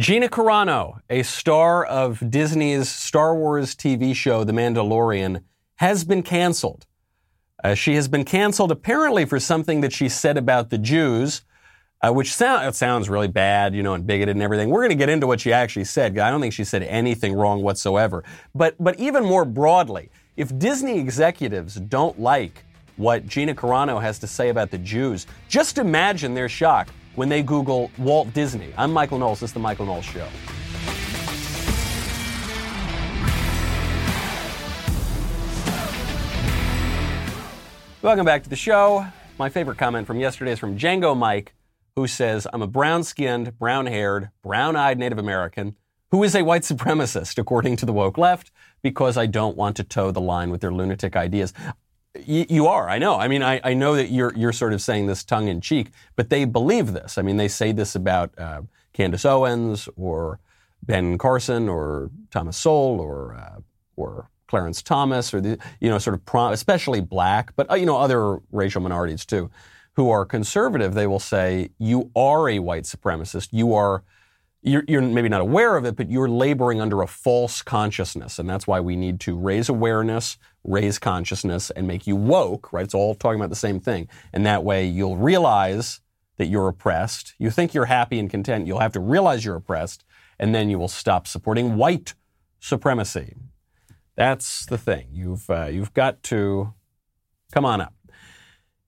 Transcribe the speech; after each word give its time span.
Gina 0.00 0.30
Carano, 0.30 0.98
a 1.10 1.22
star 1.22 1.84
of 1.84 2.30
Disney's 2.30 2.88
Star 2.88 3.34
Wars 3.34 3.74
TV 3.74 4.14
show 4.14 4.44
The 4.44 4.52
Mandalorian, 4.52 5.42
has 5.76 6.04
been 6.04 6.22
canceled. 6.22 6.86
Uh, 7.62 7.74
she 7.74 7.96
has 7.96 8.08
been 8.08 8.24
canceled 8.24 8.72
apparently 8.72 9.26
for 9.26 9.38
something 9.38 9.82
that 9.82 9.92
she 9.92 10.08
said 10.08 10.38
about 10.38 10.70
the 10.70 10.78
Jews, 10.78 11.42
uh, 12.00 12.14
which 12.14 12.32
sound, 12.32 12.74
sounds 12.74 13.10
really 13.10 13.28
bad, 13.28 13.74
you 13.74 13.82
know, 13.82 13.92
and 13.92 14.06
bigoted 14.06 14.36
and 14.36 14.42
everything. 14.42 14.70
We're 14.70 14.80
going 14.80 14.88
to 14.88 14.94
get 14.94 15.10
into 15.10 15.26
what 15.26 15.38
she 15.38 15.52
actually 15.52 15.84
said. 15.84 16.16
I 16.18 16.30
don't 16.30 16.40
think 16.40 16.54
she 16.54 16.64
said 16.64 16.82
anything 16.84 17.34
wrong 17.34 17.60
whatsoever. 17.62 18.24
But, 18.54 18.76
but 18.82 18.98
even 18.98 19.22
more 19.22 19.44
broadly, 19.44 20.08
if 20.34 20.58
Disney 20.58 20.98
executives 20.98 21.74
don't 21.74 22.18
like 22.18 22.64
what 22.96 23.26
Gina 23.26 23.54
Carano 23.54 24.00
has 24.00 24.18
to 24.20 24.26
say 24.26 24.48
about 24.48 24.70
the 24.70 24.78
Jews, 24.78 25.26
just 25.50 25.76
imagine 25.76 26.32
their 26.32 26.48
shock 26.48 26.88
when 27.20 27.28
they 27.28 27.42
Google 27.42 27.90
Walt 27.98 28.32
Disney. 28.32 28.72
I'm 28.78 28.94
Michael 28.94 29.18
Knowles. 29.18 29.40
This 29.40 29.50
is 29.50 29.52
The 29.52 29.60
Michael 29.60 29.84
Knowles 29.84 30.06
Show. 30.06 30.26
Welcome 38.00 38.24
back 38.24 38.42
to 38.44 38.48
the 38.48 38.56
show. 38.56 39.04
My 39.38 39.50
favorite 39.50 39.76
comment 39.76 40.06
from 40.06 40.18
yesterday 40.18 40.52
is 40.52 40.58
from 40.58 40.78
Django 40.78 41.14
Mike, 41.14 41.52
who 41.94 42.06
says, 42.06 42.46
I'm 42.54 42.62
a 42.62 42.66
brown 42.66 43.04
skinned, 43.04 43.58
brown 43.58 43.84
haired, 43.84 44.30
brown 44.42 44.74
eyed 44.74 44.98
Native 44.98 45.18
American 45.18 45.76
who 46.10 46.24
is 46.24 46.34
a 46.34 46.42
white 46.42 46.62
supremacist, 46.62 47.38
according 47.38 47.76
to 47.76 47.86
the 47.86 47.92
woke 47.92 48.18
left, 48.18 48.50
because 48.82 49.16
I 49.16 49.26
don't 49.26 49.56
want 49.56 49.76
to 49.76 49.84
toe 49.84 50.10
the 50.10 50.20
line 50.20 50.50
with 50.50 50.60
their 50.60 50.72
lunatic 50.72 51.14
ideas. 51.14 51.52
You 52.26 52.66
are, 52.66 52.88
I 52.88 52.98
know. 52.98 53.18
I 53.18 53.28
mean, 53.28 53.42
I, 53.42 53.60
I, 53.62 53.74
know 53.74 53.94
that 53.94 54.10
you're, 54.10 54.32
you're 54.36 54.52
sort 54.52 54.72
of 54.72 54.80
saying 54.80 55.06
this 55.06 55.24
tongue 55.24 55.48
in 55.48 55.60
cheek, 55.60 55.90
but 56.16 56.30
they 56.30 56.44
believe 56.44 56.92
this. 56.92 57.18
I 57.18 57.22
mean, 57.22 57.36
they 57.36 57.48
say 57.48 57.72
this 57.72 57.94
about 57.94 58.36
uh, 58.38 58.62
Candace 58.92 59.24
Owens 59.24 59.88
or 59.96 60.40
Ben 60.82 61.18
Carson 61.18 61.68
or 61.68 62.10
Thomas 62.30 62.56
Sowell 62.56 63.00
or, 63.00 63.34
uh, 63.34 63.60
or 63.96 64.30
Clarence 64.46 64.82
Thomas, 64.82 65.32
or 65.32 65.40
the, 65.40 65.58
you 65.80 65.88
know, 65.88 65.98
sort 65.98 66.14
of, 66.14 66.24
prom- 66.24 66.52
especially 66.52 67.00
black, 67.00 67.54
but, 67.54 67.70
uh, 67.70 67.74
you 67.74 67.86
know, 67.86 67.96
other 67.96 68.40
racial 68.50 68.80
minorities 68.80 69.24
too, 69.24 69.50
who 69.94 70.10
are 70.10 70.24
conservative, 70.24 70.94
they 70.94 71.06
will 71.06 71.20
say, 71.20 71.70
you 71.78 72.10
are 72.16 72.48
a 72.48 72.58
white 72.58 72.84
supremacist. 72.84 73.50
You 73.52 73.74
are, 73.74 74.02
you're, 74.62 74.84
you're, 74.88 75.02
maybe 75.02 75.28
not 75.28 75.40
aware 75.40 75.76
of 75.76 75.84
it, 75.84 75.94
but 75.94 76.10
you're 76.10 76.28
laboring 76.28 76.80
under 76.80 77.00
a 77.00 77.06
false 77.06 77.62
consciousness. 77.62 78.38
And 78.38 78.48
that's 78.48 78.66
why 78.66 78.80
we 78.80 78.96
need 78.96 79.20
to 79.20 79.36
raise 79.36 79.68
awareness, 79.68 80.36
raise 80.64 80.98
consciousness, 80.98 81.70
and 81.70 81.86
make 81.86 82.06
you 82.06 82.16
woke, 82.16 82.72
right? 82.72 82.84
It's 82.84 82.94
all 82.94 83.14
talking 83.14 83.40
about 83.40 83.50
the 83.50 83.56
same 83.56 83.80
thing. 83.80 84.08
And 84.32 84.44
that 84.46 84.62
way 84.62 84.86
you'll 84.86 85.16
realize 85.16 86.00
that 86.36 86.46
you're 86.46 86.68
oppressed. 86.68 87.34
You 87.38 87.50
think 87.50 87.74
you're 87.74 87.86
happy 87.86 88.18
and 88.18 88.30
content. 88.30 88.66
You'll 88.66 88.80
have 88.80 88.92
to 88.92 89.00
realize 89.00 89.44
you're 89.44 89.56
oppressed, 89.56 90.04
and 90.38 90.54
then 90.54 90.70
you 90.70 90.78
will 90.78 90.88
stop 90.88 91.26
supporting 91.26 91.76
white 91.76 92.14
supremacy. 92.60 93.34
That's 94.16 94.66
the 94.66 94.78
thing. 94.78 95.08
You've, 95.12 95.48
uh, 95.48 95.66
you've 95.66 95.94
got 95.94 96.22
to 96.24 96.74
come 97.52 97.64
on 97.64 97.80
up. 97.80 97.94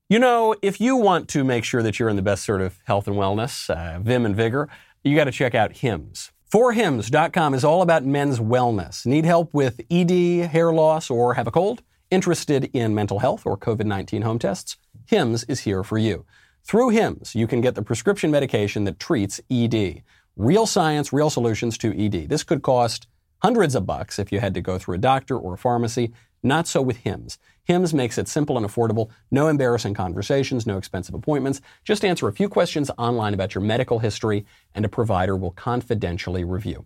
You 0.09 0.19
know, 0.19 0.55
if 0.61 0.78
you 0.78 0.97
want 0.97 1.28
to 1.28 1.43
make 1.43 1.65
sure 1.65 1.83
that 1.83 1.98
you're 1.98 2.11
in 2.11 2.17
the 2.17 2.23
best 2.23 2.45
sort 2.45 2.61
of 2.61 2.78
health 2.84 3.06
and 3.06 3.17
wellness, 3.17 3.70
uh, 3.70 3.98
vim 3.98 4.27
and 4.27 4.37
vigor, 4.37 4.69
you 5.03 5.17
got 5.17 5.25
to 5.25 5.33
check 5.33 5.55
out 5.55 5.78
Hims. 5.78 6.33
Forhims.com 6.53 7.55
is 7.55 7.64
all 7.64 7.81
about 7.81 8.05
men's 8.05 8.39
wellness. 8.39 9.06
Need 9.06 9.25
help 9.25 9.55
with 9.55 9.81
ED, 9.91 10.50
hair 10.50 10.70
loss, 10.70 11.09
or 11.09 11.33
have 11.33 11.47
a 11.47 11.50
cold? 11.50 11.83
Interested 12.11 12.69
in 12.75 12.94
mental 12.94 13.20
health 13.20 13.47
or 13.47 13.56
COVID 13.56 13.86
19 13.86 14.20
home 14.20 14.39
tests? 14.39 14.77
Hims 15.06 15.44
is 15.44 15.61
here 15.61 15.83
for 15.83 15.97
you. 15.97 16.27
Through 16.62 16.91
Hims, 16.91 17.34
you 17.34 17.47
can 17.47 17.62
get 17.62 17.75
the 17.75 17.81
prescription 17.81 18.31
medication 18.31 18.84
that 18.84 18.98
treats 18.98 19.41
ED. 19.50 20.03
Real 20.36 20.67
science, 20.67 21.11
real 21.11 21.31
solutions 21.31 21.78
to 21.78 21.98
ED. 21.98 22.28
This 22.28 22.42
could 22.42 22.61
cost 22.61 23.06
hundreds 23.39 23.75
of 23.75 23.87
bucks 23.87 24.19
if 24.19 24.31
you 24.31 24.41
had 24.41 24.53
to 24.53 24.61
go 24.61 24.77
through 24.77 24.97
a 24.97 24.98
doctor 24.98 25.39
or 25.39 25.55
a 25.55 25.59
pharmacy. 25.59 26.12
Not 26.42 26.66
so 26.66 26.82
with 26.82 26.98
Hims. 26.98 27.38
Hims 27.64 27.94
makes 27.94 28.18
it 28.18 28.26
simple 28.26 28.56
and 28.56 28.66
affordable. 28.66 29.10
No 29.30 29.47
embarrassing 29.47 29.94
conversations, 29.94 30.66
no 30.66 30.76
expensive 30.76 31.14
appointments. 31.14 31.60
Just 31.84 32.04
answer 32.04 32.26
a 32.26 32.32
few 32.32 32.48
questions 32.48 32.91
online 32.98 33.34
about 33.34 33.54
your 33.54 33.62
medical 33.62 34.00
history, 34.00 34.44
and 34.75 34.84
a 34.84 34.88
provider 34.88 35.36
will 35.36 35.52
confidentially 35.52 36.42
review. 36.42 36.84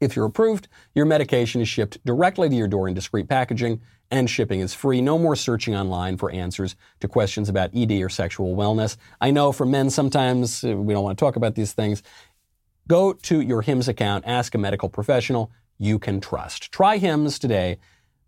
If 0.00 0.14
you're 0.14 0.26
approved, 0.26 0.68
your 0.94 1.04
medication 1.04 1.60
is 1.60 1.68
shipped 1.68 2.02
directly 2.06 2.48
to 2.48 2.54
your 2.54 2.68
door 2.68 2.88
in 2.88 2.94
discreet 2.94 3.28
packaging, 3.28 3.80
and 4.10 4.30
shipping 4.30 4.60
is 4.60 4.72
free. 4.72 5.00
No 5.00 5.18
more 5.18 5.36
searching 5.36 5.74
online 5.74 6.16
for 6.16 6.30
answers 6.30 6.76
to 7.00 7.08
questions 7.08 7.48
about 7.48 7.70
ED 7.74 7.92
or 8.00 8.08
sexual 8.08 8.56
wellness. 8.56 8.96
I 9.20 9.32
know 9.32 9.50
for 9.50 9.66
men, 9.66 9.90
sometimes 9.90 10.64
uh, 10.64 10.76
we 10.76 10.94
don't 10.94 11.04
want 11.04 11.18
to 11.18 11.24
talk 11.24 11.36
about 11.36 11.56
these 11.56 11.72
things. 11.72 12.02
Go 12.88 13.12
to 13.12 13.40
your 13.40 13.62
Hims 13.62 13.88
account, 13.88 14.24
ask 14.26 14.54
a 14.54 14.58
medical 14.58 14.88
professional 14.88 15.50
you 15.78 15.98
can 15.98 16.20
trust. 16.20 16.70
Try 16.72 16.98
Hims 16.98 17.38
today 17.38 17.78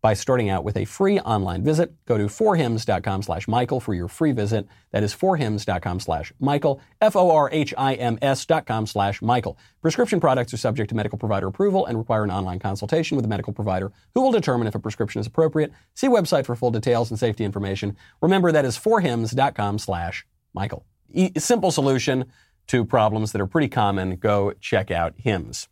by 0.03 0.15
starting 0.15 0.51
out 0.51 0.65
with 0.65 0.77
a 0.77 0.85
free 0.85 1.21
online 1.21 1.63
visit. 1.63 1.95
Go 2.07 2.19
to 2.19 2.25
forhims.com 2.25 3.23
slash 3.23 3.47
Michael 3.47 3.79
for 3.79 3.95
your 3.95 4.09
free 4.09 4.33
visit. 4.33 4.67
That 4.91 5.05
is 5.05 5.15
forhims.com 5.15 6.01
slash 6.01 6.33
Michael, 6.41 6.81
F-O-R-H-I-M-S 7.01 8.47
dot 8.47 8.67
com 8.67 8.87
slash 8.87 9.23
Michael. 9.23 9.57
Prescription 9.81 10.19
products 10.21 10.53
are 10.53 10.57
subject 10.59 10.89
to 10.91 10.97
medical 10.97 11.19
provider 11.19 11.47
approval 11.47 11.87
and 11.87 11.97
require 11.97 12.25
an 12.25 12.31
online 12.33 12.59
consultation 12.59 13.17
with 13.17 13.25
a 13.25 13.29
medical 13.29 13.53
provider 13.53 13.93
who 14.15 14.21
will 14.21 14.33
determine 14.33 14.67
if 14.67 14.75
a 14.75 14.81
prescription 14.81 15.21
is 15.21 15.27
appropriate. 15.27 15.73
See 15.95 16.09
website 16.09 16.47
for 16.47 16.57
full 16.57 16.73
details 16.73 17.11
and 17.11 17.19
safety 17.19 17.45
information. 17.45 17.97
Remember 18.21 18.51
that 18.51 18.65
is 18.65 18.77
forhims.com 18.77 19.79
slash 19.79 20.27
Michael. 20.53 20.85
E- 21.13 21.31
simple 21.39 21.71
solution 21.71 22.25
to 22.67 22.85
problems 22.85 23.33
that 23.33 23.41
are 23.41 23.47
pretty 23.47 23.69
common. 23.69 24.17
Go 24.17 24.53
check 24.61 24.91
out 24.91 25.15
Hims. 25.17 25.69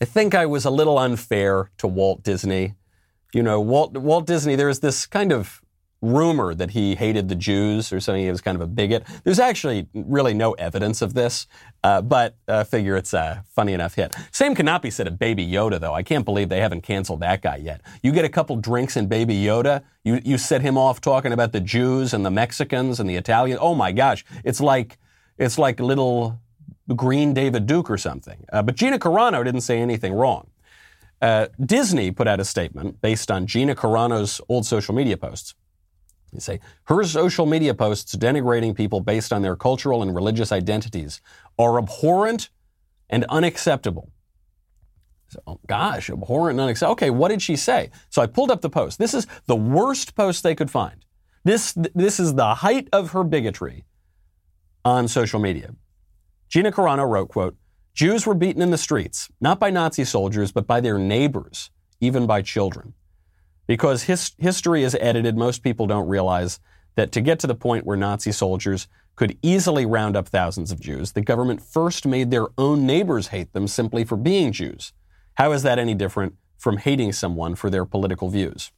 I 0.00 0.04
think 0.04 0.34
I 0.34 0.46
was 0.46 0.64
a 0.64 0.70
little 0.70 0.98
unfair 0.98 1.70
to 1.78 1.86
Walt 1.86 2.22
Disney. 2.22 2.74
You 3.32 3.42
know, 3.42 3.60
Walt, 3.60 3.96
Walt 3.96 4.26
Disney, 4.26 4.56
there's 4.56 4.80
this 4.80 5.06
kind 5.06 5.32
of 5.32 5.62
rumor 6.02 6.54
that 6.54 6.70
he 6.70 6.94
hated 6.94 7.28
the 7.28 7.34
Jews 7.34 7.92
or 7.92 8.00
something. 8.00 8.22
He 8.22 8.30
was 8.30 8.40
kind 8.40 8.54
of 8.54 8.60
a 8.60 8.66
bigot. 8.66 9.04
There's 9.24 9.38
actually 9.38 9.88
really 9.94 10.34
no 10.34 10.52
evidence 10.52 11.02
of 11.02 11.14
this, 11.14 11.46
uh, 11.82 12.02
but 12.02 12.36
I 12.46 12.52
uh, 12.52 12.64
figure 12.64 12.96
it's 12.96 13.14
a 13.14 13.44
funny 13.54 13.72
enough 13.72 13.94
hit. 13.94 14.14
Same 14.30 14.54
cannot 14.54 14.82
be 14.82 14.90
said 14.90 15.06
of 15.06 15.18
Baby 15.18 15.46
Yoda, 15.46 15.80
though. 15.80 15.94
I 15.94 16.02
can't 16.02 16.24
believe 16.24 16.48
they 16.48 16.60
haven't 16.60 16.82
canceled 16.82 17.20
that 17.20 17.42
guy 17.42 17.56
yet. 17.56 17.80
You 18.02 18.12
get 18.12 18.24
a 18.24 18.28
couple 18.28 18.56
drinks 18.56 18.96
in 18.96 19.06
Baby 19.06 19.34
Yoda, 19.34 19.82
you, 20.04 20.20
you 20.24 20.38
set 20.38 20.62
him 20.62 20.78
off 20.78 21.00
talking 21.00 21.32
about 21.32 21.52
the 21.52 21.60
Jews 21.60 22.12
and 22.14 22.24
the 22.24 22.30
Mexicans 22.30 23.00
and 23.00 23.08
the 23.08 23.16
Italians. 23.16 23.58
Oh 23.62 23.74
my 23.74 23.92
gosh, 23.92 24.24
it's 24.44 24.60
like 24.60 24.98
it's 25.38 25.58
like 25.58 25.80
little 25.80 26.38
green 26.94 27.34
David 27.34 27.66
Duke 27.66 27.90
or 27.90 27.98
something. 27.98 28.46
Uh, 28.52 28.62
but 28.62 28.76
Gina 28.76 28.98
Carano 28.98 29.44
didn't 29.44 29.62
say 29.62 29.80
anything 29.80 30.12
wrong. 30.12 30.48
Uh, 31.20 31.46
Disney 31.64 32.10
put 32.10 32.28
out 32.28 32.40
a 32.40 32.44
statement 32.44 33.00
based 33.00 33.30
on 33.30 33.46
Gina 33.46 33.74
Carano's 33.74 34.40
old 34.48 34.66
social 34.66 34.94
media 34.94 35.16
posts. 35.16 35.54
They 36.32 36.40
say 36.40 36.60
her 36.84 37.04
social 37.04 37.46
media 37.46 37.72
posts 37.74 38.14
denigrating 38.14 38.74
people 38.74 39.00
based 39.00 39.32
on 39.32 39.42
their 39.42 39.56
cultural 39.56 40.02
and 40.02 40.14
religious 40.14 40.52
identities 40.52 41.20
are 41.58 41.78
abhorrent 41.78 42.50
and 43.08 43.24
unacceptable. 43.30 44.10
So, 45.28 45.40
oh, 45.46 45.60
gosh, 45.66 46.10
abhorrent 46.10 46.58
and 46.58 46.60
unacceptable. 46.60 46.92
Okay, 46.92 47.10
what 47.10 47.28
did 47.28 47.40
she 47.40 47.56
say? 47.56 47.90
So 48.10 48.20
I 48.20 48.26
pulled 48.26 48.50
up 48.50 48.60
the 48.60 48.70
post. 48.70 48.98
This 48.98 49.14
is 49.14 49.26
the 49.46 49.56
worst 49.56 50.14
post 50.14 50.42
they 50.42 50.54
could 50.54 50.70
find. 50.70 51.04
This, 51.44 51.72
this 51.94 52.20
is 52.20 52.34
the 52.34 52.56
height 52.56 52.88
of 52.92 53.12
her 53.12 53.24
bigotry 53.24 53.84
on 54.84 55.08
social 55.08 55.40
media. 55.40 55.74
Gina 56.48 56.70
Carano 56.70 57.08
wrote, 57.08 57.28
quote, 57.28 57.56
Jews 57.96 58.26
were 58.26 58.34
beaten 58.34 58.60
in 58.60 58.70
the 58.70 58.76
streets, 58.76 59.30
not 59.40 59.58
by 59.58 59.70
Nazi 59.70 60.04
soldiers, 60.04 60.52
but 60.52 60.66
by 60.66 60.82
their 60.82 60.98
neighbors, 60.98 61.70
even 61.98 62.26
by 62.26 62.42
children. 62.42 62.92
Because 63.66 64.02
his, 64.02 64.32
history 64.36 64.82
is 64.82 64.94
edited, 65.00 65.38
most 65.38 65.62
people 65.62 65.86
don't 65.86 66.06
realize 66.06 66.60
that 66.96 67.10
to 67.12 67.22
get 67.22 67.38
to 67.38 67.46
the 67.46 67.54
point 67.54 67.86
where 67.86 67.96
Nazi 67.96 68.32
soldiers 68.32 68.86
could 69.14 69.38
easily 69.40 69.86
round 69.86 70.14
up 70.14 70.28
thousands 70.28 70.70
of 70.70 70.78
Jews, 70.78 71.12
the 71.12 71.22
government 71.22 71.62
first 71.62 72.04
made 72.06 72.30
their 72.30 72.48
own 72.58 72.84
neighbors 72.86 73.28
hate 73.28 73.54
them 73.54 73.66
simply 73.66 74.04
for 74.04 74.16
being 74.16 74.52
Jews. 74.52 74.92
How 75.34 75.52
is 75.52 75.62
that 75.62 75.78
any 75.78 75.94
different 75.94 76.34
from 76.58 76.76
hating 76.76 77.14
someone 77.14 77.54
for 77.54 77.70
their 77.70 77.86
political 77.86 78.28
views? 78.28 78.72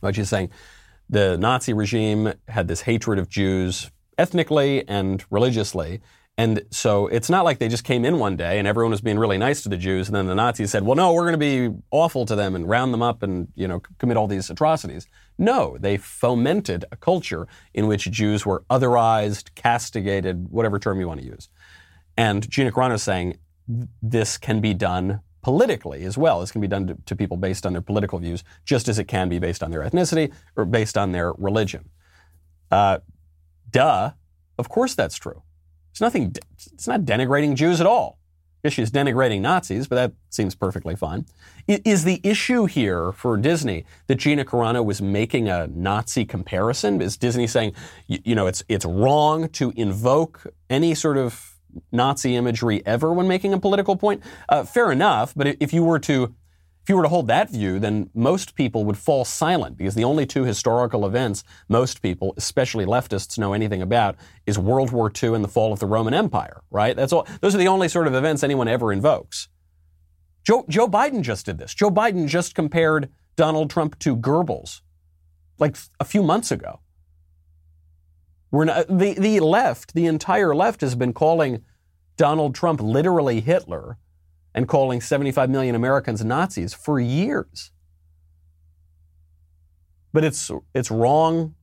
What 0.00 0.14
she's 0.14 0.30
saying, 0.30 0.48
the 1.10 1.36
Nazi 1.36 1.74
regime 1.74 2.32
had 2.48 2.68
this 2.68 2.80
hatred 2.80 3.18
of 3.18 3.28
Jews 3.28 3.90
ethnically 4.16 4.88
and 4.88 5.22
religiously, 5.30 6.00
and 6.36 6.62
so 6.70 7.06
it's 7.06 7.30
not 7.30 7.44
like 7.44 7.60
they 7.60 7.68
just 7.68 7.84
came 7.84 8.04
in 8.04 8.18
one 8.18 8.36
day 8.36 8.58
and 8.58 8.66
everyone 8.66 8.90
was 8.90 9.00
being 9.00 9.20
really 9.20 9.38
nice 9.38 9.62
to 9.62 9.68
the 9.68 9.76
Jews, 9.76 10.08
and 10.08 10.16
then 10.16 10.26
the 10.26 10.34
Nazis 10.34 10.70
said, 10.70 10.84
"Well, 10.84 10.96
no, 10.96 11.12
we're 11.12 11.30
going 11.30 11.38
to 11.38 11.38
be 11.38 11.76
awful 11.92 12.26
to 12.26 12.34
them 12.34 12.56
and 12.56 12.68
round 12.68 12.92
them 12.92 13.02
up 13.02 13.22
and 13.22 13.48
you 13.54 13.68
know 13.68 13.80
commit 13.98 14.16
all 14.16 14.26
these 14.26 14.50
atrocities." 14.50 15.06
No, 15.38 15.76
they 15.78 15.96
fomented 15.96 16.84
a 16.90 16.96
culture 16.96 17.46
in 17.72 17.86
which 17.86 18.10
Jews 18.10 18.44
were 18.44 18.64
otherized, 18.68 19.54
castigated, 19.54 20.48
whatever 20.50 20.78
term 20.80 20.98
you 20.98 21.06
want 21.06 21.20
to 21.20 21.26
use. 21.26 21.48
And 22.16 22.48
Gina 22.50 22.72
Carano 22.72 22.94
is 22.94 23.02
saying 23.02 23.38
this 24.02 24.36
can 24.36 24.60
be 24.60 24.74
done 24.74 25.20
politically 25.42 26.04
as 26.04 26.18
well. 26.18 26.40
This 26.40 26.50
can 26.50 26.60
be 26.60 26.66
done 26.68 26.88
to, 26.88 26.96
to 27.06 27.14
people 27.14 27.36
based 27.36 27.64
on 27.64 27.72
their 27.74 27.82
political 27.82 28.18
views, 28.18 28.42
just 28.64 28.88
as 28.88 28.98
it 28.98 29.04
can 29.04 29.28
be 29.28 29.38
based 29.38 29.62
on 29.62 29.70
their 29.70 29.82
ethnicity 29.82 30.32
or 30.56 30.64
based 30.64 30.98
on 30.98 31.12
their 31.12 31.32
religion. 31.34 31.90
Uh, 32.72 32.98
duh. 33.70 34.10
Of 34.58 34.68
course, 34.68 34.94
that's 34.94 35.16
true. 35.16 35.43
It's 35.94 36.00
nothing, 36.00 36.34
it's 36.72 36.88
not 36.88 37.02
denigrating 37.02 37.54
Jews 37.54 37.80
at 37.80 37.86
all. 37.86 38.18
she's 38.68 38.90
denigrating 38.90 39.42
Nazis, 39.42 39.86
but 39.86 39.94
that 39.94 40.12
seems 40.28 40.56
perfectly 40.56 40.96
fine. 40.96 41.24
Is 41.68 42.02
the 42.02 42.20
issue 42.24 42.64
here 42.64 43.12
for 43.12 43.36
Disney 43.36 43.84
that 44.08 44.16
Gina 44.16 44.44
Carano 44.44 44.84
was 44.84 45.00
making 45.00 45.48
a 45.48 45.68
Nazi 45.68 46.24
comparison? 46.24 47.00
Is 47.00 47.16
Disney 47.16 47.46
saying, 47.46 47.74
you 48.08 48.34
know, 48.34 48.48
it's 48.48 48.64
it's 48.68 48.84
wrong 48.84 49.48
to 49.50 49.72
invoke 49.76 50.44
any 50.68 50.96
sort 50.96 51.16
of 51.16 51.60
Nazi 51.92 52.34
imagery 52.34 52.84
ever 52.84 53.12
when 53.12 53.28
making 53.28 53.52
a 53.52 53.60
political 53.60 53.94
point? 53.94 54.20
Uh, 54.48 54.64
fair 54.64 54.90
enough, 54.90 55.32
but 55.36 55.46
if 55.60 55.72
you 55.72 55.84
were 55.84 56.00
to 56.00 56.34
if 56.84 56.90
you 56.90 56.96
were 56.96 57.02
to 57.02 57.08
hold 57.08 57.28
that 57.28 57.48
view, 57.48 57.78
then 57.78 58.10
most 58.12 58.54
people 58.54 58.84
would 58.84 58.98
fall 58.98 59.24
silent 59.24 59.78
because 59.78 59.94
the 59.94 60.04
only 60.04 60.26
two 60.26 60.44
historical 60.44 61.06
events 61.06 61.42
most 61.66 62.02
people, 62.02 62.34
especially 62.36 62.84
leftists, 62.84 63.38
know 63.38 63.54
anything 63.54 63.80
about 63.80 64.16
is 64.44 64.58
World 64.58 64.90
War 64.90 65.10
II 65.10 65.34
and 65.34 65.42
the 65.42 65.48
fall 65.48 65.72
of 65.72 65.78
the 65.78 65.86
Roman 65.86 66.12
Empire, 66.12 66.60
right? 66.70 66.94
That's 66.94 67.10
all. 67.10 67.26
Those 67.40 67.54
are 67.54 67.58
the 67.58 67.68
only 67.68 67.88
sort 67.88 68.06
of 68.06 68.14
events 68.14 68.44
anyone 68.44 68.68
ever 68.68 68.92
invokes. 68.92 69.48
Joe, 70.46 70.66
Joe 70.68 70.86
Biden 70.86 71.22
just 71.22 71.46
did 71.46 71.56
this. 71.56 71.72
Joe 71.72 71.90
Biden 71.90 72.28
just 72.28 72.54
compared 72.54 73.08
Donald 73.34 73.70
Trump 73.70 73.98
to 74.00 74.14
Goebbels 74.14 74.82
like 75.58 75.78
a 75.98 76.04
few 76.04 76.22
months 76.22 76.50
ago. 76.50 76.80
We're 78.50 78.66
not, 78.66 78.88
the, 78.88 79.14
the 79.14 79.40
left, 79.40 79.94
the 79.94 80.04
entire 80.04 80.54
left 80.54 80.82
has 80.82 80.94
been 80.94 81.14
calling 81.14 81.64
Donald 82.18 82.54
Trump 82.54 82.82
literally 82.82 83.40
Hitler 83.40 83.96
and 84.54 84.68
calling 84.68 85.00
75 85.00 85.50
million 85.50 85.74
Americans 85.74 86.24
Nazis 86.24 86.72
for 86.72 87.00
years. 87.00 87.72
But 90.12 90.24
it's, 90.24 90.50
it's 90.74 90.90
wrong 90.90 91.54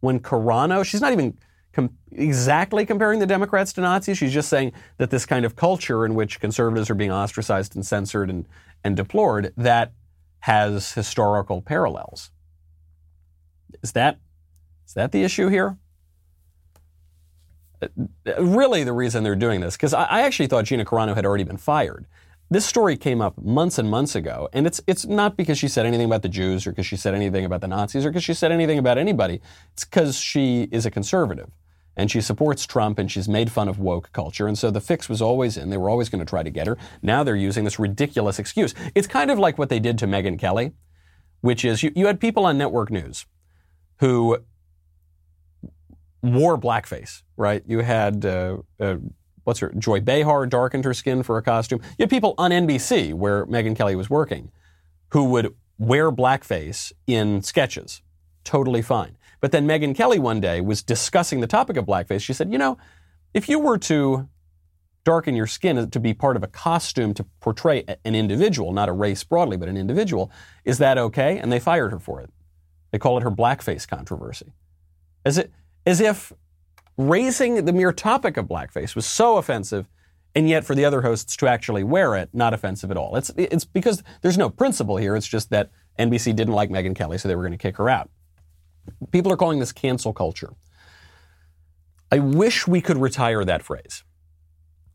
when 0.00 0.20
Carano, 0.20 0.84
she's 0.84 1.00
not 1.00 1.12
even 1.12 1.38
com- 1.72 1.96
exactly 2.12 2.84
comparing 2.84 3.20
the 3.20 3.26
Democrats 3.26 3.72
to 3.74 3.80
Nazis. 3.80 4.18
She's 4.18 4.34
just 4.34 4.50
saying 4.50 4.72
that 4.98 5.10
this 5.10 5.24
kind 5.24 5.44
of 5.46 5.56
culture 5.56 6.04
in 6.04 6.14
which 6.14 6.40
conservatives 6.40 6.90
are 6.90 6.94
being 6.94 7.10
ostracized 7.10 7.74
and 7.74 7.86
censored 7.86 8.28
and, 8.28 8.46
and 8.84 8.96
deplored, 8.96 9.52
that 9.56 9.92
has 10.40 10.92
historical 10.92 11.62
parallels. 11.62 12.30
Is 13.82 13.92
that, 13.92 14.18
is 14.86 14.94
that 14.94 15.12
the 15.12 15.22
issue 15.22 15.48
here? 15.48 15.78
Uh, 17.82 17.88
really, 18.38 18.84
the 18.84 18.92
reason 18.92 19.22
they're 19.22 19.36
doing 19.36 19.60
this, 19.60 19.76
because 19.76 19.92
I, 19.92 20.04
I 20.04 20.20
actually 20.22 20.46
thought 20.46 20.64
Gina 20.64 20.84
Carano 20.84 21.14
had 21.14 21.26
already 21.26 21.44
been 21.44 21.56
fired. 21.56 22.06
This 22.48 22.64
story 22.64 22.96
came 22.96 23.20
up 23.20 23.42
months 23.42 23.78
and 23.78 23.90
months 23.90 24.14
ago, 24.14 24.48
and 24.52 24.66
it's 24.66 24.80
it's 24.86 25.04
not 25.04 25.36
because 25.36 25.58
she 25.58 25.66
said 25.66 25.84
anything 25.84 26.06
about 26.06 26.22
the 26.22 26.28
Jews 26.28 26.66
or 26.66 26.70
because 26.70 26.86
she 26.86 26.96
said 26.96 27.14
anything 27.14 27.44
about 27.44 27.60
the 27.60 27.68
Nazis 27.68 28.06
or 28.06 28.10
because 28.10 28.24
she 28.24 28.34
said 28.34 28.52
anything 28.52 28.78
about 28.78 28.98
anybody. 28.98 29.40
It's 29.72 29.84
because 29.84 30.16
she 30.16 30.68
is 30.70 30.86
a 30.86 30.90
conservative 30.90 31.50
and 31.96 32.10
she 32.10 32.20
supports 32.20 32.66
Trump 32.66 32.98
and 32.98 33.10
she's 33.10 33.28
made 33.28 33.50
fun 33.50 33.68
of 33.68 33.78
woke 33.78 34.12
culture. 34.12 34.46
And 34.46 34.56
so 34.56 34.70
the 34.70 34.80
fix 34.80 35.08
was 35.08 35.22
always 35.22 35.56
in. 35.56 35.70
They 35.70 35.78
were 35.78 35.88
always 35.88 36.08
going 36.08 36.20
to 36.20 36.28
try 36.28 36.42
to 36.42 36.50
get 36.50 36.66
her. 36.66 36.76
Now 37.02 37.24
they're 37.24 37.34
using 37.34 37.64
this 37.64 37.78
ridiculous 37.78 38.38
excuse. 38.38 38.74
It's 38.94 39.06
kind 39.06 39.30
of 39.30 39.38
like 39.38 39.58
what 39.58 39.70
they 39.70 39.80
did 39.80 39.98
to 39.98 40.06
Megyn 40.06 40.38
Kelly, 40.38 40.72
which 41.40 41.64
is 41.64 41.82
you, 41.82 41.90
you 41.96 42.06
had 42.06 42.20
people 42.20 42.44
on 42.44 42.58
network 42.58 42.90
news 42.90 43.26
who 44.00 44.38
wore 46.22 46.58
blackface, 46.58 47.22
right? 47.36 47.62
You 47.66 47.80
had 47.80 48.26
uh, 48.26 48.58
uh, 48.78 48.96
what's 49.46 49.60
her, 49.60 49.72
Joy 49.78 50.00
Behar 50.00 50.46
darkened 50.46 50.84
her 50.84 50.92
skin 50.92 51.22
for 51.22 51.38
a 51.38 51.42
costume. 51.42 51.80
You 51.98 52.02
had 52.02 52.10
people 52.10 52.34
on 52.36 52.50
NBC 52.50 53.14
where 53.14 53.46
Megyn 53.46 53.76
Kelly 53.76 53.94
was 53.94 54.10
working 54.10 54.50
who 55.10 55.24
would 55.26 55.54
wear 55.78 56.10
blackface 56.10 56.92
in 57.06 57.42
sketches. 57.42 58.02
Totally 58.42 58.82
fine. 58.82 59.16
But 59.40 59.52
then 59.52 59.66
Megyn 59.66 59.94
Kelly 59.94 60.18
one 60.18 60.40
day 60.40 60.60
was 60.60 60.82
discussing 60.82 61.40
the 61.40 61.46
topic 61.46 61.76
of 61.76 61.86
blackface. 61.86 62.22
She 62.22 62.32
said, 62.32 62.50
you 62.50 62.58
know, 62.58 62.76
if 63.34 63.48
you 63.48 63.60
were 63.60 63.78
to 63.78 64.28
darken 65.04 65.36
your 65.36 65.46
skin 65.46 65.88
to 65.88 66.00
be 66.00 66.12
part 66.12 66.36
of 66.36 66.42
a 66.42 66.48
costume 66.48 67.14
to 67.14 67.24
portray 67.38 67.84
an 68.04 68.16
individual, 68.16 68.72
not 68.72 68.88
a 68.88 68.92
race 68.92 69.22
broadly, 69.22 69.56
but 69.56 69.68
an 69.68 69.76
individual, 69.76 70.32
is 70.64 70.78
that 70.78 70.98
okay? 70.98 71.38
And 71.38 71.52
they 71.52 71.60
fired 71.60 71.92
her 71.92 72.00
for 72.00 72.20
it. 72.20 72.30
They 72.90 72.98
call 72.98 73.16
it 73.16 73.22
her 73.22 73.30
blackface 73.30 73.86
controversy. 73.86 74.52
As, 75.24 75.38
it, 75.38 75.52
as 75.84 76.00
if 76.00 76.32
raising 76.96 77.64
the 77.64 77.72
mere 77.72 77.92
topic 77.92 78.36
of 78.36 78.46
blackface 78.46 78.94
was 78.94 79.06
so 79.06 79.36
offensive, 79.36 79.86
and 80.34 80.48
yet 80.48 80.64
for 80.64 80.74
the 80.74 80.84
other 80.84 81.02
hosts 81.02 81.36
to 81.36 81.46
actually 81.46 81.84
wear 81.84 82.14
it, 82.14 82.30
not 82.32 82.54
offensive 82.54 82.90
at 82.90 82.96
all. 82.96 83.16
It's, 83.16 83.30
it's 83.36 83.64
because 83.64 84.02
there's 84.22 84.38
no 84.38 84.50
principle 84.50 84.96
here. 84.96 85.16
It's 85.16 85.26
just 85.26 85.50
that 85.50 85.70
NBC 85.98 86.36
didn't 86.36 86.54
like 86.54 86.70
Megyn 86.70 86.94
Kelly, 86.94 87.18
so 87.18 87.28
they 87.28 87.36
were 87.36 87.42
going 87.42 87.52
to 87.52 87.58
kick 87.58 87.76
her 87.76 87.88
out. 87.88 88.10
People 89.10 89.32
are 89.32 89.36
calling 89.36 89.58
this 89.58 89.72
cancel 89.72 90.12
culture. 90.12 90.52
I 92.12 92.18
wish 92.18 92.66
we 92.66 92.80
could 92.80 92.98
retire 92.98 93.44
that 93.44 93.62
phrase 93.62 94.04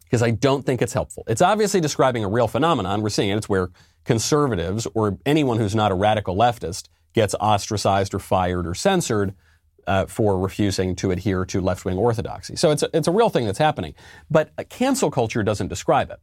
because 0.06 0.22
I 0.22 0.32
don't 0.32 0.66
think 0.66 0.82
it's 0.82 0.94
helpful. 0.94 1.24
It's 1.28 1.42
obviously 1.42 1.82
describing 1.82 2.24
a 2.24 2.30
real 2.30 2.48
phenomenon. 2.48 3.02
We're 3.02 3.10
seeing 3.10 3.30
it. 3.30 3.38
It's 3.38 3.50
where 3.50 3.70
conservatives 4.06 4.88
or 4.94 5.18
anyone 5.26 5.58
who's 5.58 5.76
not 5.76 5.92
a 5.92 5.96
radical 5.96 6.36
leftist 6.36 6.88
gets 7.14 7.36
ostracized 7.36 8.14
or 8.14 8.20
fired 8.20 8.66
or 8.66 8.74
censored 8.74 9.36
uh, 9.88 10.06
for 10.06 10.38
refusing 10.38 10.96
to 10.98 11.12
adhere 11.12 11.46
to 11.46 11.62
left 11.62 11.86
wing 11.86 11.98
orthodoxy. 11.98 12.56
So 12.56 12.72
it's 12.72 12.84
a, 12.84 12.90
it's 12.94 13.08
a 13.08 13.12
real 13.12 13.30
thing 13.30 13.46
that's 13.46 13.60
happening. 13.60 13.94
But 14.30 14.52
cancel 14.70 15.12
culture 15.12 15.44
doesn't 15.44 15.68
describe 15.68 16.12
it. 16.12 16.20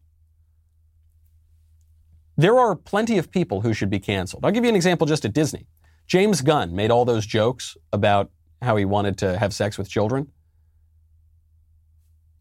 There 2.37 2.59
are 2.59 2.77
plenty 2.77 3.19
of 3.19 3.31
people 3.31 3.63
who 3.63 3.75
should 3.75 3.91
be 3.91 3.99
canceled. 3.99 4.45
I'll 4.45 4.53
give 4.53 4.65
you 4.65 4.71
an 4.71 4.77
example 4.77 5.07
just 5.07 5.25
at 5.25 5.33
Disney. 5.33 5.67
James 6.07 6.41
Gunn 6.41 6.75
made 6.75 6.91
all 6.91 7.05
those 7.05 7.27
jokes 7.27 7.77
about 7.93 8.31
how 8.63 8.77
he 8.77 8.85
wanted 8.85 9.19
to 9.19 9.39
have 9.39 9.53
sex 9.53 9.77
with 9.77 9.91
children. 9.91 10.29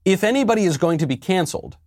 If 0.06 0.24
anybody 0.24 0.64
is 0.66 0.78
going 0.78 1.00
to 1.00 1.08
be 1.08 1.18
canceled, 1.18 1.78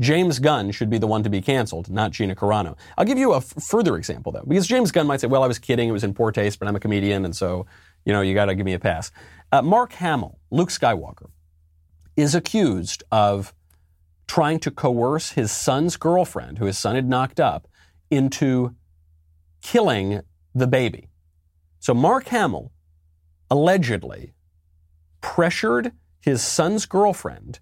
James 0.00 0.38
Gunn 0.40 0.72
should 0.72 0.90
be 0.90 0.98
the 0.98 1.06
one 1.06 1.22
to 1.22 1.30
be 1.30 1.40
canceled, 1.40 1.88
not 1.88 2.10
Gina 2.10 2.34
Carano. 2.34 2.76
I'll 2.98 3.04
give 3.04 3.18
you 3.18 3.32
a 3.32 3.36
f- 3.36 3.54
further 3.68 3.96
example, 3.96 4.32
though, 4.32 4.44
because 4.46 4.66
James 4.66 4.90
Gunn 4.90 5.06
might 5.06 5.20
say, 5.20 5.28
well, 5.28 5.44
I 5.44 5.46
was 5.46 5.58
kidding, 5.58 5.88
it 5.88 5.92
was 5.92 6.04
in 6.04 6.14
poor 6.14 6.32
taste, 6.32 6.58
but 6.58 6.66
I'm 6.66 6.76
a 6.76 6.80
comedian, 6.80 7.24
and 7.24 7.34
so 7.34 7.66
you 8.04 8.12
know, 8.12 8.20
you 8.20 8.34
got 8.34 8.46
to 8.46 8.54
give 8.54 8.66
me 8.66 8.74
a 8.74 8.78
pass. 8.78 9.10
Uh, 9.52 9.62
Mark 9.62 9.92
Hamill, 9.94 10.38
Luke 10.50 10.70
Skywalker, 10.70 11.30
is 12.16 12.34
accused 12.34 13.02
of 13.10 13.54
trying 14.26 14.58
to 14.60 14.70
coerce 14.70 15.32
his 15.32 15.50
son's 15.52 15.96
girlfriend, 15.96 16.58
who 16.58 16.66
his 16.66 16.78
son 16.78 16.94
had 16.94 17.08
knocked 17.08 17.40
up, 17.40 17.68
into 18.10 18.74
killing 19.62 20.20
the 20.54 20.66
baby. 20.66 21.08
So 21.80 21.94
Mark 21.94 22.28
Hamill 22.28 22.72
allegedly 23.50 24.34
pressured 25.20 25.92
his 26.20 26.42
son's 26.42 26.86
girlfriend 26.86 27.60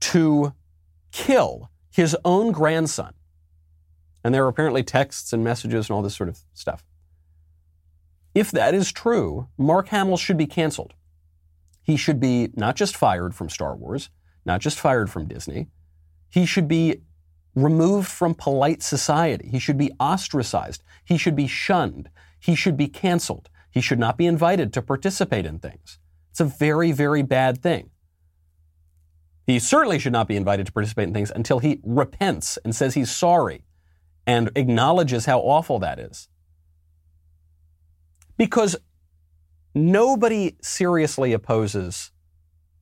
to 0.00 0.52
kill 1.12 1.70
his 1.90 2.16
own 2.24 2.52
grandson. 2.52 3.14
And 4.22 4.34
there 4.34 4.44
are 4.44 4.48
apparently 4.48 4.82
texts 4.82 5.32
and 5.32 5.44
messages 5.44 5.88
and 5.88 5.96
all 5.96 6.02
this 6.02 6.16
sort 6.16 6.28
of 6.28 6.38
stuff. 6.54 6.84
If 8.34 8.50
that 8.50 8.74
is 8.74 8.92
true, 8.92 9.48
Mark 9.56 9.88
Hamill 9.88 10.16
should 10.16 10.36
be 10.36 10.46
canceled. 10.46 10.94
He 11.82 11.96
should 11.96 12.18
be 12.18 12.50
not 12.54 12.76
just 12.76 12.96
fired 12.96 13.34
from 13.34 13.48
Star 13.48 13.76
Wars, 13.76 14.10
not 14.44 14.60
just 14.60 14.80
fired 14.80 15.10
from 15.10 15.28
Disney. 15.28 15.68
He 16.30 16.46
should 16.46 16.66
be 16.66 17.02
removed 17.54 18.08
from 18.08 18.34
polite 18.34 18.82
society. 18.82 19.48
He 19.48 19.58
should 19.58 19.78
be 19.78 19.92
ostracized. 20.00 20.82
He 21.04 21.16
should 21.16 21.36
be 21.36 21.46
shunned. 21.46 22.10
He 22.40 22.54
should 22.54 22.76
be 22.76 22.88
canceled. 22.88 23.48
He 23.70 23.80
should 23.80 23.98
not 23.98 24.16
be 24.16 24.26
invited 24.26 24.72
to 24.72 24.82
participate 24.82 25.46
in 25.46 25.58
things. 25.58 25.98
It's 26.30 26.40
a 26.40 26.44
very, 26.44 26.90
very 26.90 27.22
bad 27.22 27.62
thing. 27.62 27.90
He 29.46 29.58
certainly 29.58 29.98
should 29.98 30.12
not 30.12 30.26
be 30.26 30.36
invited 30.36 30.66
to 30.66 30.72
participate 30.72 31.08
in 31.08 31.14
things 31.14 31.30
until 31.30 31.58
he 31.58 31.80
repents 31.84 32.58
and 32.64 32.74
says 32.74 32.94
he's 32.94 33.10
sorry 33.10 33.64
and 34.26 34.50
acknowledges 34.56 35.26
how 35.26 35.40
awful 35.40 35.78
that 35.80 35.98
is. 35.98 36.28
Because 38.36 38.76
nobody 39.74 40.56
seriously 40.60 41.32
opposes 41.32 42.10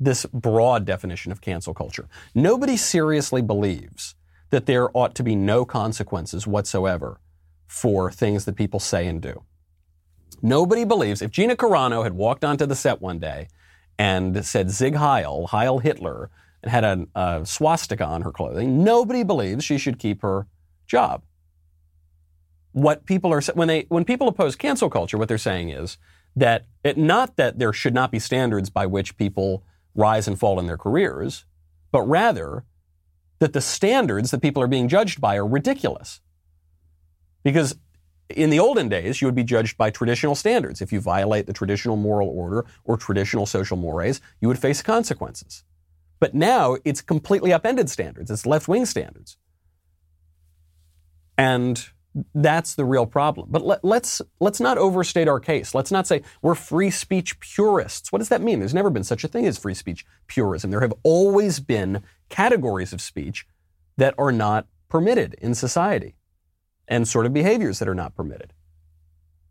this 0.00 0.26
broad 0.26 0.84
definition 0.84 1.30
of 1.30 1.40
cancel 1.40 1.74
culture. 1.74 2.08
Nobody 2.34 2.76
seriously 2.76 3.42
believes 3.42 4.14
that 4.50 4.66
there 4.66 4.94
ought 4.96 5.14
to 5.14 5.22
be 5.22 5.34
no 5.36 5.64
consequences 5.64 6.46
whatsoever 6.46 7.20
for 7.66 8.10
things 8.10 8.44
that 8.44 8.56
people 8.56 8.80
say 8.80 9.06
and 9.06 9.20
do. 9.22 9.42
Nobody 10.42 10.84
believes 10.84 11.22
if 11.22 11.30
Gina 11.30 11.56
Carano 11.56 12.02
had 12.02 12.14
walked 12.14 12.44
onto 12.44 12.66
the 12.66 12.74
set 12.74 13.00
one 13.00 13.18
day 13.18 13.48
and 13.98 14.44
said 14.44 14.70
Sieg 14.70 14.96
Heil, 14.96 15.46
Heil 15.46 15.78
Hitler, 15.78 16.30
and 16.62 16.70
had 16.70 16.84
a, 16.84 17.06
a 17.14 17.46
swastika 17.46 18.04
on 18.04 18.22
her 18.22 18.32
clothing, 18.32 18.82
nobody 18.82 19.22
believes 19.22 19.64
she 19.64 19.78
should 19.78 19.98
keep 19.98 20.22
her 20.22 20.46
job 20.86 21.22
what 22.72 23.06
people 23.06 23.32
are 23.32 23.42
when 23.54 23.68
they 23.68 23.86
when 23.88 24.04
people 24.04 24.28
oppose 24.28 24.56
cancel 24.56 24.90
culture, 24.90 25.18
what 25.18 25.28
they're 25.28 25.38
saying 25.38 25.70
is 25.70 25.98
that 26.34 26.64
it 26.82 26.96
not 26.96 27.36
that 27.36 27.58
there 27.58 27.72
should 27.72 27.94
not 27.94 28.10
be 28.10 28.18
standards 28.18 28.70
by 28.70 28.86
which 28.86 29.16
people 29.16 29.62
rise 29.94 30.26
and 30.26 30.38
fall 30.38 30.58
in 30.58 30.66
their 30.66 30.78
careers, 30.78 31.44
but 31.90 32.02
rather 32.02 32.64
that 33.38 33.52
the 33.52 33.60
standards 33.60 34.30
that 34.30 34.40
people 34.40 34.62
are 34.62 34.68
being 34.68 34.88
judged 34.88 35.20
by 35.20 35.36
are 35.36 35.46
ridiculous. 35.46 36.20
Because 37.42 37.76
in 38.30 38.50
the 38.50 38.58
olden 38.58 38.88
days, 38.88 39.20
you 39.20 39.26
would 39.26 39.34
be 39.34 39.44
judged 39.44 39.76
by 39.76 39.90
traditional 39.90 40.34
standards. 40.34 40.80
If 40.80 40.92
you 40.92 41.00
violate 41.00 41.46
the 41.46 41.52
traditional 41.52 41.96
moral 41.96 42.28
order 42.28 42.64
or 42.84 42.96
traditional 42.96 43.44
social 43.44 43.76
mores, 43.76 44.20
you 44.40 44.48
would 44.48 44.58
face 44.58 44.80
consequences. 44.80 45.64
But 46.20 46.34
now 46.34 46.76
it's 46.84 47.02
completely 47.02 47.52
upended 47.52 47.90
standards. 47.90 48.30
It's 48.30 48.46
left 48.46 48.68
wing 48.68 48.86
standards. 48.86 49.36
And 51.36 51.84
that's 52.34 52.74
the 52.74 52.84
real 52.84 53.06
problem. 53.06 53.48
But 53.50 53.64
let, 53.64 53.78
us 53.78 53.84
let's, 53.84 54.22
let's 54.40 54.60
not 54.60 54.78
overstate 54.78 55.28
our 55.28 55.40
case. 55.40 55.74
Let's 55.74 55.90
not 55.90 56.06
say 56.06 56.22
we're 56.42 56.54
free 56.54 56.90
speech 56.90 57.38
purists. 57.40 58.12
What 58.12 58.18
does 58.18 58.28
that 58.28 58.42
mean? 58.42 58.58
There's 58.58 58.74
never 58.74 58.90
been 58.90 59.04
such 59.04 59.24
a 59.24 59.28
thing 59.28 59.46
as 59.46 59.58
free 59.58 59.74
speech 59.74 60.04
purism. 60.26 60.70
There 60.70 60.80
have 60.80 60.94
always 61.02 61.60
been 61.60 62.02
categories 62.28 62.92
of 62.92 63.00
speech 63.00 63.46
that 63.96 64.14
are 64.18 64.32
not 64.32 64.66
permitted 64.88 65.34
in 65.40 65.54
society 65.54 66.16
and 66.88 67.08
sort 67.08 67.24
of 67.24 67.32
behaviors 67.32 67.78
that 67.78 67.88
are 67.88 67.94
not 67.94 68.14
permitted. 68.14 68.52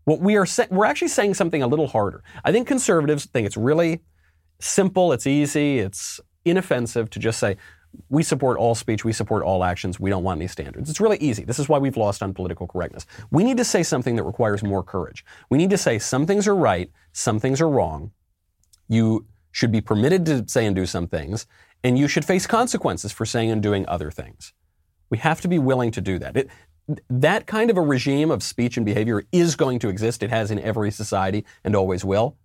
What 0.05 0.19
we 0.19 0.35
are 0.35 0.45
sa- 0.45 0.65
we're 0.69 0.85
actually 0.85 1.07
saying 1.07 1.35
something 1.35 1.63
a 1.63 1.67
little 1.67 1.87
harder. 1.87 2.23
I 2.43 2.51
think 2.51 2.67
conservatives 2.67 3.25
think 3.25 3.45
it's 3.45 3.57
really 3.57 4.01
simple, 4.59 5.13
it's 5.13 5.25
easy, 5.25 5.79
it's 5.79 6.19
inoffensive 6.45 7.09
to 7.11 7.19
just 7.19 7.39
say 7.39 7.57
we 8.09 8.23
support 8.23 8.57
all 8.57 8.75
speech, 8.75 9.03
we 9.03 9.13
support 9.13 9.43
all 9.43 9.63
actions, 9.63 9.99
we 9.99 10.09
don't 10.09 10.23
want 10.23 10.39
any 10.39 10.47
standards. 10.47 10.89
It's 10.89 11.01
really 11.01 11.17
easy. 11.17 11.43
This 11.43 11.59
is 11.59 11.67
why 11.67 11.77
we've 11.77 11.97
lost 11.97 12.23
on 12.23 12.33
political 12.33 12.67
correctness. 12.67 13.05
We 13.31 13.43
need 13.43 13.57
to 13.57 13.65
say 13.65 13.83
something 13.83 14.15
that 14.15 14.23
requires 14.23 14.63
more 14.63 14.83
courage. 14.83 15.25
We 15.49 15.57
need 15.57 15.69
to 15.71 15.77
say 15.77 15.99
some 15.99 16.25
things 16.25 16.47
are 16.47 16.55
right, 16.55 16.89
some 17.11 17.39
things 17.39 17.61
are 17.61 17.69
wrong. 17.69 18.11
You 18.87 19.25
should 19.51 19.71
be 19.71 19.81
permitted 19.81 20.25
to 20.27 20.47
say 20.47 20.65
and 20.65 20.75
do 20.75 20.85
some 20.85 21.07
things, 21.07 21.47
and 21.83 21.97
you 21.97 22.07
should 22.07 22.25
face 22.25 22.47
consequences 22.47 23.11
for 23.11 23.25
saying 23.25 23.51
and 23.51 23.61
doing 23.61 23.85
other 23.87 24.11
things. 24.11 24.53
We 25.09 25.17
have 25.17 25.41
to 25.41 25.47
be 25.47 25.59
willing 25.59 25.91
to 25.91 26.01
do 26.01 26.19
that. 26.19 26.37
It, 26.37 26.49
that 27.09 27.47
kind 27.47 27.69
of 27.69 27.77
a 27.77 27.81
regime 27.81 28.31
of 28.31 28.43
speech 28.43 28.77
and 28.77 28.85
behavior 28.85 29.23
is 29.31 29.55
going 29.55 29.79
to 29.79 29.89
exist. 29.89 30.23
It 30.23 30.29
has 30.29 30.51
in 30.51 30.59
every 30.59 30.91
society 30.91 31.45
and 31.63 31.75
always 31.75 32.03
will. 32.03 32.37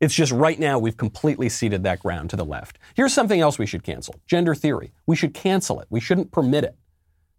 It's 0.00 0.14
just 0.14 0.32
right 0.32 0.58
now 0.58 0.78
we've 0.78 0.96
completely 0.96 1.48
ceded 1.48 1.82
that 1.82 2.00
ground 2.00 2.30
to 2.30 2.36
the 2.36 2.44
left. 2.44 2.78
Here's 2.94 3.12
something 3.12 3.40
else 3.40 3.58
we 3.58 3.66
should 3.66 3.82
cancel 3.82 4.16
gender 4.26 4.54
theory. 4.54 4.92
We 5.06 5.16
should 5.16 5.34
cancel 5.34 5.80
it. 5.80 5.88
We 5.90 6.00
shouldn't 6.00 6.30
permit 6.30 6.64
it. 6.64 6.76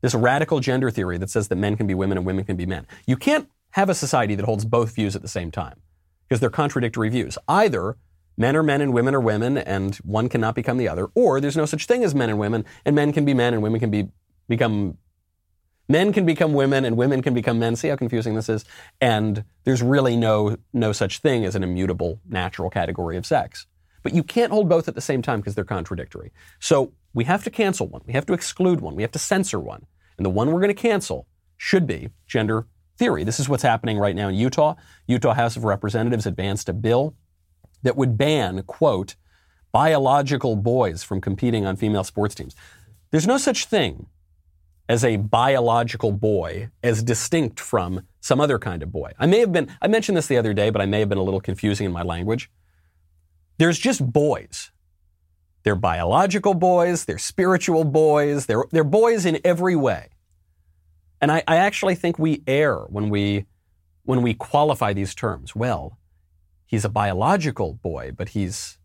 This 0.01 0.15
radical 0.15 0.59
gender 0.59 0.91
theory 0.91 1.17
that 1.17 1.29
says 1.29 1.47
that 1.49 1.55
men 1.55 1.75
can 1.75 1.87
be 1.87 1.93
women 1.93 2.17
and 2.17 2.25
women 2.25 2.45
can 2.45 2.55
be 2.55 2.65
men. 2.65 2.85
You 3.05 3.17
can't 3.17 3.49
have 3.71 3.89
a 3.89 3.95
society 3.95 4.35
that 4.35 4.45
holds 4.45 4.65
both 4.65 4.95
views 4.95 5.15
at 5.15 5.21
the 5.21 5.27
same 5.27 5.51
time 5.51 5.81
because 6.27 6.39
they're 6.39 6.49
contradictory 6.49 7.09
views. 7.09 7.37
Either 7.47 7.97
men 8.37 8.55
are 8.55 8.63
men 8.63 8.81
and 8.81 8.93
women 8.93 9.13
are 9.13 9.19
women 9.19 9.57
and 9.57 9.95
one 9.97 10.29
cannot 10.29 10.55
become 10.55 10.77
the 10.77 10.87
other, 10.87 11.07
or 11.15 11.41
there's 11.41 11.57
no 11.57 11.65
such 11.65 11.85
thing 11.85 12.03
as 12.03 12.15
men 12.15 12.29
and 12.29 12.39
women 12.39 12.65
and 12.85 12.95
men 12.95 13.13
can 13.13 13.25
be 13.25 13.33
men 13.33 13.53
and 13.53 13.61
women 13.61 13.79
can 13.79 13.91
be 13.91 14.07
become 14.47 14.97
men 15.89 16.13
can 16.13 16.25
become 16.25 16.53
women 16.53 16.85
and 16.85 16.95
women 16.95 17.21
can 17.21 17.33
become 17.33 17.59
men. 17.59 17.75
See 17.75 17.89
how 17.89 17.97
confusing 17.97 18.35
this 18.35 18.47
is? 18.47 18.63
And 19.01 19.43
there's 19.65 19.81
really 19.81 20.15
no, 20.15 20.55
no 20.71 20.93
such 20.93 21.19
thing 21.19 21.43
as 21.43 21.55
an 21.55 21.63
immutable 21.63 22.21
natural 22.29 22.69
category 22.69 23.17
of 23.17 23.25
sex. 23.25 23.65
But 24.03 24.13
you 24.13 24.23
can't 24.23 24.51
hold 24.51 24.69
both 24.69 24.87
at 24.87 24.95
the 24.95 25.01
same 25.01 25.21
time 25.21 25.41
because 25.41 25.55
they're 25.55 25.65
contradictory. 25.65 26.31
So 26.59 26.93
we 27.13 27.25
have 27.25 27.43
to 27.43 27.49
cancel 27.49 27.87
one. 27.87 28.01
We 28.05 28.13
have 28.13 28.25
to 28.27 28.33
exclude 28.33 28.79
one. 28.79 28.95
We 28.95 29.01
have 29.01 29.11
to 29.11 29.19
censor 29.19 29.59
one. 29.59 29.85
And 30.17 30.25
the 30.25 30.29
one 30.29 30.51
we're 30.51 30.61
going 30.61 30.73
to 30.73 30.81
cancel 30.81 31.27
should 31.57 31.85
be 31.85 32.09
gender 32.27 32.67
theory. 32.97 33.23
This 33.23 33.39
is 33.39 33.49
what's 33.49 33.63
happening 33.63 33.97
right 33.97 34.15
now 34.15 34.29
in 34.29 34.35
Utah. 34.35 34.75
Utah 35.07 35.33
House 35.33 35.57
of 35.57 35.63
Representatives 35.63 36.25
advanced 36.25 36.69
a 36.69 36.73
bill 36.73 37.15
that 37.81 37.95
would 37.95 38.17
ban, 38.17 38.61
quote, 38.63 39.15
biological 39.71 40.55
boys 40.55 41.03
from 41.03 41.21
competing 41.21 41.65
on 41.65 41.75
female 41.75 42.03
sports 42.03 42.35
teams. 42.35 42.55
There's 43.11 43.27
no 43.27 43.37
such 43.37 43.65
thing 43.65 44.07
as 44.89 45.05
a 45.05 45.17
biological 45.17 46.11
boy 46.11 46.71
as 46.83 47.03
distinct 47.03 47.59
from 47.59 48.01
some 48.19 48.41
other 48.41 48.57
kind 48.57 48.81
of 48.81 48.91
boy. 48.91 49.11
I 49.19 49.27
may 49.27 49.39
have 49.39 49.51
been, 49.51 49.69
I 49.79 49.87
mentioned 49.87 50.17
this 50.17 50.25
the 50.25 50.37
other 50.37 50.53
day, 50.53 50.71
but 50.71 50.81
I 50.81 50.87
may 50.87 50.99
have 50.99 51.09
been 51.09 51.19
a 51.19 51.23
little 51.23 51.39
confusing 51.39 51.85
in 51.85 51.91
my 51.91 52.01
language. 52.01 52.49
There's 53.59 53.77
just 53.77 54.11
boys. 54.11 54.71
They're 55.63 55.75
biological 55.75 56.55
boys, 56.55 57.05
they're 57.05 57.17
spiritual 57.17 57.83
boys, 57.83 58.47
they're, 58.47 58.63
they're 58.71 58.83
boys 58.83 59.25
in 59.25 59.39
every 59.43 59.75
way. 59.75 60.07
And 61.21 61.31
I, 61.31 61.43
I 61.47 61.57
actually 61.57 61.95
think 61.95 62.17
we 62.17 62.41
err 62.47 62.85
when 62.87 63.09
we, 63.09 63.45
when 64.03 64.21
we 64.23 64.33
qualify 64.33 64.93
these 64.93 65.13
terms. 65.13 65.55
Well, 65.55 65.99
he's 66.65 66.85
a 66.85 66.89
biological 66.89 67.73
boy, 67.73 68.13
but 68.15 68.29
he's 68.29 68.78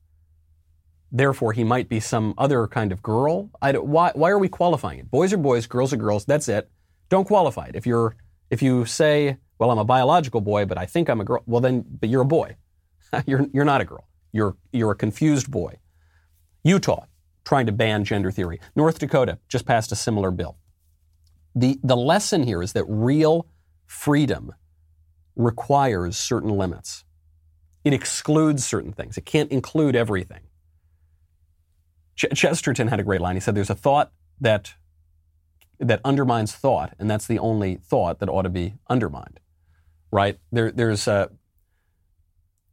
Therefore, 1.16 1.52
he 1.52 1.62
might 1.62 1.88
be 1.88 2.00
some 2.00 2.35
other 2.37 2.66
kind 2.66 2.90
of 2.90 3.00
girl. 3.00 3.49
why, 3.62 4.11
why 4.16 4.30
are 4.30 4.38
we 4.38 4.49
qualifying 4.49 4.99
it? 4.99 5.11
Boys 5.12 5.33
are 5.33 5.37
boys, 5.37 5.68
girls 5.68 5.92
are 5.92 5.97
girls. 5.97 6.25
That's 6.25 6.49
it. 6.49 6.68
Don't 7.09 7.25
qualify 7.25 7.66
it. 7.66 7.76
If 7.76 7.87
you're 7.87 8.16
if 8.50 8.62
you 8.62 8.85
say, 8.85 9.37
"Well, 9.59 9.71
I'm 9.71 9.78
a 9.78 9.85
biological 9.85 10.40
boy, 10.40 10.64
but 10.64 10.76
I 10.76 10.87
think 10.87 11.09
I'm 11.09 11.21
a 11.21 11.25
girl," 11.25 11.42
well, 11.47 11.61
then, 11.61 11.85
but 12.00 12.09
you're 12.09 12.23
a 12.23 12.26
boy. 12.26 12.56
you're 13.26 13.47
you're 13.52 13.64
not 13.64 13.80
a 13.80 13.85
girl. 13.85 14.09
You're 14.33 14.56
you're 14.73 14.90
a 14.90 14.97
confused 14.97 15.50
boy. 15.50 15.78
Utah 16.64 17.04
trying 17.44 17.66
to 17.66 17.73
ban 17.73 18.04
gender 18.04 18.33
theory. 18.33 18.59
North 18.75 18.99
Dakota 18.99 19.38
just 19.49 19.66
passed 19.66 19.92
a 19.92 19.97
similar 19.97 20.33
bill. 20.33 20.56
The 21.54 21.78
the 21.85 21.97
lesson 21.97 22.42
here 22.42 22.61
is 22.61 22.73
that 22.73 22.85
real 22.88 23.47
freedom 23.87 24.52
requires 25.37 26.16
certain 26.16 26.50
limits. 26.50 27.04
It 27.85 27.92
excludes 27.92 28.66
certain 28.66 28.92
things. 28.92 29.16
It 29.16 29.26
can't 29.26 29.52
include 29.52 29.94
everything. 29.94 30.40
Ch- 32.16 32.26
Chesterton 32.35 32.88
had 32.88 33.00
a 33.00 33.02
great 33.02 33.21
line. 33.21 33.37
He 33.37 33.40
said, 33.40 33.54
"There's 33.54 33.71
a 33.71 33.75
thought 33.75 34.12
that 34.40 34.75
that 35.80 36.00
undermines 36.04 36.52
thought, 36.52 36.94
and 36.99 37.11
that's 37.11 37.26
the 37.26 37.38
only 37.38 37.76
thought 37.76 38.21
that 38.21 38.28
ought 38.28 38.42
to 38.42 38.49
be 38.50 38.75
undermined." 38.88 39.40
Right? 40.11 40.38
There, 40.52 40.71
there's 40.71 41.09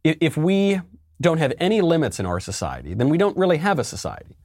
if 0.04 0.38
we 0.38 0.82
don't 1.20 1.38
have 1.38 1.54
any 1.60 1.82
limits 1.82 2.20
in 2.20 2.26
our 2.26 2.40
society, 2.40 2.94
then 2.94 3.10
we 3.10 3.18
don't 3.18 3.38
really 3.38 3.58
have 3.58 3.80
a 3.80 3.84
society. 3.84 4.38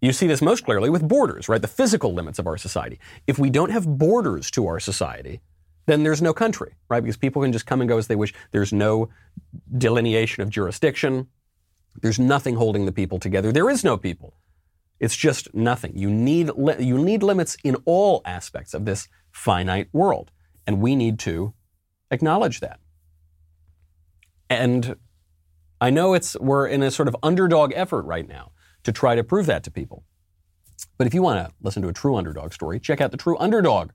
You 0.00 0.12
see 0.12 0.26
this 0.26 0.42
most 0.42 0.64
clearly 0.64 0.90
with 0.90 1.06
borders, 1.06 1.48
right? 1.48 1.62
The 1.62 1.68
physical 1.68 2.12
limits 2.12 2.38
of 2.38 2.46
our 2.46 2.56
society. 2.56 2.98
If 3.26 3.38
we 3.38 3.50
don't 3.50 3.70
have 3.70 3.86
borders 3.86 4.50
to 4.52 4.66
our 4.66 4.80
society, 4.80 5.40
then 5.86 6.02
there's 6.02 6.22
no 6.22 6.32
country, 6.32 6.74
right? 6.88 7.02
Because 7.02 7.16
people 7.16 7.42
can 7.42 7.52
just 7.52 7.66
come 7.66 7.80
and 7.80 7.88
go 7.88 7.98
as 7.98 8.06
they 8.06 8.16
wish. 8.16 8.34
There's 8.52 8.72
no 8.72 9.08
delineation 9.76 10.42
of 10.42 10.50
jurisdiction. 10.50 11.28
There's 12.00 12.18
nothing 12.18 12.56
holding 12.56 12.86
the 12.86 12.92
people 12.92 13.18
together. 13.18 13.52
There 13.52 13.70
is 13.70 13.84
no 13.84 13.96
people. 13.96 14.34
It's 14.98 15.16
just 15.16 15.52
nothing. 15.54 15.96
You 15.96 16.10
need, 16.10 16.50
li- 16.56 16.84
you 16.84 16.98
need 16.98 17.22
limits 17.22 17.56
in 17.64 17.76
all 17.84 18.22
aspects 18.24 18.72
of 18.72 18.84
this 18.84 19.08
finite 19.32 19.88
world. 19.92 20.30
And 20.66 20.80
we 20.80 20.94
need 20.94 21.18
to 21.20 21.54
acknowledge 22.10 22.60
that. 22.60 22.78
And 24.48 24.96
I 25.80 25.90
know 25.90 26.14
it's, 26.14 26.36
we're 26.38 26.66
in 26.66 26.82
a 26.82 26.90
sort 26.90 27.08
of 27.08 27.16
underdog 27.22 27.72
effort 27.74 28.02
right 28.02 28.28
now 28.28 28.52
to 28.84 28.92
try 28.92 29.14
to 29.14 29.24
prove 29.24 29.46
that 29.46 29.64
to 29.64 29.70
people. 29.70 30.04
But 30.98 31.06
if 31.06 31.14
you 31.14 31.22
want 31.22 31.46
to 31.46 31.54
listen 31.62 31.82
to 31.82 31.88
a 31.88 31.92
true 31.92 32.16
underdog 32.16 32.52
story, 32.52 32.78
check 32.78 33.00
out 33.00 33.10
the 33.10 33.16
True 33.16 33.36
Underdog 33.38 33.90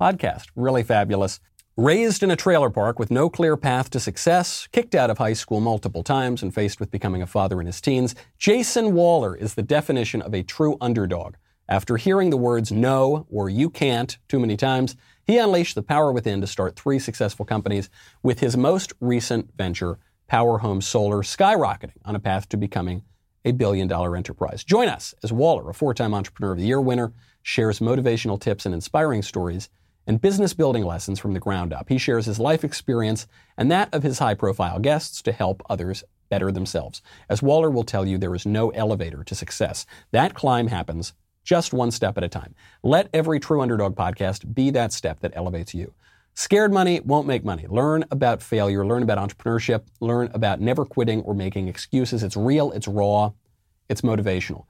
podcast. 0.00 0.46
Really 0.56 0.82
fabulous. 0.82 1.40
Raised 1.78 2.24
in 2.24 2.32
a 2.32 2.34
trailer 2.34 2.70
park 2.70 2.98
with 2.98 3.08
no 3.08 3.30
clear 3.30 3.56
path 3.56 3.88
to 3.90 4.00
success, 4.00 4.66
kicked 4.72 4.96
out 4.96 5.10
of 5.10 5.18
high 5.18 5.34
school 5.34 5.60
multiple 5.60 6.02
times, 6.02 6.42
and 6.42 6.52
faced 6.52 6.80
with 6.80 6.90
becoming 6.90 7.22
a 7.22 7.26
father 7.28 7.60
in 7.60 7.66
his 7.66 7.80
teens, 7.80 8.16
Jason 8.36 8.94
Waller 8.94 9.36
is 9.36 9.54
the 9.54 9.62
definition 9.62 10.20
of 10.20 10.34
a 10.34 10.42
true 10.42 10.76
underdog. 10.80 11.36
After 11.68 11.96
hearing 11.96 12.30
the 12.30 12.36
words 12.36 12.72
no 12.72 13.28
or 13.30 13.48
you 13.48 13.70
can't 13.70 14.18
too 14.26 14.40
many 14.40 14.56
times, 14.56 14.96
he 15.22 15.38
unleashed 15.38 15.76
the 15.76 15.82
power 15.84 16.10
within 16.10 16.40
to 16.40 16.48
start 16.48 16.74
three 16.74 16.98
successful 16.98 17.44
companies, 17.44 17.90
with 18.24 18.40
his 18.40 18.56
most 18.56 18.92
recent 19.00 19.56
venture, 19.56 20.00
Power 20.26 20.58
Home 20.58 20.80
Solar, 20.80 21.22
skyrocketing 21.22 22.00
on 22.04 22.16
a 22.16 22.18
path 22.18 22.48
to 22.48 22.56
becoming 22.56 23.04
a 23.44 23.52
billion 23.52 23.86
dollar 23.86 24.16
enterprise. 24.16 24.64
Join 24.64 24.88
us 24.88 25.14
as 25.22 25.32
Waller, 25.32 25.70
a 25.70 25.74
four 25.74 25.94
time 25.94 26.12
Entrepreneur 26.12 26.54
of 26.54 26.58
the 26.58 26.66
Year 26.66 26.80
winner, 26.80 27.12
shares 27.44 27.78
motivational 27.78 28.40
tips 28.40 28.66
and 28.66 28.74
inspiring 28.74 29.22
stories 29.22 29.68
and 30.08 30.22
business 30.22 30.54
building 30.54 30.84
lessons 30.84 31.20
from 31.20 31.34
the 31.34 31.38
ground 31.38 31.72
up. 31.72 31.88
He 31.90 31.98
shares 31.98 32.24
his 32.26 32.40
life 32.40 32.64
experience 32.64 33.28
and 33.58 33.70
that 33.70 33.92
of 33.92 34.02
his 34.02 34.18
high 34.18 34.34
profile 34.34 34.80
guests 34.80 35.20
to 35.22 35.32
help 35.32 35.62
others 35.68 36.02
better 36.30 36.50
themselves. 36.50 37.02
As 37.28 37.42
Waller 37.42 37.70
will 37.70 37.84
tell 37.84 38.06
you, 38.06 38.16
there 38.16 38.34
is 38.34 38.46
no 38.46 38.70
elevator 38.70 39.22
to 39.22 39.34
success. 39.34 39.86
That 40.10 40.34
climb 40.34 40.68
happens 40.68 41.12
just 41.44 41.72
one 41.72 41.90
step 41.90 42.16
at 42.16 42.24
a 42.24 42.28
time. 42.28 42.54
Let 42.82 43.08
every 43.12 43.38
True 43.38 43.60
Underdog 43.60 43.96
podcast 43.96 44.54
be 44.54 44.70
that 44.70 44.92
step 44.92 45.20
that 45.20 45.36
elevates 45.36 45.74
you. 45.74 45.92
Scared 46.34 46.72
money 46.72 47.00
won't 47.00 47.26
make 47.26 47.44
money. 47.44 47.66
Learn 47.68 48.04
about 48.10 48.42
failure, 48.42 48.86
learn 48.86 49.02
about 49.02 49.18
entrepreneurship, 49.18 49.82
learn 50.00 50.30
about 50.32 50.60
never 50.60 50.84
quitting 50.84 51.20
or 51.22 51.34
making 51.34 51.68
excuses. 51.68 52.22
It's 52.22 52.36
real, 52.36 52.70
it's 52.72 52.88
raw, 52.88 53.32
it's 53.88 54.02
motivational 54.02 54.64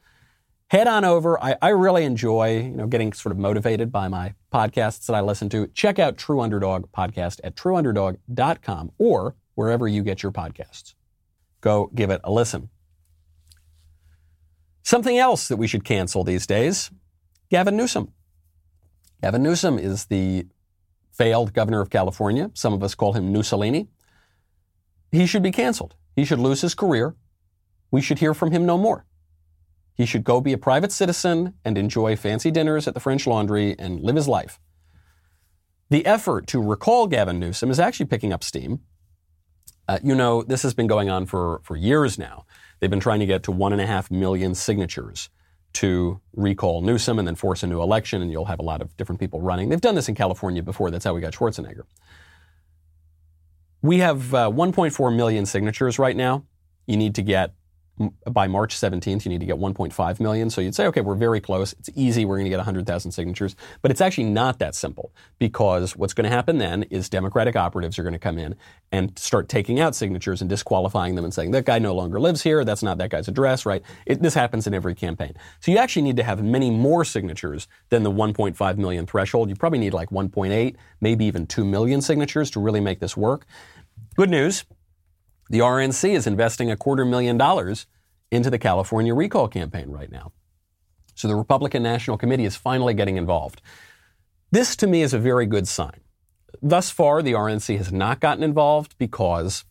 head 0.68 0.86
on 0.86 1.04
over. 1.04 1.42
I, 1.42 1.56
I, 1.60 1.68
really 1.70 2.04
enjoy, 2.04 2.58
you 2.58 2.70
know, 2.70 2.86
getting 2.86 3.12
sort 3.12 3.32
of 3.32 3.38
motivated 3.38 3.90
by 3.90 4.08
my 4.08 4.34
podcasts 4.52 5.06
that 5.06 5.14
I 5.14 5.20
listen 5.20 5.48
to. 5.50 5.66
Check 5.68 5.98
out 5.98 6.16
True 6.16 6.40
Underdog 6.40 6.90
podcast 6.92 7.40
at 7.42 7.56
trueunderdog.com 7.56 8.92
or 8.98 9.34
wherever 9.54 9.88
you 9.88 10.02
get 10.02 10.22
your 10.22 10.32
podcasts. 10.32 10.94
Go 11.60 11.90
give 11.94 12.10
it 12.10 12.20
a 12.22 12.30
listen. 12.30 12.68
Something 14.82 15.18
else 15.18 15.48
that 15.48 15.56
we 15.56 15.66
should 15.66 15.84
cancel 15.84 16.24
these 16.24 16.46
days, 16.46 16.90
Gavin 17.50 17.76
Newsom. 17.76 18.12
Gavin 19.22 19.42
Newsom 19.42 19.78
is 19.78 20.06
the 20.06 20.46
failed 21.12 21.52
governor 21.52 21.80
of 21.80 21.90
California. 21.90 22.50
Some 22.54 22.72
of 22.72 22.82
us 22.82 22.94
call 22.94 23.12
him 23.14 23.32
Mussolini. 23.32 23.88
He 25.10 25.26
should 25.26 25.42
be 25.42 25.50
canceled. 25.50 25.94
He 26.14 26.24
should 26.24 26.38
lose 26.38 26.60
his 26.60 26.74
career. 26.74 27.16
We 27.90 28.00
should 28.00 28.18
hear 28.18 28.34
from 28.34 28.50
him 28.50 28.64
no 28.64 28.78
more. 28.78 29.04
He 29.98 30.06
should 30.06 30.22
go 30.22 30.40
be 30.40 30.52
a 30.52 30.58
private 30.58 30.92
citizen 30.92 31.54
and 31.64 31.76
enjoy 31.76 32.14
fancy 32.14 32.52
dinners 32.52 32.86
at 32.86 32.94
the 32.94 33.00
French 33.00 33.26
Laundry 33.26 33.76
and 33.80 34.00
live 34.00 34.14
his 34.14 34.28
life. 34.28 34.60
The 35.90 36.06
effort 36.06 36.46
to 36.48 36.62
recall 36.62 37.08
Gavin 37.08 37.40
Newsom 37.40 37.68
is 37.68 37.80
actually 37.80 38.06
picking 38.06 38.32
up 38.32 38.44
steam. 38.44 38.78
Uh, 39.88 39.98
you 40.04 40.14
know, 40.14 40.44
this 40.44 40.62
has 40.62 40.72
been 40.72 40.86
going 40.86 41.10
on 41.10 41.26
for, 41.26 41.60
for 41.64 41.76
years 41.76 42.16
now. 42.16 42.46
They've 42.78 42.88
been 42.88 43.00
trying 43.00 43.18
to 43.18 43.26
get 43.26 43.42
to 43.44 43.52
one 43.52 43.72
and 43.72 43.82
a 43.82 43.86
half 43.86 44.08
million 44.08 44.54
signatures 44.54 45.30
to 45.72 46.20
recall 46.32 46.80
Newsom 46.80 47.18
and 47.18 47.26
then 47.26 47.34
force 47.34 47.64
a 47.64 47.66
new 47.66 47.82
election, 47.82 48.22
and 48.22 48.30
you'll 48.30 48.44
have 48.44 48.60
a 48.60 48.64
lot 48.64 48.80
of 48.80 48.96
different 48.96 49.18
people 49.20 49.40
running. 49.40 49.68
They've 49.68 49.80
done 49.80 49.96
this 49.96 50.08
in 50.08 50.14
California 50.14 50.62
before. 50.62 50.92
That's 50.92 51.04
how 51.04 51.12
we 51.12 51.20
got 51.20 51.32
Schwarzenegger. 51.32 51.82
We 53.82 53.98
have 53.98 54.32
uh, 54.32 54.48
1.4 54.48 55.16
million 55.16 55.44
signatures 55.44 55.98
right 55.98 56.16
now. 56.16 56.44
You 56.86 56.96
need 56.96 57.16
to 57.16 57.22
get 57.22 57.54
by 58.30 58.46
March 58.46 58.76
17th, 58.76 59.24
you 59.24 59.30
need 59.30 59.40
to 59.40 59.46
get 59.46 59.56
1.5 59.56 60.20
million. 60.20 60.50
So 60.50 60.60
you'd 60.60 60.74
say, 60.74 60.86
okay, 60.86 61.00
we're 61.00 61.14
very 61.14 61.40
close. 61.40 61.72
It's 61.74 61.90
easy. 61.94 62.24
We're 62.24 62.36
going 62.36 62.44
to 62.44 62.50
get 62.50 62.58
100,000 62.58 63.12
signatures. 63.12 63.56
But 63.82 63.90
it's 63.90 64.00
actually 64.00 64.24
not 64.24 64.58
that 64.58 64.74
simple 64.74 65.12
because 65.38 65.96
what's 65.96 66.14
going 66.14 66.24
to 66.24 66.30
happen 66.30 66.58
then 66.58 66.84
is 66.84 67.08
Democratic 67.08 67.56
operatives 67.56 67.98
are 67.98 68.02
going 68.02 68.12
to 68.12 68.18
come 68.18 68.38
in 68.38 68.54
and 68.92 69.18
start 69.18 69.48
taking 69.48 69.80
out 69.80 69.94
signatures 69.94 70.40
and 70.40 70.48
disqualifying 70.48 71.14
them 71.14 71.24
and 71.24 71.34
saying, 71.34 71.50
that 71.52 71.64
guy 71.64 71.78
no 71.78 71.94
longer 71.94 72.20
lives 72.20 72.42
here. 72.42 72.64
That's 72.64 72.82
not 72.82 72.98
that 72.98 73.10
guy's 73.10 73.28
address, 73.28 73.66
right? 73.66 73.82
It, 74.06 74.22
this 74.22 74.34
happens 74.34 74.66
in 74.66 74.74
every 74.74 74.94
campaign. 74.94 75.34
So 75.60 75.72
you 75.72 75.78
actually 75.78 76.02
need 76.02 76.16
to 76.16 76.22
have 76.22 76.42
many 76.42 76.70
more 76.70 77.04
signatures 77.04 77.68
than 77.90 78.02
the 78.02 78.12
1.5 78.12 78.76
million 78.78 79.06
threshold. 79.06 79.48
You 79.48 79.56
probably 79.56 79.78
need 79.78 79.94
like 79.94 80.10
1.8, 80.10 80.76
maybe 81.00 81.24
even 81.24 81.46
2 81.46 81.64
million 81.64 82.00
signatures 82.00 82.50
to 82.52 82.60
really 82.60 82.80
make 82.80 83.00
this 83.00 83.16
work. 83.16 83.46
Good 84.16 84.30
news. 84.30 84.64
The 85.50 85.60
RNC 85.60 86.10
is 86.10 86.26
investing 86.26 86.70
a 86.70 86.76
quarter 86.76 87.04
million 87.04 87.38
dollars 87.38 87.86
into 88.30 88.50
the 88.50 88.58
California 88.58 89.14
recall 89.14 89.48
campaign 89.48 89.90
right 89.90 90.10
now. 90.10 90.32
So 91.14 91.26
the 91.26 91.34
Republican 91.34 91.82
National 91.82 92.18
Committee 92.18 92.44
is 92.44 92.56
finally 92.56 92.94
getting 92.94 93.16
involved. 93.16 93.62
This 94.50 94.76
to 94.76 94.86
me 94.86 95.02
is 95.02 95.12
a 95.12 95.18
very 95.18 95.46
good 95.46 95.66
sign. 95.66 96.00
Thus 96.62 96.90
far, 96.90 97.22
the 97.22 97.32
RNC 97.32 97.76
has 97.76 97.92
not 97.92 98.20
gotten 98.20 98.42
involved 98.42 98.96
because 98.98 99.64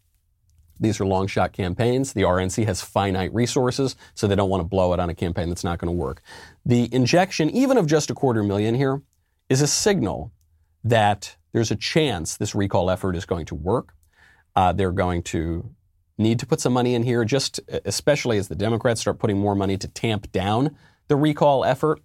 these 0.79 0.99
are 0.99 1.05
long 1.05 1.27
shot 1.27 1.53
campaigns. 1.53 2.13
The 2.13 2.21
RNC 2.21 2.65
has 2.65 2.81
finite 2.81 3.33
resources, 3.33 3.95
so 4.13 4.27
they 4.27 4.35
don't 4.35 4.49
want 4.49 4.61
to 4.61 4.67
blow 4.67 4.93
it 4.93 4.99
on 4.99 5.09
a 5.09 5.15
campaign 5.15 5.49
that's 5.49 5.63
not 5.63 5.79
going 5.79 5.87
to 5.87 5.97
work. 5.97 6.21
The 6.65 6.93
injection, 6.93 7.49
even 7.49 7.77
of 7.77 7.87
just 7.87 8.11
a 8.11 8.13
quarter 8.13 8.43
million 8.43 8.75
here, 8.75 9.01
is 9.49 9.61
a 9.61 9.67
signal 9.67 10.31
that 10.83 11.35
there's 11.51 11.71
a 11.71 11.75
chance 11.75 12.37
this 12.37 12.53
recall 12.53 12.89
effort 12.91 13.15
is 13.15 13.25
going 13.25 13.45
to 13.47 13.55
work. 13.55 13.93
Uh, 14.57 14.73
they're 14.73 14.91
going 14.91 15.21
to 15.21 15.69
need 16.17 16.39
to 16.39 16.47
put 16.47 16.59
some 16.59 16.73
money 16.73 16.95
in 16.95 17.03
here, 17.03 17.23
just 17.23 17.59
especially 17.85 18.39
as 18.39 18.47
the 18.47 18.55
Democrats 18.55 18.99
start 18.99 19.19
putting 19.19 19.37
more 19.37 19.53
money 19.53 19.77
to 19.77 19.87
tamp 19.87 20.31
down 20.31 20.75
the 21.09 21.15
recall 21.15 21.63
effort. 21.63 22.01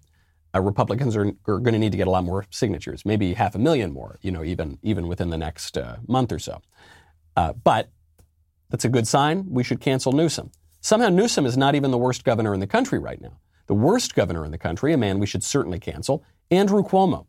Uh, 0.53 0.61
Republicans 0.61 1.15
are, 1.15 1.31
are 1.47 1.57
going 1.57 1.73
to 1.73 1.79
need 1.79 1.91
to 1.91 1.97
get 1.97 2.05
a 2.05 2.11
lot 2.11 2.23
more 2.23 2.45
signatures, 2.51 3.07
maybe 3.07 3.33
half 3.33 3.55
a 3.55 3.57
million 3.57 3.91
more, 3.91 4.19
you 4.21 4.29
know, 4.29 4.43
even 4.43 4.77
even 4.83 5.07
within 5.07 5.31
the 5.31 5.37
next 5.37 5.79
uh, 5.79 5.95
month 6.07 6.31
or 6.31 6.37
so. 6.37 6.61
Uh, 7.35 7.53
but 7.53 7.89
that's 8.69 8.85
a 8.85 8.89
good 8.89 9.07
sign. 9.07 9.47
We 9.49 9.63
should 9.63 9.81
cancel 9.81 10.11
Newsom. 10.11 10.51
Somehow 10.79 11.09
Newsom 11.09 11.47
is 11.47 11.57
not 11.57 11.73
even 11.73 11.89
the 11.89 11.97
worst 11.97 12.23
governor 12.23 12.53
in 12.53 12.59
the 12.59 12.67
country 12.67 12.99
right 12.99 13.19
now. 13.19 13.39
The 13.65 13.73
worst 13.73 14.13
governor 14.13 14.45
in 14.45 14.51
the 14.51 14.59
country, 14.59 14.93
a 14.93 14.97
man 14.97 15.17
we 15.17 15.25
should 15.25 15.43
certainly 15.43 15.79
cancel, 15.79 16.23
Andrew 16.51 16.83
Cuomo. 16.83 17.25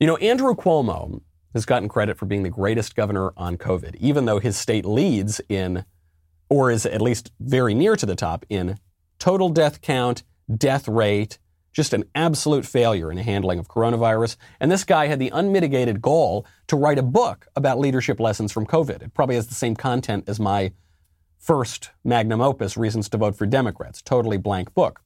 You 0.00 0.08
know, 0.08 0.16
Andrew 0.16 0.56
Cuomo 0.56 1.20
has 1.54 1.64
gotten 1.64 1.88
credit 1.88 2.16
for 2.16 2.26
being 2.26 2.42
the 2.42 2.50
greatest 2.50 2.94
governor 2.94 3.32
on 3.36 3.56
COVID, 3.56 3.96
even 3.96 4.24
though 4.24 4.38
his 4.38 4.56
state 4.56 4.84
leads 4.84 5.40
in, 5.48 5.84
or 6.48 6.70
is 6.70 6.86
at 6.86 7.02
least 7.02 7.32
very 7.40 7.74
near 7.74 7.96
to 7.96 8.06
the 8.06 8.16
top 8.16 8.44
in 8.48 8.78
total 9.18 9.48
death 9.48 9.80
count, 9.80 10.22
death 10.56 10.88
rate, 10.88 11.38
just 11.72 11.92
an 11.92 12.04
absolute 12.14 12.66
failure 12.66 13.10
in 13.10 13.16
the 13.16 13.22
handling 13.22 13.58
of 13.58 13.68
coronavirus. 13.68 14.36
And 14.58 14.70
this 14.70 14.84
guy 14.84 15.06
had 15.06 15.18
the 15.18 15.30
unmitigated 15.30 16.02
gall 16.02 16.46
to 16.66 16.76
write 16.76 16.98
a 16.98 17.02
book 17.02 17.46
about 17.54 17.78
leadership 17.78 18.18
lessons 18.18 18.50
from 18.50 18.66
COVID. 18.66 19.02
It 19.02 19.14
probably 19.14 19.36
has 19.36 19.46
the 19.46 19.54
same 19.54 19.76
content 19.76 20.24
as 20.28 20.40
my 20.40 20.72
first 21.38 21.90
magnum 22.04 22.40
opus, 22.40 22.76
Reasons 22.76 23.08
to 23.10 23.18
Vote 23.18 23.36
for 23.36 23.46
Democrats, 23.46 24.02
totally 24.02 24.36
blank 24.36 24.74
book. 24.74 25.00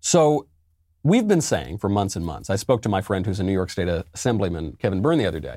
So 0.00 0.46
We've 1.08 1.26
been 1.26 1.40
saying 1.40 1.78
for 1.78 1.88
months 1.88 2.16
and 2.16 2.26
months, 2.26 2.50
I 2.50 2.56
spoke 2.56 2.82
to 2.82 2.88
my 2.90 3.00
friend 3.00 3.24
who's 3.24 3.40
a 3.40 3.42
New 3.42 3.52
York 3.54 3.70
State 3.70 3.88
Assemblyman, 3.88 4.76
Kevin 4.78 5.00
Byrne, 5.00 5.16
the 5.16 5.24
other 5.24 5.40
day. 5.40 5.56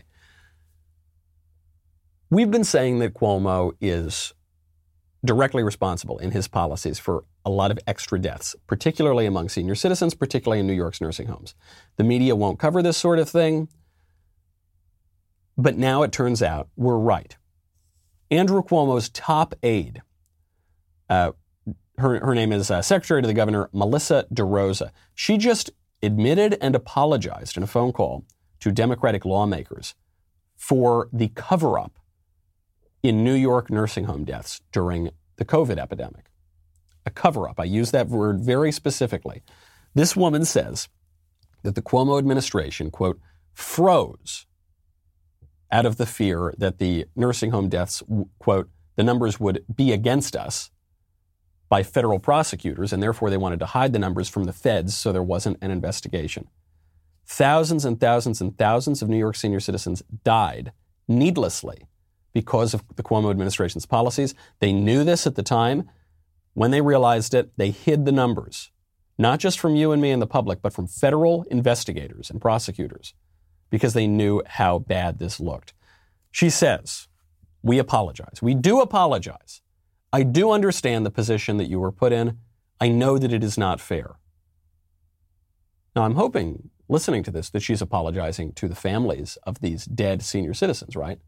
We've 2.29 2.49
been 2.49 2.63
saying 2.63 2.99
that 2.99 3.13
Cuomo 3.13 3.73
is 3.81 4.33
directly 5.25 5.61
responsible 5.61 6.19
in 6.19 6.31
his 6.31 6.47
policies 6.47 6.99
for 6.99 7.25
a 7.43 7.49
lot 7.49 7.69
of 7.69 7.79
extra 7.85 8.17
deaths, 8.17 8.55
particularly 8.65 9.25
among 9.25 9.49
senior 9.49 9.75
citizens, 9.75 10.13
particularly 10.13 10.61
in 10.61 10.67
New 10.67 10.73
York's 10.73 11.01
nursing 11.01 11.27
homes. 11.27 11.53
The 11.97 12.05
media 12.05 12.33
won't 12.33 12.57
cover 12.57 12.81
this 12.81 12.95
sort 12.95 13.19
of 13.19 13.27
thing, 13.27 13.67
but 15.57 15.77
now 15.77 16.01
it 16.03 16.13
turns 16.13 16.41
out 16.41 16.69
we're 16.77 16.95
right. 16.95 17.35
Andrew 18.31 18.63
Cuomo's 18.63 19.09
top 19.09 19.53
aide, 19.63 20.01
uh, 21.09 21.33
her, 22.01 22.19
her 22.25 22.35
name 22.35 22.51
is 22.51 22.69
uh, 22.69 22.81
Secretary 22.81 23.21
to 23.21 23.27
the 23.27 23.33
Governor 23.33 23.69
Melissa 23.73 24.25
DeRosa. 24.33 24.91
She 25.15 25.37
just 25.37 25.71
admitted 26.03 26.57
and 26.61 26.75
apologized 26.75 27.57
in 27.57 27.63
a 27.63 27.67
phone 27.67 27.93
call 27.93 28.25
to 28.59 28.71
Democratic 28.71 29.25
lawmakers 29.25 29.95
for 30.55 31.09
the 31.11 31.29
cover 31.29 31.79
up 31.79 31.97
in 33.03 33.23
New 33.23 33.33
York 33.33 33.69
nursing 33.69 34.05
home 34.05 34.23
deaths 34.23 34.61
during 34.71 35.09
the 35.37 35.45
COVID 35.45 35.77
epidemic. 35.77 36.25
A 37.05 37.09
cover 37.09 37.49
up. 37.49 37.59
I 37.59 37.63
use 37.63 37.91
that 37.91 38.09
word 38.09 38.41
very 38.41 38.71
specifically. 38.71 39.41
This 39.95 40.15
woman 40.15 40.45
says 40.45 40.87
that 41.63 41.75
the 41.75 41.81
Cuomo 41.81 42.19
administration, 42.19 42.91
quote, 42.91 43.19
froze 43.53 44.45
out 45.71 45.85
of 45.85 45.97
the 45.97 46.05
fear 46.05 46.53
that 46.57 46.77
the 46.77 47.05
nursing 47.15 47.51
home 47.51 47.69
deaths, 47.69 48.03
quote, 48.39 48.69
the 48.95 49.03
numbers 49.03 49.39
would 49.39 49.63
be 49.73 49.91
against 49.91 50.35
us 50.35 50.69
by 51.71 51.83
federal 51.83 52.19
prosecutors, 52.19 52.91
and 52.91 53.01
therefore 53.01 53.29
they 53.29 53.37
wanted 53.37 53.57
to 53.57 53.65
hide 53.65 53.93
the 53.93 53.97
numbers 53.97 54.27
from 54.27 54.43
the 54.43 54.51
feds 54.51 54.93
so 54.93 55.13
there 55.13 55.23
wasn't 55.23 55.57
an 55.61 55.71
investigation. 55.71 56.49
Thousands 57.25 57.85
and 57.85 57.97
thousands 57.97 58.41
and 58.41 58.57
thousands 58.57 59.01
of 59.01 59.07
New 59.07 59.17
York 59.17 59.37
senior 59.37 59.61
citizens 59.61 60.03
died 60.25 60.73
needlessly 61.07 61.87
because 62.33 62.73
of 62.73 62.83
the 62.97 63.03
Cuomo 63.03 63.31
administration's 63.31 63.85
policies. 63.85 64.35
They 64.59 64.73
knew 64.73 65.05
this 65.05 65.25
at 65.25 65.35
the 65.35 65.43
time. 65.43 65.89
When 66.55 66.71
they 66.71 66.81
realized 66.81 67.33
it, 67.33 67.53
they 67.55 67.71
hid 67.71 68.03
the 68.03 68.11
numbers, 68.11 68.69
not 69.17 69.39
just 69.39 69.57
from 69.57 69.77
you 69.77 69.93
and 69.93 70.01
me 70.01 70.11
and 70.11 70.21
the 70.21 70.27
public, 70.27 70.61
but 70.61 70.73
from 70.73 70.87
federal 70.87 71.43
investigators 71.43 72.29
and 72.29 72.41
prosecutors, 72.41 73.13
because 73.69 73.93
they 73.93 74.07
knew 74.07 74.43
how 74.45 74.79
bad 74.79 75.19
this 75.19 75.39
looked. 75.39 75.71
She 76.31 76.49
says, 76.49 77.07
We 77.63 77.79
apologize. 77.79 78.41
We 78.41 78.55
do 78.55 78.81
apologize 78.81 79.61
I 80.13 80.23
do 80.23 80.51
understand 80.51 81.05
the 81.05 81.11
position 81.11 81.57
that 81.57 81.69
you 81.69 81.79
were 81.79 81.91
put 81.91 82.11
in. 82.11 82.37
I 82.79 82.89
know 82.89 83.17
that 83.17 83.31
it 83.31 83.43
is 83.43 83.57
not 83.57 83.79
fair. 83.79 84.15
Now, 85.95 86.03
I'm 86.03 86.15
hoping, 86.15 86.69
listening 86.89 87.23
to 87.23 87.31
this, 87.31 87.49
that 87.49 87.61
she's 87.61 87.81
apologizing 87.81 88.53
to 88.53 88.67
the 88.67 88.75
families 88.75 89.37
of 89.43 89.59
these 89.59 89.85
dead 89.85 90.21
senior 90.21 90.53
citizens, 90.53 90.95
right? 90.95 91.19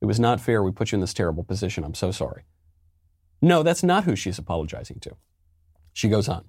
It 0.00 0.06
was 0.06 0.20
not 0.20 0.40
fair. 0.40 0.62
We 0.62 0.70
put 0.70 0.92
you 0.92 0.96
in 0.96 1.00
this 1.00 1.14
terrible 1.14 1.44
position. 1.44 1.84
I'm 1.84 1.94
so 1.94 2.10
sorry. 2.10 2.44
No, 3.40 3.62
that's 3.62 3.82
not 3.82 4.04
who 4.04 4.16
she's 4.16 4.38
apologizing 4.38 5.00
to. 5.00 5.16
She 5.92 6.08
goes 6.08 6.28
on. 6.28 6.44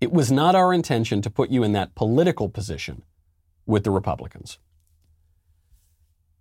It 0.00 0.12
was 0.12 0.32
not 0.32 0.54
our 0.54 0.72
intention 0.74 1.22
to 1.22 1.30
put 1.30 1.50
you 1.50 1.62
in 1.62 1.72
that 1.72 1.94
political 1.94 2.48
position 2.48 3.04
with 3.66 3.84
the 3.84 3.90
Republicans. 3.90 4.58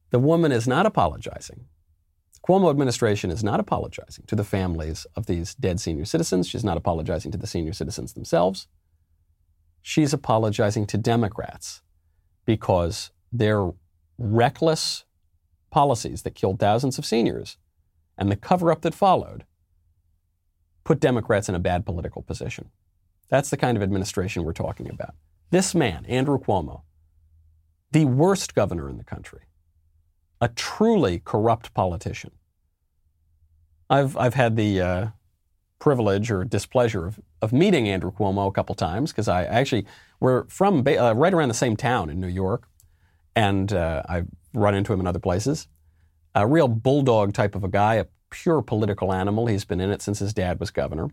The 0.10 0.20
woman 0.20 0.52
is 0.52 0.68
not 0.68 0.86
apologizing 0.86 1.66
Cuomo 2.48 2.70
administration 2.72 3.30
is 3.30 3.44
not 3.44 3.60
apologizing 3.60 4.26
to 4.28 4.36
the 4.36 4.44
families 4.44 5.06
of 5.16 5.28
these 5.28 5.54
dead 5.56 5.80
senior 5.80 6.06
citizens. 6.06 6.48
She's 6.48 6.64
not 6.64 6.78
apologizing 6.78 7.32
to 7.32 7.38
the 7.38 7.48
senior 7.48 7.74
citizens 7.74 8.14
themselves. 8.14 8.68
She's 9.82 10.14
apologizing 10.14 10.88
to 10.88 10.98
Democrats 10.98 11.82
because 12.46 13.12
their 13.32 13.72
reckless 14.18 15.06
policies 15.70 16.24
that 16.24 16.36
killed 16.36 16.60
thousands 16.60 16.98
of 16.98 17.06
seniors 17.06 17.58
and 18.18 18.32
the 18.32 18.36
cover 18.36 18.72
up 18.72 18.82
that 18.82 18.94
followed 18.94 19.46
put 20.84 21.00
Democrats 21.00 21.48
in 21.48 21.56
a 21.56 21.60
bad 21.60 21.86
political 21.86 22.22
position. 22.22 22.70
That's 23.30 23.50
the 23.50 23.58
kind 23.58 23.78
of 23.78 23.84
administration 23.84 24.44
we're 24.44 24.54
talking 24.54 24.90
about. 24.90 25.16
This 25.52 25.74
man, 25.76 26.06
Andrew 26.06 26.40
Cuomo, 26.40 26.82
the 27.92 28.06
worst 28.06 28.56
governor 28.56 28.90
in 28.90 28.98
the 28.98 29.04
country, 29.04 29.42
a 30.42 30.48
truly 30.50 31.22
corrupt 31.24 31.74
politician. 31.74 32.32
I've, 33.90 34.18
I've 34.18 34.34
had 34.34 34.56
the 34.56 34.82
uh, 34.82 35.08
privilege 35.80 36.32
or 36.32 36.44
displeasure 36.44 37.06
of, 37.06 37.20
of 37.42 37.54
meeting 37.54 37.88
Andrew 37.88 38.12
Cuomo 38.12 38.48
a 38.48 38.52
couple 38.52 38.74
times 38.74 39.12
because 39.12 39.28
I 39.28 39.44
actually, 39.46 39.86
we're 40.20 40.46
from 40.46 40.86
uh, 40.88 41.14
right 41.14 41.34
around 41.34 41.50
the 41.50 41.54
same 41.54 41.76
town 41.76 42.10
in 42.10 42.20
New 42.20 42.28
York, 42.28 42.68
and 43.36 43.72
uh, 43.72 44.04
I've 44.10 44.28
run 44.54 44.76
into 44.76 44.92
him 44.94 45.00
in 45.00 45.08
other 45.08 45.20
places. 45.20 45.68
A 46.34 46.48
real 46.48 46.68
bulldog 46.68 47.34
type 47.34 47.56
of 47.56 47.64
a 47.64 47.68
guy, 47.68 47.96
a 47.96 48.06
pure 48.30 48.62
political 48.62 49.14
animal. 49.14 49.48
He's 49.48 49.66
been 49.66 49.82
in 49.82 49.92
it 49.92 50.02
since 50.02 50.20
his 50.20 50.34
dad 50.34 50.60
was 50.60 50.72
governor. 50.72 51.10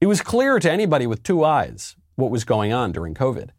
It 0.00 0.06
was 0.06 0.20
clear 0.20 0.58
to 0.58 0.70
anybody 0.70 1.06
with 1.06 1.22
two 1.22 1.44
eyes 1.44 1.96
what 2.16 2.30
was 2.30 2.44
going 2.44 2.72
on 2.72 2.92
during 2.92 3.14
COVID. 3.14 3.50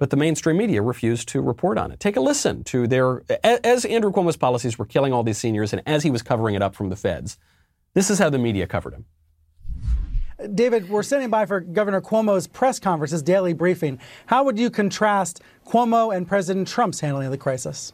But 0.00 0.08
the 0.08 0.16
mainstream 0.16 0.56
media 0.56 0.80
refused 0.80 1.28
to 1.28 1.42
report 1.42 1.76
on 1.76 1.92
it. 1.92 2.00
Take 2.00 2.16
a 2.16 2.20
listen 2.20 2.64
to 2.64 2.86
their, 2.86 3.22
as 3.44 3.84
Andrew 3.84 4.10
Cuomo's 4.10 4.38
policies 4.38 4.78
were 4.78 4.86
killing 4.86 5.12
all 5.12 5.22
these 5.22 5.36
seniors 5.36 5.74
and 5.74 5.82
as 5.84 6.02
he 6.02 6.10
was 6.10 6.22
covering 6.22 6.54
it 6.54 6.62
up 6.62 6.74
from 6.74 6.88
the 6.88 6.96
feds, 6.96 7.36
this 7.92 8.08
is 8.08 8.18
how 8.18 8.30
the 8.30 8.38
media 8.38 8.66
covered 8.66 8.94
him. 8.94 9.04
David, 10.54 10.88
we're 10.88 11.02
standing 11.02 11.28
by 11.28 11.44
for 11.44 11.60
Governor 11.60 12.00
Cuomo's 12.00 12.46
press 12.46 12.78
conference, 12.78 13.10
his 13.10 13.22
daily 13.22 13.52
briefing. 13.52 13.98
How 14.24 14.42
would 14.42 14.58
you 14.58 14.70
contrast 14.70 15.42
Cuomo 15.66 16.16
and 16.16 16.26
President 16.26 16.66
Trump's 16.66 17.00
handling 17.00 17.26
of 17.26 17.32
the 17.32 17.36
crisis? 17.36 17.92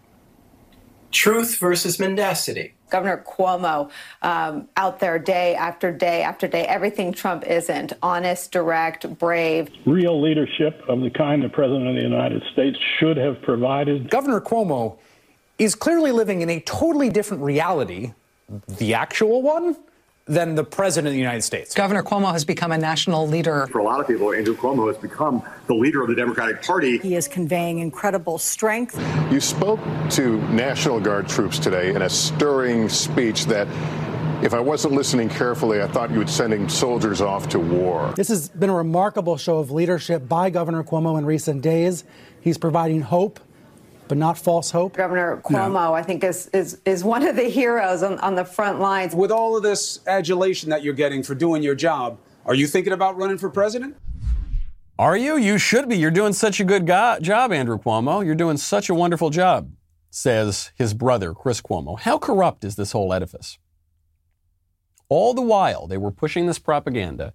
Truth 1.17 1.57
versus 1.57 1.99
mendacity. 1.99 2.75
Governor 2.91 3.25
Cuomo 3.27 3.91
um, 4.21 4.69
out 4.77 5.01
there 5.01 5.19
day 5.19 5.55
after 5.55 5.91
day 5.91 6.23
after 6.23 6.47
day, 6.47 6.67
everything 6.67 7.11
Trump 7.11 7.45
isn't 7.47 7.95
honest, 8.03 8.53
direct, 8.53 9.19
brave. 9.19 9.71
Real 9.87 10.21
leadership 10.21 10.79
of 10.89 11.01
the 11.01 11.09
kind 11.09 11.43
the 11.43 11.49
President 11.49 11.89
of 11.89 11.95
the 11.95 12.03
United 12.03 12.43
States 12.53 12.77
should 12.99 13.17
have 13.17 13.41
provided. 13.41 14.11
Governor 14.11 14.43
Cuomo 14.43 14.99
is 15.59 15.75
clearly 15.75 16.13
living 16.13 16.43
in 16.43 16.51
a 16.51 16.61
totally 16.61 17.09
different 17.09 17.43
reality, 17.43 18.13
the 18.77 18.93
actual 18.93 19.41
one, 19.41 19.75
than 20.27 20.57
the 20.57 20.65
President 20.65 21.07
of 21.07 21.13
the 21.13 21.19
United 21.19 21.43
States. 21.43 21.73
Governor 21.73 22.03
Cuomo 22.03 22.33
has 22.33 22.45
become 22.45 22.73
a 22.73 22.79
national 22.79 23.29
leader. 23.29 23.69
For 23.69 23.79
a 23.79 23.85
lot 23.85 24.01
of 24.01 24.09
people, 24.09 24.33
Andrew 24.33 24.57
Cuomo 24.57 24.89
has 24.89 24.97
become 24.97 25.43
the 25.69 25.75
leader 25.75 26.03
of 26.03 26.09
the 26.09 26.17
Democratic 26.17 26.63
Party. 26.63 26.99
He 26.99 27.15
is 27.15 27.29
conveying 27.29 27.79
incredible 27.79 28.39
strength. 28.39 29.01
You 29.31 29.41
spoke 29.41 29.79
to 30.11 30.41
National 30.49 30.99
Guard 30.99 31.29
troops 31.29 31.61
today 31.61 31.95
in 31.95 32.03
a 32.03 32.11
stirring 32.11 32.89
speech 32.89 33.47
that 33.47 33.69
if 34.43 34.53
I 34.53 34.61
wasn't 34.61 34.95
listening 34.95 35.29
carefully, 35.29 35.81
I 35.81 35.87
thought 35.87 36.11
you 36.11 36.19
were 36.19 36.27
sending 36.27 36.69
soldiers 36.69 37.21
off 37.21 37.49
to 37.51 37.61
war. 37.61 38.13
This 38.17 38.29
has 38.29 38.49
been 38.49 38.69
a 38.69 38.75
remarkable 38.75 39.37
show 39.37 39.59
of 39.59 39.71
leadership 39.71 40.29
by 40.29 40.51
Governor 40.51 40.83
Cuomo 40.83 41.19
in 41.19 41.25
recent 41.25 41.63
days. 41.63 42.05
He's 42.41 42.59
providing 42.59 43.01
hope 43.01 43.41
but 44.09 44.19
not 44.19 44.39
false 44.39 44.71
hope. 44.71 44.95
Governor 44.95 45.41
Cuomo, 45.45 45.73
no. 45.73 45.95
I 45.95 46.03
think, 46.03 46.25
is, 46.25 46.49
is, 46.49 46.81
is 46.85 47.05
one 47.05 47.27
of 47.27 47.37
the 47.37 47.45
heroes 47.45 48.03
on, 48.03 48.19
on 48.21 48.35
the 48.35 48.45
front 48.45 48.81
lines. 48.81 49.15
With 49.15 49.31
all 49.31 49.57
of 49.57 49.63
this 49.63 50.01
adulation 50.07 50.71
that 50.71 50.83
you're 50.83 50.95
getting 50.95 51.23
for 51.23 51.35
doing 51.35 51.63
your 51.63 51.75
job, 51.75 52.19
are 52.45 52.55
you 52.55 52.67
thinking 52.67 52.93
about 52.93 53.17
running 53.17 53.39
for 53.39 53.51
president? 53.51 53.97
Are 54.99 55.17
you? 55.17 55.37
You 55.37 55.59
should 55.59 55.89
be. 55.89 55.99
You're 55.99 56.11
doing 56.11 56.33
such 56.33 56.59
a 56.61 56.65
good 56.65 56.87
go- 56.87 57.19
job, 57.21 57.53
Andrew 57.53 57.79
Cuomo. 57.79 58.25
You're 58.25 58.35
doing 58.35 58.57
such 58.57 58.89
a 58.89 58.95
wonderful 58.95 59.31
job, 59.31 59.71
says 60.11 60.73
his 60.75 60.95
brother, 60.95 61.35
Chris 61.35 61.61
Cuomo. 61.61 61.99
How 62.01 62.19
corrupt 62.19 62.65
is 62.65 62.77
this 62.77 62.93
whole 62.93 63.13
edifice? 63.13 63.59
All 65.09 65.35
the 65.35 65.43
while 65.43 65.87
they 65.87 65.99
were 65.99 66.11
pushing 66.11 66.47
this 66.47 66.59
propaganda, 66.59 67.33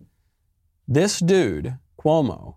this 0.87 1.19
dude, 1.19 1.77
Cuomo, 1.99 2.55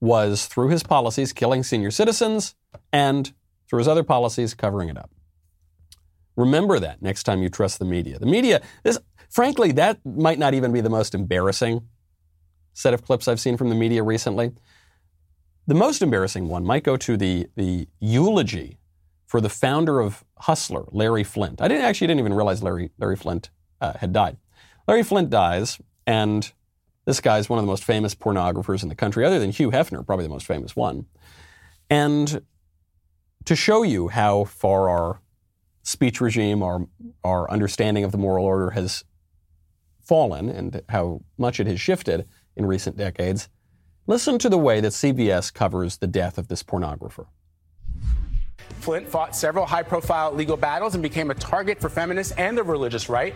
was, 0.00 0.46
through 0.46 0.68
his 0.68 0.82
policies, 0.82 1.32
killing 1.32 1.62
senior 1.62 1.90
citizens 1.90 2.54
and, 2.92 3.32
through 3.68 3.78
his 3.78 3.88
other 3.88 4.02
policies, 4.02 4.54
covering 4.54 4.88
it 4.88 4.96
up. 4.96 5.10
Remember 6.36 6.78
that 6.78 7.02
next 7.02 7.24
time 7.24 7.42
you 7.42 7.48
trust 7.48 7.78
the 7.78 7.84
media. 7.84 8.18
The 8.18 8.26
media, 8.26 8.62
this, 8.82 8.98
frankly, 9.28 9.72
that 9.72 9.98
might 10.04 10.38
not 10.38 10.54
even 10.54 10.72
be 10.72 10.80
the 10.80 10.88
most 10.88 11.14
embarrassing 11.14 11.82
set 12.72 12.94
of 12.94 13.04
clips 13.04 13.28
I've 13.28 13.40
seen 13.40 13.56
from 13.56 13.68
the 13.68 13.74
media 13.74 14.02
recently. 14.02 14.52
The 15.66 15.74
most 15.74 16.02
embarrassing 16.02 16.48
one 16.48 16.64
might 16.64 16.82
go 16.82 16.96
to 16.96 17.16
the, 17.16 17.48
the 17.56 17.88
eulogy 18.00 18.78
for 19.26 19.40
the 19.40 19.48
founder 19.48 20.00
of 20.00 20.24
Hustler, 20.38 20.86
Larry 20.90 21.24
Flynt. 21.24 21.60
I 21.60 21.68
didn't 21.68 21.84
actually 21.84 22.08
didn't 22.08 22.20
even 22.20 22.34
realize 22.34 22.62
Larry, 22.62 22.90
Larry 22.98 23.16
Flynt 23.16 23.50
uh, 23.80 23.98
had 23.98 24.12
died. 24.12 24.38
Larry 24.88 25.04
Flynt 25.04 25.30
dies, 25.30 25.80
and 26.06 26.52
this 27.06 27.20
guy's 27.20 27.48
one 27.48 27.58
of 27.58 27.64
the 27.64 27.70
most 27.70 27.84
famous 27.84 28.14
pornographers 28.14 28.82
in 28.82 28.88
the 28.88 28.94
country, 28.94 29.24
other 29.24 29.38
than 29.38 29.50
Hugh 29.50 29.70
Hefner, 29.70 30.04
probably 30.04 30.24
the 30.24 30.30
most 30.30 30.46
famous 30.46 30.76
one. 30.76 31.06
And 31.88 32.42
to 33.44 33.56
show 33.56 33.82
you 33.82 34.08
how 34.08 34.44
far 34.44 34.88
our 34.88 35.20
speech 35.82 36.20
regime, 36.20 36.62
our, 36.62 36.86
our 37.24 37.50
understanding 37.50 38.04
of 38.04 38.12
the 38.12 38.18
moral 38.18 38.44
order 38.44 38.70
has 38.70 39.04
fallen 40.00 40.48
and 40.48 40.82
how 40.88 41.22
much 41.38 41.60
it 41.60 41.66
has 41.66 41.80
shifted 41.80 42.26
in 42.56 42.66
recent 42.66 42.96
decades, 42.96 43.48
listen 44.06 44.38
to 44.38 44.48
the 44.48 44.58
way 44.58 44.80
that 44.80 44.92
CBS 44.92 45.52
covers 45.52 45.98
the 45.98 46.06
death 46.06 46.36
of 46.36 46.48
this 46.48 46.62
pornographer. 46.62 47.26
Flynt 48.80 49.06
fought 49.06 49.36
several 49.36 49.66
high 49.66 49.82
profile 49.82 50.32
legal 50.32 50.56
battles 50.56 50.94
and 50.94 51.02
became 51.02 51.30
a 51.30 51.34
target 51.34 51.80
for 51.80 51.88
feminists 51.88 52.32
and 52.36 52.56
the 52.56 52.62
religious 52.62 53.08
right. 53.08 53.34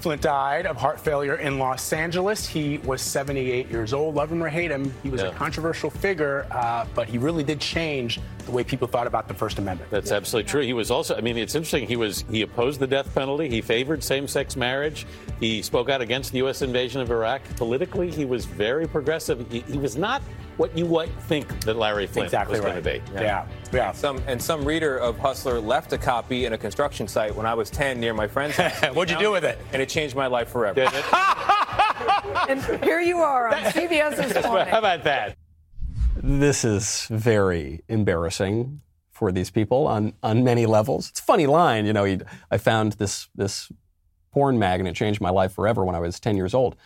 Flynt 0.00 0.22
died 0.22 0.66
of 0.66 0.76
heart 0.76 1.00
failure 1.00 1.36
in 1.36 1.58
Los 1.58 1.92
Angeles. 1.92 2.46
He 2.46 2.78
was 2.78 3.00
78 3.00 3.68
years 3.70 3.92
old. 3.92 4.14
Love 4.14 4.30
him 4.30 4.42
or 4.42 4.48
hate 4.48 4.70
him, 4.70 4.92
he 5.02 5.10
was 5.10 5.22
yeah. 5.22 5.28
a 5.28 5.32
controversial 5.32 5.90
figure, 5.90 6.46
uh, 6.50 6.86
but 6.94 7.08
he 7.08 7.18
really 7.18 7.42
did 7.42 7.60
change 7.60 8.20
the 8.44 8.52
way 8.52 8.62
people 8.62 8.86
thought 8.86 9.06
about 9.06 9.28
the 9.28 9.34
First 9.34 9.58
Amendment. 9.58 9.90
That's 9.90 10.12
absolutely 10.12 10.48
true. 10.48 10.62
He 10.62 10.72
was 10.72 10.90
also, 10.90 11.16
I 11.16 11.20
mean, 11.20 11.36
it's 11.36 11.54
interesting. 11.54 11.86
He 11.86 11.96
was 11.96 12.24
he 12.30 12.42
opposed 12.42 12.78
the 12.80 12.86
death 12.86 13.12
penalty. 13.14 13.48
He 13.48 13.60
favored 13.60 14.02
same-sex 14.02 14.56
marriage. 14.56 15.06
He 15.40 15.62
spoke 15.62 15.88
out 15.88 16.00
against 16.00 16.32
the 16.32 16.38
U.S. 16.38 16.62
invasion 16.62 17.00
of 17.00 17.10
Iraq. 17.10 17.42
Politically, 17.56 18.10
he 18.10 18.24
was 18.24 18.44
very 18.44 18.86
progressive. 18.86 19.50
He, 19.50 19.60
he 19.60 19.78
was 19.78 19.96
not 19.96 20.22
what 20.56 20.76
you 20.76 20.86
would 20.86 21.10
think 21.22 21.60
that 21.64 21.76
Larry 21.76 22.06
Flynt 22.06 22.26
exactly 22.26 22.58
was 22.58 22.64
right. 22.64 22.82
going 22.82 23.00
to 23.00 23.10
be. 23.10 23.14
Yeah. 23.14 23.22
yeah. 23.22 23.46
yeah. 23.72 23.92
Some 23.92 24.22
and 24.26 24.40
some 24.40 24.64
reader 24.64 24.98
of 24.98 25.18
Hustler 25.18 25.60
left 25.60 25.92
a 25.92 25.98
copy 25.98 26.46
in 26.46 26.52
a 26.52 26.58
construction 26.58 27.06
site 27.06 27.34
when 27.34 27.46
I 27.46 27.54
was 27.54 27.70
10 27.70 28.00
near 28.00 28.14
my 28.14 28.26
friend's 28.26 28.56
house. 28.56 28.94
What'd 28.94 29.12
you 29.12 29.20
do 29.20 29.32
with 29.32 29.44
it? 29.44 29.58
And 29.72 29.82
it 29.82 29.88
changed 29.88 30.16
my 30.16 30.26
life 30.26 30.48
forever. 30.48 30.80
and 32.48 32.62
here 32.82 33.00
you 33.00 33.18
are 33.18 33.48
on 33.48 33.62
CBS's 33.64 34.44
Morning. 34.46 34.68
How 34.68 34.78
about 34.78 35.04
that? 35.04 35.36
This 36.16 36.64
is 36.64 37.06
very 37.10 37.82
embarrassing 37.88 38.80
for 39.10 39.32
these 39.32 39.50
people 39.50 39.86
on, 39.86 40.14
on 40.22 40.44
many 40.44 40.66
levels. 40.66 41.10
It's 41.10 41.20
a 41.20 41.22
funny 41.22 41.46
line, 41.46 41.86
you 41.86 41.92
know. 41.92 42.04
He, 42.04 42.20
I 42.50 42.58
found 42.58 42.92
this 42.92 43.28
this 43.34 43.70
porn 44.32 44.58
magnet 44.58 44.94
changed 44.94 45.20
my 45.20 45.30
life 45.30 45.52
forever 45.52 45.84
when 45.84 45.94
I 45.94 46.00
was 46.00 46.20
10 46.20 46.36
years 46.36 46.52
old. 46.52 46.76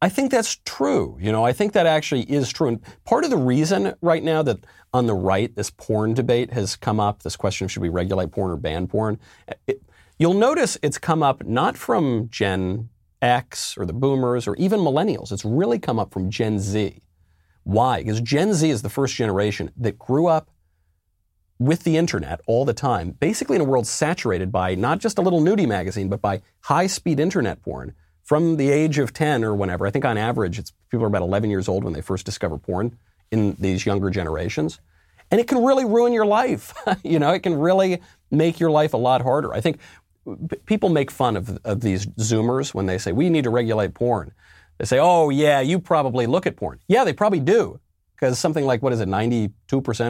I 0.00 0.08
think 0.08 0.30
that's 0.30 0.60
true. 0.64 1.18
You 1.20 1.32
know, 1.32 1.44
I 1.44 1.52
think 1.52 1.72
that 1.72 1.86
actually 1.86 2.22
is 2.22 2.52
true. 2.52 2.68
And 2.68 2.80
part 3.04 3.24
of 3.24 3.30
the 3.30 3.36
reason 3.36 3.94
right 4.00 4.22
now 4.22 4.42
that 4.42 4.64
on 4.92 5.06
the 5.06 5.14
right 5.14 5.54
this 5.56 5.70
porn 5.70 6.14
debate 6.14 6.52
has 6.52 6.76
come 6.76 7.00
up, 7.00 7.22
this 7.22 7.36
question 7.36 7.64
of 7.64 7.72
should 7.72 7.82
we 7.82 7.88
regulate 7.88 8.30
porn 8.30 8.50
or 8.50 8.56
ban 8.56 8.86
porn, 8.86 9.18
it, 9.66 9.82
you'll 10.18 10.34
notice 10.34 10.78
it's 10.82 10.98
come 10.98 11.22
up 11.22 11.44
not 11.44 11.76
from 11.76 12.28
Gen 12.30 12.88
X 13.20 13.76
or 13.76 13.86
the 13.86 13.92
boomers 13.92 14.46
or 14.46 14.54
even 14.56 14.80
millennials. 14.80 15.32
It's 15.32 15.44
really 15.44 15.80
come 15.80 15.98
up 15.98 16.12
from 16.12 16.30
Gen 16.30 16.60
Z. 16.60 17.02
Why? 17.64 17.98
Because 17.98 18.20
Gen 18.20 18.54
Z 18.54 18.70
is 18.70 18.82
the 18.82 18.88
first 18.88 19.16
generation 19.16 19.72
that 19.76 19.98
grew 19.98 20.28
up 20.28 20.48
with 21.58 21.82
the 21.82 21.96
internet 21.96 22.40
all 22.46 22.64
the 22.64 22.72
time, 22.72 23.10
basically 23.10 23.56
in 23.56 23.62
a 23.62 23.64
world 23.64 23.86
saturated 23.86 24.52
by 24.52 24.76
not 24.76 25.00
just 25.00 25.18
a 25.18 25.22
little 25.22 25.40
nudie 25.40 25.66
magazine, 25.66 26.08
but 26.08 26.22
by 26.22 26.40
high 26.60 26.86
speed 26.86 27.18
internet 27.18 27.60
porn 27.62 27.94
from 28.28 28.58
the 28.58 28.68
age 28.68 28.98
of 28.98 29.14
10 29.14 29.42
or 29.42 29.54
whenever. 29.54 29.86
I 29.86 29.90
think 29.90 30.04
on 30.04 30.18
average, 30.18 30.58
it's 30.58 30.70
people 30.90 31.02
are 31.04 31.08
about 31.08 31.22
11 31.22 31.48
years 31.48 31.66
old 31.66 31.82
when 31.82 31.94
they 31.94 32.02
first 32.02 32.26
discover 32.26 32.58
porn 32.58 32.98
in 33.30 33.56
these 33.58 33.86
younger 33.86 34.10
generations. 34.10 34.80
And 35.30 35.40
it 35.40 35.48
can 35.48 35.64
really 35.64 35.86
ruin 35.86 36.12
your 36.12 36.26
life. 36.26 36.74
you 37.02 37.18
know, 37.18 37.32
it 37.32 37.42
can 37.42 37.58
really 37.58 38.02
make 38.30 38.60
your 38.60 38.70
life 38.70 38.92
a 38.92 38.98
lot 38.98 39.22
harder. 39.22 39.54
I 39.54 39.62
think 39.62 39.78
people 40.66 40.90
make 40.90 41.10
fun 41.10 41.38
of, 41.38 41.58
of 41.64 41.80
these 41.80 42.04
Zoomers 42.04 42.74
when 42.74 42.84
they 42.84 42.98
say, 42.98 43.12
we 43.12 43.30
need 43.30 43.44
to 43.44 43.50
regulate 43.50 43.94
porn. 43.94 44.32
They 44.76 44.84
say, 44.84 44.98
oh, 44.98 45.30
yeah, 45.30 45.60
you 45.60 45.78
probably 45.78 46.26
look 46.26 46.46
at 46.46 46.54
porn. 46.54 46.80
Yeah, 46.86 47.04
they 47.04 47.14
probably 47.14 47.40
do. 47.40 47.80
Because 48.14 48.38
something 48.38 48.66
like, 48.66 48.82
what 48.82 48.92
is 48.92 49.00
it, 49.00 49.08
92% 49.08 49.52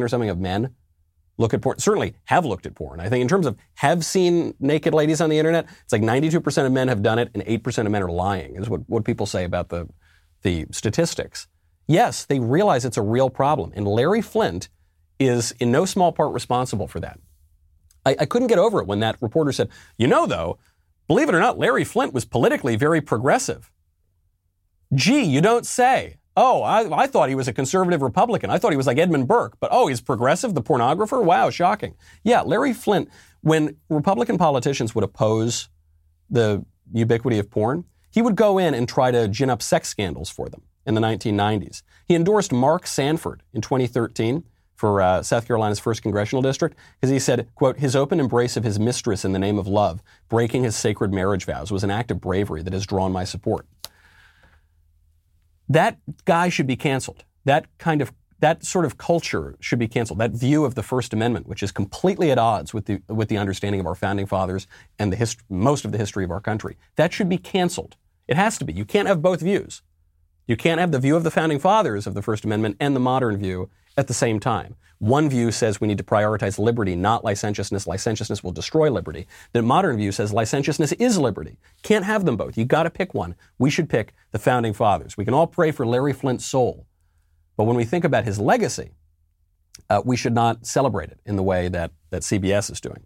or 0.03 0.09
something 0.09 0.29
of 0.29 0.41
men 0.41 0.75
look 1.39 1.55
at 1.55 1.63
porn, 1.63 1.79
certainly 1.79 2.15
have 2.25 2.45
looked 2.45 2.67
at 2.67 2.75
porn. 2.75 3.01
I 3.01 3.09
think 3.09 3.23
in 3.23 3.29
terms 3.29 3.47
of 3.47 3.57
have 3.75 4.05
seen 4.05 4.55
naked 4.61 4.93
ladies 4.93 5.21
on 5.21 5.31
the 5.31 5.39
internet, 5.39 5.67
it's 5.85 5.93
like 5.93 6.03
92% 6.03 6.67
of 6.67 6.73
men 6.73 6.89
have 6.89 7.03
done 7.03 7.19
it 7.19 7.31
and 7.35 7.45
8% 7.45 7.87
of 7.87 7.93
men 7.93 8.03
are 8.03 8.11
lying, 8.11 8.57
is 8.57 8.69
what, 8.69 8.83
what 8.89 9.05
people 9.05 9.25
say 9.25 9.45
about 9.45 9.69
the, 9.69 9.89
the 10.43 10.67
statistics. 10.73 11.47
Yes, 11.87 12.25
they 12.25 12.41
realize 12.41 12.85
it's 12.85 12.97
a 12.97 13.03
real 13.03 13.31
problem. 13.31 13.73
And 13.75 13.87
Larry 13.87 14.21
Flynt 14.21 14.69
is 15.19 15.53
in 15.53 15.73
no 15.73 15.85
small 15.85 16.13
part 16.13 16.33
responsible 16.33 16.87
for 16.87 17.01
that. 17.01 17.19
I, 18.05 18.17
I 18.21 18.27
couldn't 18.27 18.49
get 18.49 18.59
over 18.59 18.81
it 18.81 18.87
when 18.87 19.01
that 19.01 19.17
reporter 19.21 19.53
said, 19.53 19.71
you 19.97 20.07
know, 20.07 20.27
though, 20.27 20.59
believe 21.07 21.29
it 21.29 21.35
or 21.35 21.41
not, 21.41 21.59
Larry 21.59 21.85
Flynt 21.85 22.13
was 22.13 22.25
politically 22.25 22.77
very 22.77 23.01
progressive. 23.01 23.71
Gee, 24.95 25.23
you 25.23 25.41
don't 25.41 25.67
say 25.67 26.17
oh, 26.39 26.63
I, 26.63 27.03
I, 27.03 27.07
thought 27.07 27.29
he 27.29 27.35
was 27.35 27.49
a 27.49 27.53
conservative 27.53 28.01
Republican. 28.01 28.49
I 28.49 28.59
thought 28.59 28.71
he 28.71 28.77
was 28.77 28.87
like 28.87 28.97
Edmund 28.99 29.27
Burke, 29.27 29.59
but 29.61 29.71
oh, 29.73 29.89
he's 29.89 30.01
progressive, 30.01 30.55
the 30.55 30.63
pornographer? 30.63 31.23
Wow, 31.23 31.51
shocking. 31.51 31.95
Yeah, 32.23 32.43
Larry 32.43 32.73
Flynt, 32.73 33.09
when 33.41 33.77
Republican 33.89 34.39
politicians 34.39 34.95
would 34.95 35.05
oppose 35.05 35.69
the 36.31 36.65
ubiquity 36.93 37.39
of 37.39 37.51
porn, 37.51 37.85
he 38.11 38.23
would 38.23 38.37
go 38.37 38.57
in 38.57 38.73
and 38.73 38.89
try 38.89 39.11
to 39.11 39.29
gin 39.29 39.51
up 39.51 39.63
sex 39.63 39.89
scandals 39.89 40.31
for 40.31 40.49
them 40.49 40.63
in 40.87 40.95
the 40.95 41.01
1990s. 41.01 41.83
He 42.07 42.15
endorsed 42.15 42.53
Mark 42.53 42.87
Sanford 42.87 43.43
in 43.53 43.61
2013 43.61 44.45
for 44.75 45.03
uh, 45.03 45.23
South 45.25 45.45
Carolina's 45.45 45.81
first 45.81 46.03
congressional 46.03 46.41
district 46.41 46.77
because 47.01 47.11
he 47.11 47.19
said, 47.19 47.49
quote, 47.57 47.79
his 47.79 47.97
open 47.97 48.21
embrace 48.21 48.57
of 48.57 48.63
his 48.63 48.79
mistress 48.79 49.25
in 49.25 49.33
the 49.33 49.39
name 49.39 49.59
of 49.59 49.67
love, 49.67 50.03
breaking 50.29 50.63
his 50.63 50.77
sacred 50.77 51.13
marriage 51.13 51.45
vows, 51.45 51.73
was 51.73 51.83
an 51.83 51.91
act 51.91 52.13
of 52.13 52.21
bravery 52.21 52.63
that 52.63 52.73
has 52.73 52.87
drawn 52.87 53.11
my 53.11 53.25
support. 53.25 53.67
That 55.69 55.99
guy 56.25 56.49
should 56.49 56.67
be 56.67 56.77
canceled. 56.77 57.25
That 57.45 57.67
kind 57.79 58.01
of 58.03 58.13
that 58.41 58.65
sort 58.65 58.85
of 58.85 58.99
culture 58.99 59.57
should 59.59 59.81
be 59.81 59.89
canceled. 59.89 60.21
That 60.21 60.31
view 60.31 60.65
of 60.65 60.77
the 60.77 60.83
First 60.83 61.13
Amendment, 61.13 61.49
which 61.49 61.63
is 61.63 61.73
completely 61.73 62.31
at 62.31 62.39
odds 62.39 62.73
with 62.73 62.87
the 62.87 63.03
with 63.09 63.29
the 63.29 63.39
understanding 63.39 63.81
of 63.81 63.87
our 63.87 63.95
founding 63.95 64.27
fathers 64.27 64.67
and 64.99 65.13
the 65.13 65.17
hist- 65.17 65.43
most 65.49 65.85
of 65.85 65.93
the 65.93 65.99
history 65.99 66.25
of 66.25 66.31
our 66.31 66.41
country, 66.41 66.77
that 66.97 67.13
should 67.13 67.29
be 67.29 67.39
canceled. 67.39 67.97
It 68.29 68.37
has 68.37 68.59
to 68.59 68.65
be. 68.65 68.73
You 68.73 68.85
can't 68.85 69.09
have 69.09 69.23
both 69.23 69.41
views. 69.41 69.83
You 70.47 70.57
can't 70.57 70.81
have 70.81 70.93
the 70.93 70.99
view 70.99 71.17
of 71.17 71.25
the 71.25 71.31
founding 71.31 71.59
fathers 71.59 72.07
of 72.07 72.15
the 72.15 72.23
First 72.23 72.45
Amendment 72.45 72.77
and 72.81 72.95
the 72.95 73.01
modern 73.01 73.37
view 73.37 73.71
at 73.99 74.07
the 74.07 74.15
same 74.15 74.41
time. 74.41 74.77
One 74.99 75.29
view 75.29 75.53
says 75.53 75.81
we 75.81 75.89
need 75.89 75.99
to 75.99 76.05
prioritize 76.05 76.59
liberty, 76.59 76.97
not 76.97 77.25
licentiousness. 77.25 77.87
Licentiousness 77.87 78.43
will 78.43 78.53
destroy 78.53 78.91
liberty. 78.91 79.27
The 79.53 79.63
modern 79.63 79.97
view 79.97 80.13
says 80.13 80.33
licentiousness 80.33 80.93
is 80.93 81.19
liberty. 81.19 81.59
Can't 81.83 82.05
have 82.05 82.25
them 82.25 82.37
both. 82.37 82.57
You 82.57 82.65
got 82.65 82.85
to 82.85 82.91
pick 82.91 83.13
one. 83.13 83.35
We 83.59 83.71
should 83.71 83.89
pick 83.89 84.15
the 84.31 84.39
founding 84.39 84.73
fathers. 84.73 85.17
We 85.17 85.25
can 85.25 85.35
all 85.35 85.47
pray 85.47 85.73
for 85.73 85.87
Larry 85.87 86.15
Flynt's 86.15 86.47
soul, 86.47 86.87
but 87.57 87.65
when 87.65 87.77
we 87.77 87.85
think 87.85 88.05
about 88.05 88.25
his 88.25 88.39
legacy, 88.39 88.93
uh, 89.91 90.03
we 90.05 90.17
should 90.17 90.35
not 90.35 90.67
celebrate 90.67 91.11
it 91.11 91.21
in 91.27 91.37
the 91.37 91.43
way 91.43 91.69
that 91.69 91.93
that 92.11 92.23
CBS 92.23 92.71
is 92.71 92.81
doing. 92.81 93.05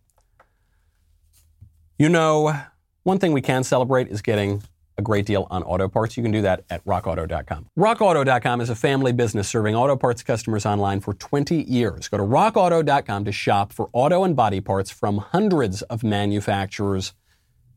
You 1.98 2.09
know, 2.09 2.59
one 3.02 3.18
thing 3.18 3.33
we 3.33 3.42
can 3.42 3.64
celebrate 3.64 4.09
is 4.09 4.22
getting 4.22 4.62
a 4.98 5.02
great 5.02 5.26
deal 5.26 5.46
on 5.50 5.62
auto 5.62 5.88
parts. 5.88 6.16
You 6.16 6.22
can 6.22 6.33
do 6.33 6.42
that 6.42 6.64
at 6.70 6.85
rockauto.com. 6.85 7.66
Rockauto.com 7.78 8.61
is 8.61 8.70
a 8.70 8.74
family 8.74 9.12
business 9.12 9.48
serving 9.48 9.74
auto 9.74 9.96
parts 9.96 10.22
customers 10.22 10.66
online 10.66 11.00
for 11.00 11.14
20 11.14 11.62
years. 11.62 12.09
Go 12.09 12.18
to 12.18 12.22
rockauto.com 12.22 13.24
to 13.24 13.33
shop 13.33 13.72
for 13.72 13.88
auto 13.92 14.24
and 14.24 14.37
body 14.37 14.61
parts 14.61 14.90
from 14.90 15.18
hundreds 15.18 15.83
of 15.83 16.02
manufacturers. 16.02 17.14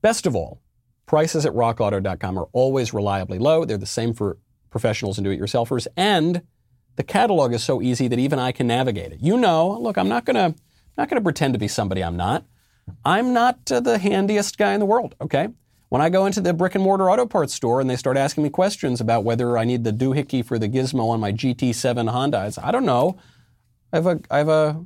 Best 0.01 0.25
of 0.25 0.35
all, 0.35 0.61
prices 1.05 1.45
at 1.45 1.53
rockauto.com 1.53 2.37
are 2.37 2.47
always 2.51 2.93
reliably 2.93 3.39
low. 3.39 3.65
They're 3.65 3.77
the 3.77 3.85
same 3.85 4.13
for 4.13 4.37
professionals 4.69 5.17
and 5.17 5.25
do 5.25 5.31
it 5.31 5.39
yourselfers. 5.39 5.87
And 5.95 6.41
the 6.95 7.03
catalog 7.03 7.53
is 7.53 7.63
so 7.63 7.81
easy 7.81 8.07
that 8.07 8.19
even 8.19 8.39
I 8.39 8.51
can 8.51 8.67
navigate 8.67 9.11
it. 9.11 9.19
You 9.21 9.37
know, 9.37 9.77
look, 9.79 9.97
I'm 9.97 10.09
not 10.09 10.25
going 10.25 10.35
to 10.35 10.59
not 10.97 11.09
going 11.09 11.19
to 11.19 11.23
pretend 11.23 11.53
to 11.53 11.59
be 11.59 11.67
somebody 11.67 12.01
I'm 12.01 12.15
not. 12.15 12.45
I'm 13.03 13.33
not 13.33 13.71
uh, 13.71 13.79
the 13.79 13.97
handiest 13.97 14.57
guy 14.57 14.73
in 14.73 14.79
the 14.79 14.85
world, 14.85 15.15
okay? 15.19 15.49
When 15.89 16.01
I 16.01 16.09
go 16.09 16.25
into 16.25 16.41
the 16.41 16.53
brick 16.53 16.75
and 16.75 16.83
mortar 16.83 17.09
auto 17.09 17.25
parts 17.25 17.53
store 17.53 17.79
and 17.79 17.89
they 17.89 17.95
start 17.95 18.17
asking 18.17 18.43
me 18.43 18.49
questions 18.49 18.99
about 18.99 19.23
whether 19.23 19.57
I 19.57 19.65
need 19.65 19.83
the 19.83 19.93
doohickey 19.93 20.43
for 20.43 20.57
the 20.57 20.67
gizmo 20.67 21.09
on 21.09 21.19
my 21.19 21.31
GT7 21.31 22.09
Honda, 22.09 22.39
I 22.39 22.49
say, 22.49 22.61
I 22.63 22.71
don't 22.71 22.85
know. 22.85 23.17
I 23.93 23.97
have 23.97 24.07
a, 24.07 24.19
I 24.31 24.37
have 24.39 24.49
a, 24.49 24.85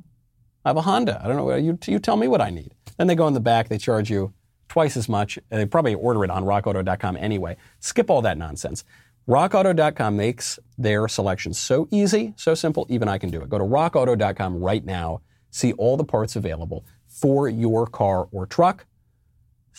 I 0.64 0.68
have 0.68 0.76
a 0.76 0.82
Honda. 0.82 1.20
I 1.24 1.26
don't 1.26 1.36
know. 1.36 1.54
You, 1.54 1.78
you 1.86 1.98
tell 1.98 2.16
me 2.16 2.28
what 2.28 2.40
I 2.40 2.50
need. 2.50 2.72
Then 2.98 3.06
they 3.06 3.14
go 3.14 3.26
in 3.26 3.34
the 3.34 3.40
back. 3.40 3.68
They 3.68 3.78
charge 3.78 4.10
you 4.10 4.34
twice 4.68 4.96
as 4.96 5.08
much. 5.08 5.38
They 5.48 5.64
probably 5.64 5.94
order 5.94 6.22
it 6.22 6.30
on 6.30 6.44
RockAuto.com 6.44 7.16
anyway. 7.16 7.56
Skip 7.80 8.10
all 8.10 8.22
that 8.22 8.36
nonsense. 8.36 8.84
RockAuto.com 9.26 10.16
makes 10.16 10.58
their 10.76 11.08
selection 11.08 11.54
so 11.54 11.88
easy, 11.90 12.34
so 12.36 12.54
simple. 12.54 12.86
Even 12.90 13.08
I 13.08 13.16
can 13.16 13.30
do 13.30 13.40
it. 13.40 13.48
Go 13.48 13.58
to 13.58 13.64
RockAuto.com 13.64 14.60
right 14.60 14.84
now. 14.84 15.22
See 15.50 15.72
all 15.72 15.96
the 15.96 16.04
parts 16.04 16.36
available 16.36 16.84
for 17.06 17.48
your 17.48 17.86
car 17.86 18.28
or 18.32 18.46
truck. 18.46 18.86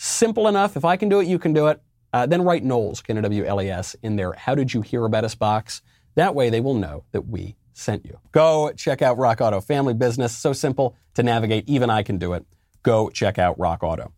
Simple 0.04 0.48
enough. 0.48 0.76
If 0.76 0.84
I 0.84 0.96
can 0.96 1.08
do 1.08 1.20
it, 1.20 1.28
you 1.28 1.38
can 1.38 1.52
do 1.52 1.68
it. 1.68 1.80
Uh, 2.12 2.26
then 2.26 2.42
write 2.42 2.64
Knowles, 2.64 3.00
K-N-O-W-L-E-S, 3.02 3.94
in 4.02 4.16
there. 4.16 4.32
How 4.32 4.56
did 4.56 4.74
you 4.74 4.82
hear 4.82 5.04
about 5.04 5.22
us 5.22 5.36
box? 5.36 5.80
That 6.16 6.34
way 6.34 6.50
they 6.50 6.58
will 6.60 6.74
know 6.74 7.04
that 7.12 7.28
we 7.28 7.54
sent 7.72 8.04
you. 8.04 8.18
Go 8.32 8.72
check 8.72 9.00
out 9.00 9.16
Rock 9.16 9.40
Auto. 9.40 9.60
Family 9.60 9.94
business, 9.94 10.36
so 10.36 10.52
simple 10.52 10.96
to 11.14 11.22
navigate. 11.22 11.68
Even 11.68 11.88
I 11.88 12.02
can 12.02 12.18
do 12.18 12.32
it. 12.32 12.44
Go 12.82 13.10
check 13.10 13.38
out 13.38 13.56
Rock 13.60 13.84
Auto. 13.84 14.12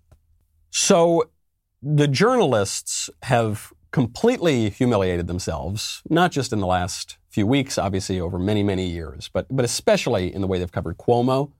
So 0.71 1.31
the 1.83 2.09
journalists 2.09 3.11
have 3.25 3.71
completely 3.91 4.71
humiliated 4.71 5.27
themselves, 5.27 6.03
not 6.09 6.33
just 6.33 6.51
in 6.51 6.61
the 6.61 6.67
last 6.67 7.19
few 7.29 7.47
weeks, 7.47 7.77
obviously 7.77 8.19
over 8.19 8.39
many, 8.39 8.63
many 8.63 8.87
years, 8.87 9.29
but, 9.31 9.47
but 9.51 9.67
especially 9.67 10.35
in 10.35 10.41
the 10.41 10.47
way 10.47 10.59
they've 10.59 10.73
covered 10.73 10.97
Cuomo, 10.97 11.53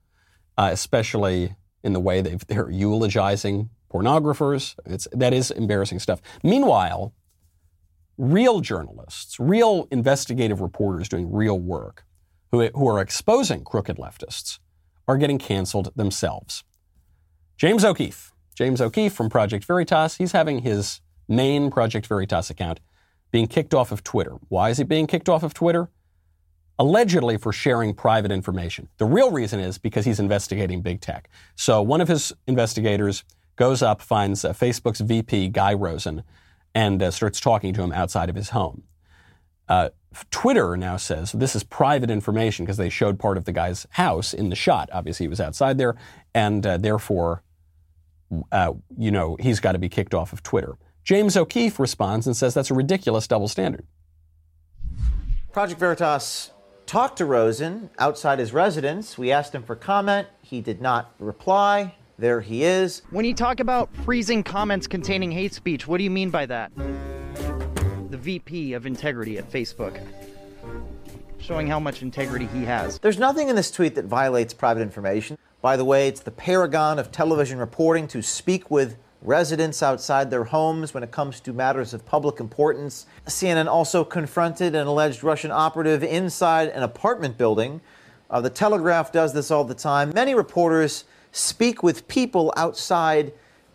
uh, 0.57 0.69
especially 0.71 1.53
in 1.83 1.93
the 1.93 1.99
way 1.99 2.21
they're 2.21 2.71
eulogizing 2.71 3.69
pornographers. 3.93 4.75
It's, 4.85 5.07
that 5.11 5.33
is 5.33 5.51
embarrassing 5.51 5.99
stuff. 5.99 6.21
Meanwhile, 6.43 7.13
real 8.17 8.61
journalists, 8.61 9.39
real 9.39 9.87
investigative 9.91 10.61
reporters 10.61 11.09
doing 11.09 11.31
real 11.31 11.59
work 11.59 12.05
who, 12.51 12.67
who 12.67 12.87
are 12.87 13.01
exposing 13.01 13.63
crooked 13.63 13.97
leftists 13.97 14.59
are 15.07 15.17
getting 15.17 15.37
canceled 15.37 15.91
themselves. 15.95 16.63
James 17.57 17.85
O'Keefe, 17.85 18.33
James 18.55 18.81
O'Keefe 18.81 19.13
from 19.13 19.29
Project 19.29 19.65
Veritas, 19.65 20.17
he's 20.17 20.31
having 20.31 20.59
his 20.59 21.01
main 21.27 21.71
Project 21.71 22.07
Veritas 22.07 22.49
account 22.49 22.79
being 23.31 23.47
kicked 23.47 23.73
off 23.73 23.91
of 23.91 24.03
Twitter. 24.03 24.37
Why 24.49 24.69
is 24.69 24.77
he 24.77 24.83
being 24.83 25.07
kicked 25.07 25.29
off 25.29 25.43
of 25.43 25.53
Twitter? 25.53 25.89
Allegedly 26.77 27.37
for 27.37 27.53
sharing 27.53 27.93
private 27.93 28.31
information. 28.31 28.89
The 28.97 29.05
real 29.05 29.31
reason 29.31 29.59
is 29.59 29.77
because 29.77 30.05
he's 30.05 30.19
investigating 30.19 30.81
big 30.81 31.01
tech. 31.01 31.29
So 31.55 31.81
one 31.81 32.01
of 32.01 32.07
his 32.07 32.33
investigators 32.47 33.23
goes 33.55 33.81
up, 33.81 34.01
finds 34.01 34.43
uh, 34.43 34.53
Facebook's 34.53 35.01
VP, 35.01 35.49
Guy 35.49 35.73
Rosen, 35.73 36.23
and 36.73 37.01
uh, 37.01 37.11
starts 37.11 37.39
talking 37.39 37.73
to 37.73 37.81
him 37.81 37.91
outside 37.91 38.29
of 38.29 38.35
his 38.35 38.49
home. 38.49 38.83
Uh, 39.67 39.89
Twitter 40.31 40.77
now 40.77 40.97
says 40.97 41.31
this 41.31 41.55
is 41.55 41.63
private 41.63 42.09
information 42.09 42.65
because 42.65 42.77
they 42.77 42.89
showed 42.89 43.19
part 43.19 43.37
of 43.37 43.45
the 43.45 43.51
guy's 43.51 43.87
house 43.91 44.33
in 44.33 44.49
the 44.49 44.55
shot. 44.55 44.89
Obviously, 44.93 45.25
he 45.25 45.27
was 45.27 45.41
outside 45.41 45.77
there, 45.77 45.95
and 46.33 46.65
uh, 46.65 46.77
therefore, 46.77 47.43
uh, 48.51 48.73
you 48.97 49.11
know, 49.11 49.35
he's 49.39 49.59
got 49.59 49.73
to 49.73 49.79
be 49.79 49.89
kicked 49.89 50.13
off 50.13 50.33
of 50.33 50.43
Twitter. 50.43 50.77
James 51.03 51.37
O'Keefe 51.37 51.79
responds 51.79 52.25
and 52.25 52.35
says 52.35 52.53
that's 52.53 52.71
a 52.71 52.73
ridiculous 52.73 53.27
double 53.27 53.47
standard. 53.47 53.85
Project 55.51 55.79
Veritas 55.79 56.51
talked 56.85 57.17
to 57.17 57.25
Rosen 57.25 57.89
outside 57.99 58.39
his 58.39 58.53
residence. 58.53 59.17
We 59.17 59.31
asked 59.31 59.53
him 59.53 59.63
for 59.63 59.75
comment. 59.75 60.27
He 60.41 60.61
did 60.61 60.81
not 60.81 61.13
reply. 61.19 61.95
There 62.17 62.39
he 62.39 62.63
is. 62.63 63.01
When 63.09 63.25
you 63.25 63.33
talk 63.33 63.59
about 63.59 63.93
freezing 64.05 64.41
comments 64.41 64.87
containing 64.87 65.31
hate 65.31 65.53
speech, 65.53 65.85
what 65.85 65.97
do 65.97 66.05
you 66.05 66.09
mean 66.09 66.29
by 66.29 66.45
that? 66.45 66.71
The 68.09 68.17
VP 68.17 68.71
of 68.71 68.85
Integrity 68.85 69.37
at 69.37 69.51
Facebook. 69.51 69.99
Showing 71.39 71.67
how 71.67 71.79
much 71.79 72.01
integrity 72.01 72.45
he 72.47 72.63
has. 72.63 72.99
There's 72.99 73.19
nothing 73.19 73.49
in 73.49 73.55
this 73.57 73.69
tweet 73.69 73.95
that 73.95 74.05
violates 74.05 74.53
private 74.53 74.81
information. 74.81 75.37
By 75.61 75.75
the 75.75 75.83
way, 75.83 76.07
it's 76.07 76.21
the 76.21 76.31
paragon 76.31 76.99
of 76.99 77.11
television 77.11 77.59
reporting 77.59 78.07
to 78.09 78.21
speak 78.21 78.71
with 78.71 78.95
residents 79.21 79.83
outside 79.83 80.31
their 80.31 80.45
homes 80.45 80.93
when 80.93 81.03
it 81.03 81.11
comes 81.11 81.41
to 81.41 81.51
matters 81.51 81.93
of 81.93 82.05
public 82.05 82.39
importance. 82.39 83.07
CNN 83.27 83.67
also 83.67 84.05
confronted 84.05 84.73
an 84.73 84.87
alleged 84.87 85.21
Russian 85.21 85.51
operative 85.51 86.01
inside 86.01 86.69
an 86.69 86.83
apartment 86.83 87.37
building. 87.37 87.81
Uh, 88.29 88.39
the 88.39 88.49
Telegraph 88.49 89.11
does 89.11 89.33
this 89.33 89.51
all 89.51 89.65
the 89.65 89.75
time. 89.75 90.11
Many 90.15 90.33
reporters 90.33 91.03
speak 91.35 91.83
with 91.83 92.07
people 92.07 92.53
outside 92.55 93.33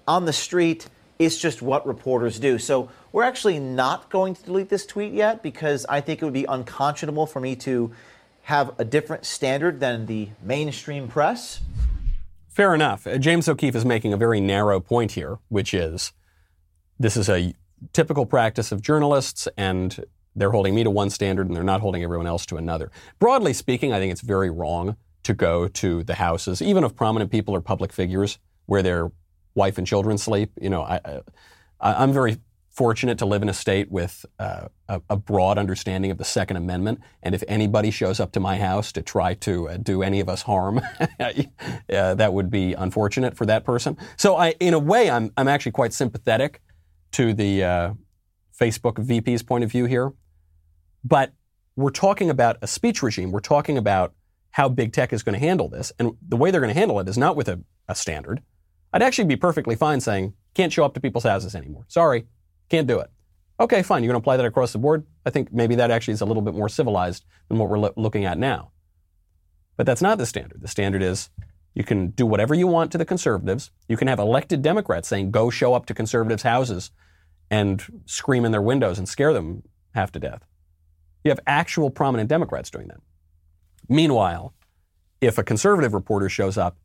on 0.08 0.24
the 0.24 0.32
street. 0.32 0.88
It's 1.18 1.36
just 1.36 1.60
what 1.60 1.86
reporters 1.86 2.38
do. 2.38 2.58
So 2.58 2.88
we're 3.12 3.24
actually 3.24 3.58
not 3.58 4.08
going 4.08 4.34
to 4.34 4.42
delete 4.42 4.70
this 4.70 4.86
tweet 4.86 5.12
yet 5.12 5.42
because 5.42 5.84
I 5.86 6.00
think 6.00 6.22
it 6.22 6.24
would 6.24 6.34
be 6.34 6.46
unconscionable 6.46 7.26
for 7.26 7.38
me 7.38 7.54
to 7.56 7.92
have 8.42 8.72
a 8.78 8.84
different 8.84 9.26
standard 9.26 9.78
than 9.78 10.06
the 10.06 10.30
mainstream 10.42 11.06
press. 11.06 11.60
Fair 12.48 12.74
enough. 12.74 13.06
Uh, 13.06 13.18
James 13.18 13.46
O'Keefe 13.46 13.76
is 13.76 13.84
making 13.84 14.14
a 14.14 14.16
very 14.16 14.40
narrow 14.40 14.80
point 14.80 15.12
here, 15.12 15.38
which 15.50 15.74
is 15.74 16.12
this 16.98 17.16
is 17.16 17.28
a 17.28 17.54
typical 17.92 18.24
practice 18.24 18.72
of 18.72 18.80
journalists, 18.80 19.46
and 19.58 20.02
they're 20.34 20.50
holding 20.50 20.74
me 20.74 20.82
to 20.82 20.90
one 20.90 21.10
standard 21.10 21.46
and 21.46 21.54
they're 21.54 21.62
not 21.62 21.82
holding 21.82 22.02
everyone 22.02 22.26
else 22.26 22.46
to 22.46 22.56
another. 22.56 22.90
Broadly 23.18 23.52
speaking, 23.52 23.92
I 23.92 23.98
think 23.98 24.12
it's 24.12 24.22
very 24.22 24.48
wrong 24.48 24.96
to 25.30 25.34
go 25.34 25.68
to 25.68 26.02
the 26.02 26.16
houses, 26.16 26.60
even 26.60 26.82
of 26.82 26.96
prominent 26.96 27.30
people 27.30 27.54
or 27.54 27.60
public 27.60 27.92
figures, 27.92 28.38
where 28.66 28.82
their 28.82 29.12
wife 29.54 29.78
and 29.78 29.86
children 29.86 30.18
sleep. 30.18 30.50
You 30.60 30.70
know, 30.70 30.82
I, 30.82 31.20
I, 31.80 32.02
am 32.02 32.12
very 32.12 32.38
fortunate 32.70 33.18
to 33.18 33.26
live 33.26 33.42
in 33.42 33.48
a 33.48 33.54
state 33.54 33.90
with 33.92 34.26
uh, 34.40 34.66
a, 34.88 35.00
a, 35.08 35.16
broad 35.16 35.56
understanding 35.58 36.10
of 36.10 36.18
the 36.18 36.24
Second 36.24 36.56
Amendment. 36.56 37.00
And 37.22 37.34
if 37.34 37.44
anybody 37.46 37.90
shows 37.90 38.20
up 38.20 38.32
to 38.32 38.40
my 38.40 38.56
house 38.56 38.90
to 38.92 39.02
try 39.02 39.34
to 39.34 39.68
uh, 39.68 39.76
do 39.76 40.02
any 40.02 40.18
of 40.18 40.28
us 40.28 40.42
harm, 40.42 40.80
uh, 41.20 41.34
that 41.88 42.32
would 42.32 42.50
be 42.50 42.74
unfortunate 42.74 43.36
for 43.36 43.46
that 43.46 43.64
person. 43.64 43.96
So, 44.16 44.36
I, 44.36 44.54
in 44.58 44.74
a 44.74 44.78
way, 44.78 45.10
I'm, 45.10 45.32
I'm 45.36 45.48
actually 45.48 45.72
quite 45.72 45.92
sympathetic 45.92 46.60
to 47.12 47.34
the 47.34 47.64
uh, 47.64 47.94
Facebook 48.58 48.98
VP's 48.98 49.42
point 49.44 49.62
of 49.62 49.70
view 49.70 49.84
here. 49.84 50.12
But 51.04 51.32
we're 51.76 51.90
talking 51.90 52.30
about 52.30 52.56
a 52.62 52.66
speech 52.66 53.02
regime. 53.02 53.30
We're 53.30 53.40
talking 53.40 53.78
about 53.78 54.12
how 54.52 54.68
big 54.68 54.92
tech 54.92 55.12
is 55.12 55.22
going 55.22 55.38
to 55.38 55.46
handle 55.46 55.68
this. 55.68 55.92
And 55.98 56.12
the 56.26 56.36
way 56.36 56.50
they're 56.50 56.60
going 56.60 56.72
to 56.72 56.78
handle 56.78 56.98
it 57.00 57.08
is 57.08 57.18
not 57.18 57.36
with 57.36 57.48
a, 57.48 57.60
a 57.88 57.94
standard. 57.94 58.42
I'd 58.92 59.02
actually 59.02 59.26
be 59.26 59.36
perfectly 59.36 59.76
fine 59.76 60.00
saying, 60.00 60.34
can't 60.54 60.72
show 60.72 60.84
up 60.84 60.94
to 60.94 61.00
people's 61.00 61.24
houses 61.24 61.54
anymore. 61.54 61.84
Sorry, 61.88 62.26
can't 62.68 62.86
do 62.86 62.98
it. 62.98 63.10
Okay, 63.60 63.82
fine. 63.82 64.02
You're 64.02 64.12
going 64.12 64.20
to 64.20 64.24
apply 64.24 64.38
that 64.38 64.46
across 64.46 64.72
the 64.72 64.78
board. 64.78 65.06
I 65.24 65.30
think 65.30 65.52
maybe 65.52 65.74
that 65.76 65.90
actually 65.90 66.14
is 66.14 66.22
a 66.22 66.26
little 66.26 66.42
bit 66.42 66.54
more 66.54 66.68
civilized 66.68 67.24
than 67.48 67.58
what 67.58 67.68
we're 67.68 67.78
lo- 67.78 67.92
looking 67.96 68.24
at 68.24 68.38
now. 68.38 68.72
But 69.76 69.86
that's 69.86 70.02
not 70.02 70.18
the 70.18 70.26
standard. 70.26 70.62
The 70.62 70.68
standard 70.68 71.02
is 71.02 71.30
you 71.74 71.84
can 71.84 72.08
do 72.08 72.26
whatever 72.26 72.54
you 72.54 72.66
want 72.66 72.90
to 72.92 72.98
the 72.98 73.04
conservatives. 73.04 73.70
You 73.88 73.96
can 73.96 74.08
have 74.08 74.18
elected 74.18 74.62
Democrats 74.62 75.08
saying, 75.08 75.30
go 75.30 75.50
show 75.50 75.74
up 75.74 75.86
to 75.86 75.94
conservatives' 75.94 76.42
houses 76.42 76.90
and 77.50 78.02
scream 78.06 78.44
in 78.44 78.52
their 78.52 78.62
windows 78.62 78.98
and 78.98 79.08
scare 79.08 79.32
them 79.32 79.62
half 79.94 80.10
to 80.12 80.18
death. 80.18 80.42
You 81.22 81.30
have 81.30 81.40
actual 81.46 81.90
prominent 81.90 82.28
Democrats 82.28 82.70
doing 82.70 82.88
that. 82.88 83.00
Meanwhile, 83.90 84.54
if 85.20 85.36
a 85.36 85.42
conservative 85.42 85.92
reporter 85.92 86.28
shows 86.28 86.56
up 86.56 86.78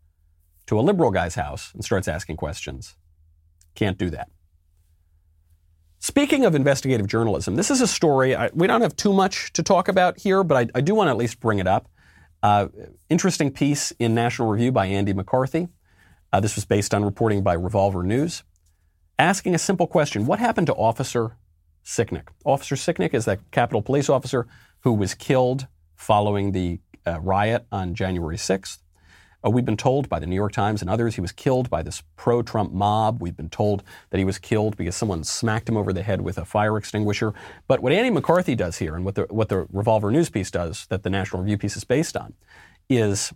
to 0.66 0.80
a 0.80 0.82
liberal 0.82 1.12
guy's 1.12 1.36
house 1.36 1.72
and 1.76 1.86
starts 1.86 2.08
asking 2.08 2.38
questions, 2.38 2.98
can't 3.76 4.00
do 4.00 4.10
that. 4.10 4.30
Speaking 6.00 6.46
of 6.46 6.56
investigative 6.56 7.06
journalism, 7.06 7.56
this 7.56 7.70
is 7.70 7.80
a 7.80 7.88
story. 7.88 8.36
I, 8.36 8.50
we 8.54 8.66
don't 8.66 8.82
have 8.82 8.96
too 8.96 9.14
much 9.14 9.54
to 9.54 9.62
talk 9.62 9.88
about 9.88 10.20
here, 10.20 10.44
but 10.44 10.58
I, 10.58 10.80
I 10.80 10.82
do 10.82 10.96
want 10.96 11.08
to 11.08 11.12
at 11.12 11.18
least 11.18 11.40
bring 11.40 11.60
it 11.60 11.68
up. 11.68 11.88
Uh, 12.42 12.70
interesting 13.08 13.52
piece 13.52 13.92
in 14.00 14.16
National 14.16 14.48
Review 14.48 14.72
by 14.72 14.88
Andy 14.88 15.14
McCarthy. 15.14 15.68
Uh, 16.34 16.40
this 16.40 16.56
was 16.56 16.66
based 16.66 16.96
on 16.96 17.06
reporting 17.06 17.44
by 17.44 17.54
Revolver 17.54 18.02
News, 18.02 18.44
asking 19.20 19.54
a 19.54 19.60
simple 19.60 19.86
question 19.86 20.26
What 20.26 20.40
happened 20.40 20.68
to 20.68 20.74
Officer 20.74 21.38
Sicknick? 21.84 22.30
Officer 22.44 22.76
Sicknick 22.76 23.14
is 23.14 23.26
that 23.26 23.40
Capitol 23.52 23.84
Police 23.84 24.10
officer 24.10 24.48
who 24.80 24.94
was 24.94 25.14
killed 25.14 25.68
following 25.96 26.52
the 26.52 26.80
uh, 27.06 27.20
riot 27.22 27.66
on 27.72 27.94
January 27.94 28.38
6th. 28.38 28.80
Uh, 29.46 29.50
we've 29.50 29.66
been 29.66 29.78
told 29.78 30.10
by 30.10 30.20
the 30.20 30.26
New 30.26 30.36
York 30.36 30.52
Times 30.52 30.82
and 30.82 30.90
others 30.90 31.16
he 31.16 31.22
was 31.22 31.32
killed 31.32 31.70
by 31.70 31.84
this 31.84 32.02
pro 32.16 32.42
Trump 32.42 32.74
mob. 32.74 33.22
We've 33.22 33.36
been 33.36 33.50
told 33.50 33.84
that 34.10 34.18
he 34.18 34.26
was 34.26 34.40
killed 34.40 34.76
because 34.76 34.96
someone 34.96 35.24
smacked 35.24 35.70
him 35.70 35.78
over 35.78 35.94
the 35.94 36.02
head 36.02 36.22
with 36.22 36.38
a 36.38 36.46
fire 36.46 36.78
extinguisher. 36.78 37.34
But 37.68 37.82
what 37.82 37.94
Andy 37.94 38.10
McCarthy 38.10 38.56
does 38.56 38.78
here, 38.78 38.96
and 38.96 39.06
what 39.06 39.16
the, 39.16 39.24
what 39.30 39.50
the 39.50 39.68
Revolver 39.72 40.12
News 40.12 40.30
piece 40.30 40.50
does, 40.50 40.88
that 40.88 41.04
the 41.04 41.10
National 41.10 41.42
Review 41.42 41.58
piece 41.58 41.78
is 41.78 41.84
based 41.84 42.18
on, 42.18 42.34
is 42.90 43.34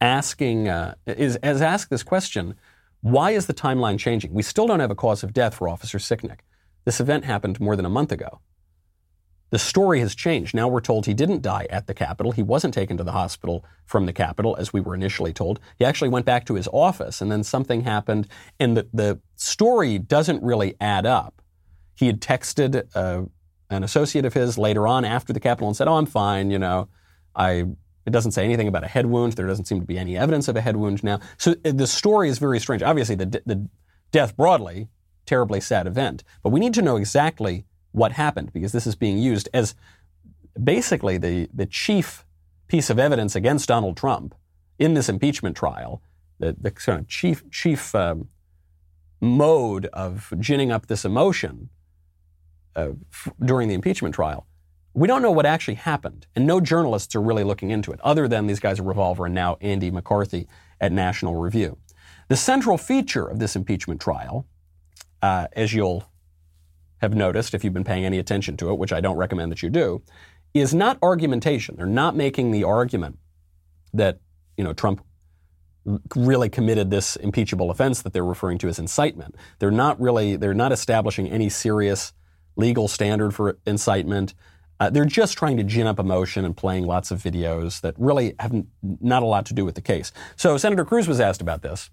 asking, 0.00 0.68
uh, 0.68 0.94
is, 1.06 1.36
is 1.42 1.62
ask 1.62 1.88
this 1.88 2.02
question 2.02 2.54
why 3.02 3.32
is 3.32 3.46
the 3.46 3.54
timeline 3.54 3.98
changing? 3.98 4.32
We 4.32 4.44
still 4.44 4.68
don't 4.68 4.78
have 4.78 4.92
a 4.92 4.94
cause 4.94 5.24
of 5.24 5.32
death 5.32 5.56
for 5.56 5.68
Officer 5.68 5.98
Sicknick. 5.98 6.38
This 6.84 7.00
event 7.00 7.24
happened 7.24 7.58
more 7.60 7.74
than 7.74 7.84
a 7.84 7.90
month 7.90 8.12
ago. 8.12 8.38
The 9.52 9.58
story 9.58 10.00
has 10.00 10.14
changed. 10.14 10.54
Now 10.54 10.66
we're 10.66 10.80
told 10.80 11.04
he 11.04 11.12
didn't 11.12 11.42
die 11.42 11.66
at 11.68 11.86
the 11.86 11.92
Capitol. 11.92 12.32
He 12.32 12.42
wasn't 12.42 12.72
taken 12.72 12.96
to 12.96 13.04
the 13.04 13.12
hospital 13.12 13.66
from 13.84 14.06
the 14.06 14.12
Capitol, 14.14 14.56
as 14.58 14.72
we 14.72 14.80
were 14.80 14.94
initially 14.94 15.34
told. 15.34 15.60
He 15.78 15.84
actually 15.84 16.08
went 16.08 16.24
back 16.24 16.46
to 16.46 16.54
his 16.54 16.66
office, 16.72 17.20
and 17.20 17.30
then 17.30 17.44
something 17.44 17.82
happened, 17.82 18.28
and 18.58 18.78
the, 18.78 18.88
the 18.94 19.20
story 19.36 19.98
doesn't 19.98 20.42
really 20.42 20.74
add 20.80 21.04
up. 21.04 21.42
He 21.94 22.06
had 22.06 22.22
texted 22.22 22.88
uh, 22.94 23.24
an 23.68 23.84
associate 23.84 24.24
of 24.24 24.32
his 24.32 24.56
later 24.56 24.88
on 24.88 25.04
after 25.04 25.34
the 25.34 25.40
Capitol 25.40 25.68
and 25.68 25.76
said, 25.76 25.86
"Oh, 25.86 25.96
I'm 25.96 26.06
fine. 26.06 26.50
You 26.50 26.58
know, 26.58 26.88
I." 27.36 27.66
It 28.04 28.10
doesn't 28.10 28.32
say 28.32 28.44
anything 28.44 28.66
about 28.66 28.82
a 28.82 28.88
head 28.88 29.06
wound. 29.06 29.34
There 29.34 29.46
doesn't 29.46 29.66
seem 29.66 29.78
to 29.78 29.86
be 29.86 29.96
any 29.96 30.16
evidence 30.16 30.48
of 30.48 30.56
a 30.56 30.60
head 30.60 30.76
wound 30.76 31.04
now. 31.04 31.20
So 31.36 31.54
uh, 31.64 31.70
the 31.70 31.86
story 31.86 32.28
is 32.30 32.40
very 32.40 32.58
strange. 32.58 32.82
Obviously, 32.82 33.14
the, 33.14 33.26
the 33.46 33.68
death 34.10 34.36
broadly, 34.36 34.88
terribly 35.24 35.60
sad 35.60 35.86
event, 35.86 36.24
but 36.42 36.48
we 36.48 36.58
need 36.58 36.74
to 36.74 36.82
know 36.82 36.96
exactly 36.96 37.64
what 37.92 38.12
happened 38.12 38.52
because 38.52 38.72
this 38.72 38.86
is 38.86 38.94
being 38.94 39.18
used 39.18 39.48
as 39.54 39.74
basically 40.62 41.18
the, 41.18 41.48
the 41.52 41.66
chief 41.66 42.24
piece 42.68 42.90
of 42.90 42.98
evidence 42.98 43.36
against 43.36 43.68
Donald 43.68 43.96
Trump 43.96 44.34
in 44.78 44.94
this 44.94 45.08
impeachment 45.08 45.56
trial, 45.56 46.02
the, 46.38 46.56
the 46.58 46.72
sort 46.78 46.98
of 46.98 47.08
chief, 47.08 47.48
chief 47.50 47.94
um, 47.94 48.28
mode 49.20 49.86
of 49.86 50.32
ginning 50.38 50.72
up 50.72 50.86
this 50.86 51.04
emotion 51.04 51.68
uh, 52.74 52.88
f- 53.12 53.32
during 53.44 53.68
the 53.68 53.74
impeachment 53.74 54.14
trial. 54.14 54.46
We 54.94 55.08
don't 55.08 55.22
know 55.22 55.30
what 55.30 55.46
actually 55.46 55.74
happened, 55.74 56.26
and 56.34 56.46
no 56.46 56.60
journalists 56.60 57.14
are 57.14 57.22
really 57.22 57.44
looking 57.44 57.70
into 57.70 57.92
it, 57.92 58.00
other 58.02 58.28
than 58.28 58.46
these 58.46 58.60
guys 58.60 58.78
at 58.78 58.84
Revolver 58.84 59.26
and 59.26 59.34
now 59.34 59.56
Andy 59.60 59.90
McCarthy 59.90 60.48
at 60.80 60.92
National 60.92 61.36
Review. 61.36 61.78
The 62.28 62.36
central 62.36 62.76
feature 62.76 63.24
of 63.24 63.38
this 63.38 63.56
impeachment 63.56 64.00
trial, 64.00 64.46
uh, 65.22 65.46
as 65.52 65.72
you'll 65.72 66.04
have 67.02 67.14
noticed 67.14 67.52
if 67.52 67.64
you've 67.64 67.74
been 67.74 67.84
paying 67.84 68.04
any 68.06 68.18
attention 68.18 68.56
to 68.56 68.70
it, 68.70 68.78
which 68.78 68.92
I 68.92 69.00
don't 69.00 69.16
recommend 69.16 69.50
that 69.52 69.62
you 69.62 69.68
do, 69.68 70.02
is 70.54 70.72
not 70.72 70.98
argumentation. 71.02 71.76
They're 71.76 71.86
not 71.86 72.14
making 72.16 72.52
the 72.52 72.64
argument 72.64 73.18
that, 73.92 74.20
you 74.56 74.64
know, 74.64 74.72
Trump 74.72 75.04
really 76.14 76.48
committed 76.48 76.90
this 76.90 77.16
impeachable 77.16 77.70
offense 77.70 78.02
that 78.02 78.12
they're 78.12 78.24
referring 78.24 78.58
to 78.58 78.68
as 78.68 78.78
incitement. 78.78 79.34
They're 79.58 79.72
not 79.72 80.00
really, 80.00 80.36
they're 80.36 80.54
not 80.54 80.70
establishing 80.70 81.28
any 81.28 81.48
serious 81.48 82.12
legal 82.54 82.86
standard 82.86 83.34
for 83.34 83.58
incitement. 83.66 84.34
Uh, 84.78 84.90
they're 84.90 85.04
just 85.04 85.36
trying 85.36 85.56
to 85.56 85.64
gin 85.64 85.88
up 85.88 85.98
emotion 85.98 86.44
and 86.44 86.56
playing 86.56 86.86
lots 86.86 87.10
of 87.10 87.20
videos 87.20 87.80
that 87.80 87.94
really 87.98 88.34
have 88.38 88.52
not 89.00 89.22
a 89.22 89.26
lot 89.26 89.46
to 89.46 89.54
do 89.54 89.64
with 89.64 89.74
the 89.74 89.80
case. 89.80 90.12
So 90.36 90.56
Senator 90.56 90.84
Cruz 90.84 91.08
was 91.08 91.18
asked 91.18 91.40
about 91.40 91.62
this. 91.62 91.90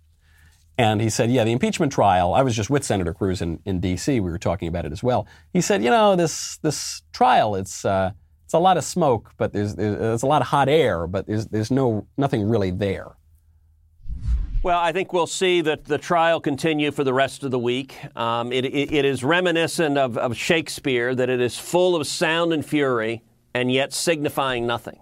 And 0.80 1.02
he 1.02 1.10
said, 1.10 1.30
yeah, 1.30 1.44
the 1.44 1.52
impeachment 1.52 1.92
trial, 1.92 2.34
I 2.34 2.42
was 2.42 2.56
just 2.56 2.70
with 2.70 2.86
Senator 2.86 3.14
Cruz 3.14 3.42
in, 3.42 3.60
in 3.66 3.82
D.C. 3.82 4.22
We 4.22 4.32
were 4.32 4.38
talking 4.38 4.70
about 4.70 4.86
it 4.86 4.94
as 4.94 5.04
well. 5.04 5.28
He 5.52 5.60
said, 5.60 5.84
you 5.84 5.90
know, 5.90 6.16
this, 6.16 6.56
this 6.60 7.02
trial, 7.12 7.56
it's, 7.56 7.84
uh, 7.84 8.12
it's 8.46 8.54
a 8.54 8.60
lot 8.60 8.78
of 8.78 8.86
smoke, 8.86 9.34
but 9.36 9.52
there's, 9.52 9.76
there's 9.76 10.24
a 10.24 10.26
lot 10.26 10.42
of 10.42 10.48
hot 10.48 10.70
air, 10.70 11.06
but 11.06 11.28
there's, 11.28 11.48
there's 11.48 11.70
no, 11.70 12.08
nothing 12.16 12.48
really 12.48 12.72
there. 12.72 13.18
Well, 14.64 14.80
I 14.80 14.94
think 14.94 15.12
we'll 15.12 15.28
see 15.28 15.60
that 15.60 15.84
the 15.84 15.98
trial 15.98 16.40
continue 16.40 16.92
for 16.92 17.04
the 17.04 17.14
rest 17.14 17.44
of 17.44 17.52
the 17.52 17.60
week. 17.60 17.98
Um, 18.16 18.54
it, 18.54 18.64
it, 18.64 18.94
it 18.94 19.04
is 19.04 19.22
reminiscent 19.22 19.98
of, 19.98 20.18
of 20.18 20.38
Shakespeare, 20.38 21.14
that 21.14 21.30
it 21.30 21.42
is 21.42 21.60
full 21.60 21.98
of 21.98 22.08
sound 22.08 22.54
and 22.54 22.66
fury, 22.66 23.22
and 23.54 23.70
yet 23.70 23.92
signifying 23.92 24.66
nothing. 24.66 25.02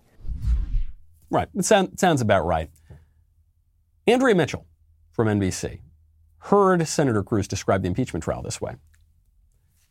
Right. 1.30 1.50
It 1.54 1.66
sound, 1.66 2.00
sounds 2.00 2.22
about 2.22 2.48
right. 2.48 2.72
Andrea 4.08 4.34
Mitchell 4.34 4.66
from 5.18 5.28
NBC 5.28 5.80
heard 6.38 6.88
Senator 6.88 7.24
Cruz 7.24 7.48
describe 7.48 7.82
the 7.82 7.88
impeachment 7.88 8.24
trial 8.24 8.42
this 8.42 8.62
way. 8.62 8.76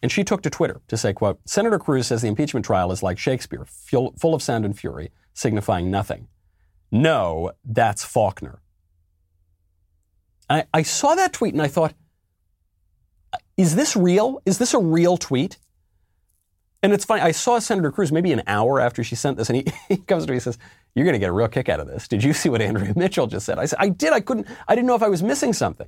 And 0.02 0.12
she 0.12 0.24
took 0.24 0.42
to 0.42 0.50
Twitter 0.50 0.80
to 0.88 0.96
say, 0.96 1.12
quote, 1.12 1.40
Senator 1.44 1.78
Cruz 1.78 2.06
says 2.06 2.22
the 2.22 2.28
impeachment 2.28 2.64
trial 2.64 2.92
is 2.92 3.02
like 3.02 3.18
Shakespeare, 3.18 3.64
full 3.64 4.34
of 4.34 4.42
sound 4.42 4.64
and 4.64 4.78
fury, 4.78 5.10
signifying 5.34 5.90
nothing. 5.90 6.28
No, 6.92 7.52
that's 7.64 8.04
Faulkner. 8.04 8.60
I, 10.48 10.64
I 10.72 10.82
saw 10.82 11.16
that 11.16 11.32
tweet 11.32 11.54
and 11.54 11.62
I 11.62 11.66
thought, 11.66 11.94
is 13.56 13.74
this 13.74 13.96
real? 13.96 14.40
Is 14.46 14.58
this 14.58 14.74
a 14.74 14.78
real 14.78 15.16
tweet? 15.16 15.58
And 16.82 16.92
it's 16.92 17.04
funny, 17.04 17.22
I 17.22 17.32
saw 17.32 17.58
Senator 17.58 17.90
Cruz 17.90 18.12
maybe 18.12 18.32
an 18.32 18.42
hour 18.46 18.80
after 18.80 19.02
she 19.02 19.16
sent 19.16 19.38
this, 19.38 19.50
and 19.50 19.56
he, 19.56 19.72
he 19.88 19.96
comes 19.96 20.24
to 20.24 20.30
me 20.30 20.36
and 20.36 20.42
says, 20.42 20.58
You're 20.96 21.04
going 21.04 21.12
to 21.12 21.18
get 21.20 21.28
a 21.28 21.32
real 21.32 21.46
kick 21.46 21.68
out 21.68 21.78
of 21.78 21.86
this. 21.86 22.08
Did 22.08 22.24
you 22.24 22.32
see 22.32 22.48
what 22.48 22.60
Andrea 22.60 22.94
Mitchell 22.96 23.28
just 23.28 23.46
said? 23.46 23.58
I 23.58 23.66
said, 23.66 23.78
I 23.80 23.90
did. 23.90 24.12
I 24.12 24.20
couldn't, 24.20 24.48
I 24.66 24.74
didn't 24.74 24.88
know 24.88 24.96
if 24.96 25.02
I 25.02 25.08
was 25.08 25.22
missing 25.22 25.52
something. 25.52 25.86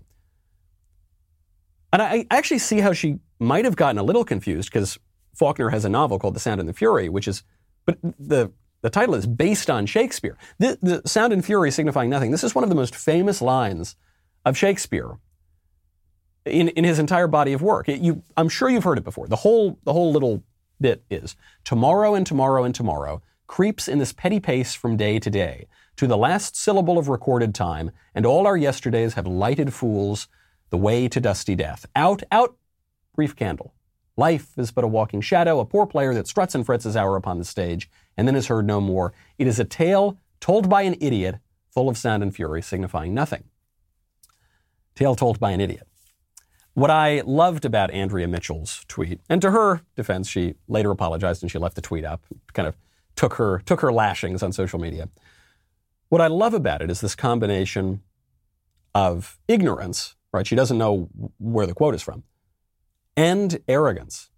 And 1.92 2.02
I 2.02 2.26
actually 2.30 2.58
see 2.58 2.80
how 2.80 2.92
she 2.92 3.18
might 3.40 3.64
have 3.64 3.74
gotten 3.74 3.98
a 3.98 4.02
little 4.02 4.24
confused 4.24 4.70
because 4.70 4.98
Faulkner 5.34 5.70
has 5.70 5.86
a 5.86 5.88
novel 5.88 6.18
called 6.18 6.34
The 6.34 6.40
Sound 6.40 6.60
and 6.60 6.68
the 6.68 6.74
Fury, 6.74 7.08
which 7.08 7.26
is, 7.26 7.42
but 7.86 7.98
the, 8.02 8.52
the 8.82 8.90
title 8.90 9.14
is 9.14 9.26
based 9.26 9.70
on 9.70 9.86
Shakespeare. 9.86 10.36
The, 10.58 10.78
the 10.82 11.02
Sound 11.08 11.32
and 11.32 11.42
Fury 11.42 11.70
signifying 11.70 12.10
nothing. 12.10 12.30
This 12.30 12.44
is 12.44 12.54
one 12.54 12.62
of 12.62 12.68
the 12.68 12.76
most 12.76 12.94
famous 12.94 13.40
lines 13.40 13.96
of 14.44 14.54
Shakespeare 14.58 15.18
in, 16.44 16.68
in 16.68 16.84
his 16.84 16.98
entire 16.98 17.26
body 17.26 17.54
of 17.54 17.62
work. 17.62 17.88
It, 17.88 18.02
you, 18.02 18.22
I'm 18.36 18.50
sure 18.50 18.68
you've 18.68 18.84
heard 18.84 18.98
it 18.98 19.04
before. 19.04 19.26
The 19.26 19.36
whole, 19.36 19.78
the 19.84 19.94
whole 19.94 20.12
little 20.12 20.44
bit 20.78 21.04
is 21.08 21.36
tomorrow 21.64 22.14
and 22.14 22.26
tomorrow 22.26 22.64
and 22.64 22.74
tomorrow 22.74 23.22
creeps 23.48 23.88
in 23.88 23.98
this 23.98 24.12
petty 24.12 24.38
pace 24.38 24.74
from 24.74 24.96
day 24.96 25.18
to 25.18 25.28
day 25.28 25.66
to 25.96 26.06
the 26.06 26.16
last 26.16 26.54
syllable 26.54 26.96
of 26.96 27.08
recorded 27.08 27.52
time, 27.52 27.90
and 28.14 28.24
all 28.24 28.46
our 28.46 28.56
yesterdays 28.56 29.14
have 29.14 29.26
lighted 29.26 29.74
fools 29.74 30.28
the 30.70 30.76
way 30.76 31.08
to 31.08 31.18
dusty 31.18 31.56
death. 31.56 31.86
Out, 31.96 32.22
out, 32.30 32.56
brief 33.16 33.34
candle. 33.34 33.74
Life 34.16 34.56
is 34.56 34.70
but 34.70 34.84
a 34.84 34.88
walking 34.88 35.20
shadow, 35.20 35.58
a 35.58 35.64
poor 35.64 35.86
player 35.86 36.14
that 36.14 36.28
struts 36.28 36.54
and 36.54 36.64
frets 36.64 36.84
his 36.84 36.96
hour 36.96 37.16
upon 37.16 37.38
the 37.38 37.44
stage, 37.44 37.90
and 38.16 38.28
then 38.28 38.36
is 38.36 38.46
heard 38.46 38.66
no 38.66 38.80
more. 38.80 39.12
It 39.38 39.48
is 39.48 39.58
a 39.58 39.64
tale 39.64 40.18
told 40.40 40.68
by 40.68 40.82
an 40.82 40.96
idiot, 41.00 41.36
full 41.72 41.88
of 41.88 41.98
sound 41.98 42.22
and 42.22 42.34
fury, 42.34 42.62
signifying 42.62 43.12
nothing. 43.12 43.44
Tale 44.94 45.16
told 45.16 45.40
by 45.40 45.50
an 45.50 45.60
idiot. 45.60 45.86
What 46.74 46.90
I 46.90 47.22
loved 47.24 47.64
about 47.64 47.90
Andrea 47.90 48.28
Mitchell's 48.28 48.84
tweet, 48.86 49.20
and 49.28 49.42
to 49.42 49.50
her 49.50 49.80
defense, 49.96 50.28
she 50.28 50.54
later 50.68 50.92
apologized 50.92 51.42
and 51.42 51.50
she 51.50 51.58
left 51.58 51.74
the 51.74 51.80
tweet 51.80 52.04
up, 52.04 52.22
kind 52.52 52.68
of 52.68 52.76
took 53.18 53.34
her 53.34 53.60
took 53.66 53.80
her 53.80 53.92
lashings 53.92 54.44
on 54.44 54.52
social 54.52 54.78
media. 54.78 55.08
What 56.08 56.20
I 56.20 56.28
love 56.28 56.54
about 56.54 56.80
it 56.80 56.90
is 56.90 57.00
this 57.00 57.16
combination 57.16 58.00
of 58.94 59.38
ignorance, 59.48 60.14
right? 60.32 60.46
She 60.46 60.54
doesn't 60.54 60.78
know 60.78 61.08
where 61.38 61.66
the 61.66 61.74
quote 61.74 61.96
is 61.96 62.02
from, 62.02 62.22
and 63.16 63.58
arrogance. 63.66 64.30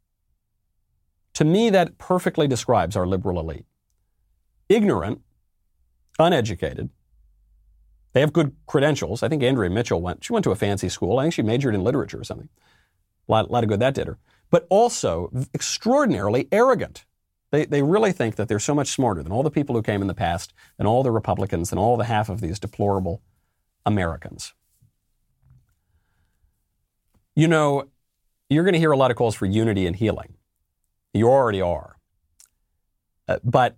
To 1.35 1.45
me, 1.45 1.69
that 1.71 1.99
perfectly 1.99 2.49
describes 2.49 2.97
our 2.97 3.07
liberal 3.07 3.39
elite. 3.39 3.67
Ignorant, 4.69 5.21
uneducated, 6.19 6.89
they 8.13 8.21
have 8.21 8.33
good 8.33 8.57
credentials. 8.67 9.23
I 9.23 9.29
think 9.29 9.43
Andrea 9.43 9.71
Mitchell 9.71 10.01
went, 10.01 10.25
she 10.25 10.33
went 10.33 10.45
to 10.45 10.51
a 10.51 10.57
fancy 10.57 10.89
school. 10.89 11.19
I 11.19 11.25
think 11.25 11.35
she 11.35 11.43
majored 11.43 11.75
in 11.75 11.85
literature 11.85 12.19
or 12.19 12.25
something. 12.25 12.49
A 13.29 13.33
lot, 13.33 13.49
a 13.49 13.53
lot 13.53 13.63
of 13.63 13.69
good 13.69 13.81
that 13.81 13.95
did 13.95 14.07
her. 14.07 14.19
But 14.51 14.67
also 14.69 15.31
extraordinarily 15.55 16.49
arrogant. 16.51 17.05
They, 17.51 17.65
they 17.65 17.83
really 17.83 18.13
think 18.13 18.37
that 18.37 18.49
they're 18.49 18.59
so 18.61 18.75
much 18.75 18.89
smarter 18.89 19.23
than 19.23 19.33
all 19.33 19.43
the 19.43 19.51
people 19.51 19.75
who 19.75 19.83
came 19.83 20.03
in 20.03 20.09
the 20.09 20.15
past, 20.15 20.53
than 20.79 20.87
all 20.87 21.03
the 21.03 21.11
Republicans, 21.11 21.71
than 21.71 21.79
all 21.79 21.97
the 21.97 22.05
half 22.05 22.29
of 22.29 22.41
these 22.41 22.59
deplorable 22.59 23.23
Americans. 23.85 24.55
You 27.35 27.49
know, 27.49 27.89
you're 28.49 28.65
going 28.65 28.75
to 28.75 28.79
hear 28.79 28.93
a 28.93 28.97
lot 28.97 29.11
of 29.11 29.17
calls 29.17 29.35
for 29.35 29.47
unity 29.47 29.87
and 29.87 29.97
healing. 29.97 30.35
You 31.13 31.29
already 31.29 31.61
are. 31.61 31.97
Uh, 33.27 33.39
but 33.43 33.77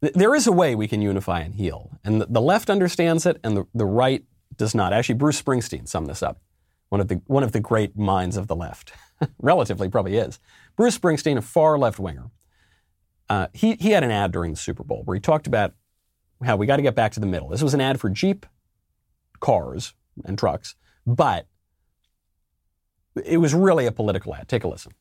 th- 0.00 0.14
there 0.14 0.34
is 0.34 0.46
a 0.46 0.52
way 0.52 0.74
we 0.74 0.88
can 0.88 1.02
unify 1.02 1.40
and 1.40 1.54
heal. 1.54 1.98
And 2.04 2.20
the, 2.20 2.26
the 2.26 2.40
left 2.40 2.70
understands 2.70 3.26
it, 3.26 3.38
and 3.42 3.56
the, 3.56 3.64
the 3.74 3.86
right 3.86 4.24
does 4.56 4.74
not. 4.74 4.92
Actually, 4.92 5.16
Bruce 5.16 5.40
Springsteen 5.40 5.88
summed 5.88 6.08
this 6.08 6.22
up, 6.22 6.40
one 6.90 7.00
of 7.00 7.08
the, 7.08 7.22
one 7.26 7.42
of 7.42 7.52
the 7.52 7.60
great 7.60 7.96
minds 7.96 8.36
of 8.36 8.46
the 8.46 8.56
left. 8.56 8.92
Relatively, 9.40 9.88
probably 9.88 10.16
is. 10.16 10.38
Bruce 10.76 10.98
Springsteen, 10.98 11.36
a 11.36 11.42
far 11.42 11.78
left 11.78 11.98
winger, 11.98 12.30
uh, 13.32 13.46
he, 13.54 13.76
he 13.76 13.92
had 13.92 14.04
an 14.04 14.10
ad 14.10 14.30
during 14.30 14.50
the 14.50 14.58
Super 14.58 14.84
Bowl 14.84 15.00
where 15.06 15.14
he 15.14 15.20
talked 15.20 15.46
about 15.46 15.72
how 16.44 16.54
we 16.56 16.66
got 16.66 16.76
to 16.76 16.82
get 16.82 16.94
back 16.94 17.12
to 17.12 17.20
the 17.20 17.24
middle. 17.24 17.48
This 17.48 17.62
was 17.62 17.72
an 17.72 17.80
ad 17.80 17.98
for 17.98 18.10
Jeep 18.10 18.44
cars 19.40 19.94
and 20.26 20.38
trucks, 20.38 20.74
but 21.06 21.46
it 23.24 23.38
was 23.38 23.54
really 23.54 23.86
a 23.86 23.92
political 23.92 24.34
ad. 24.34 24.48
Take 24.48 24.64
a 24.64 24.68
listen. 24.68 24.92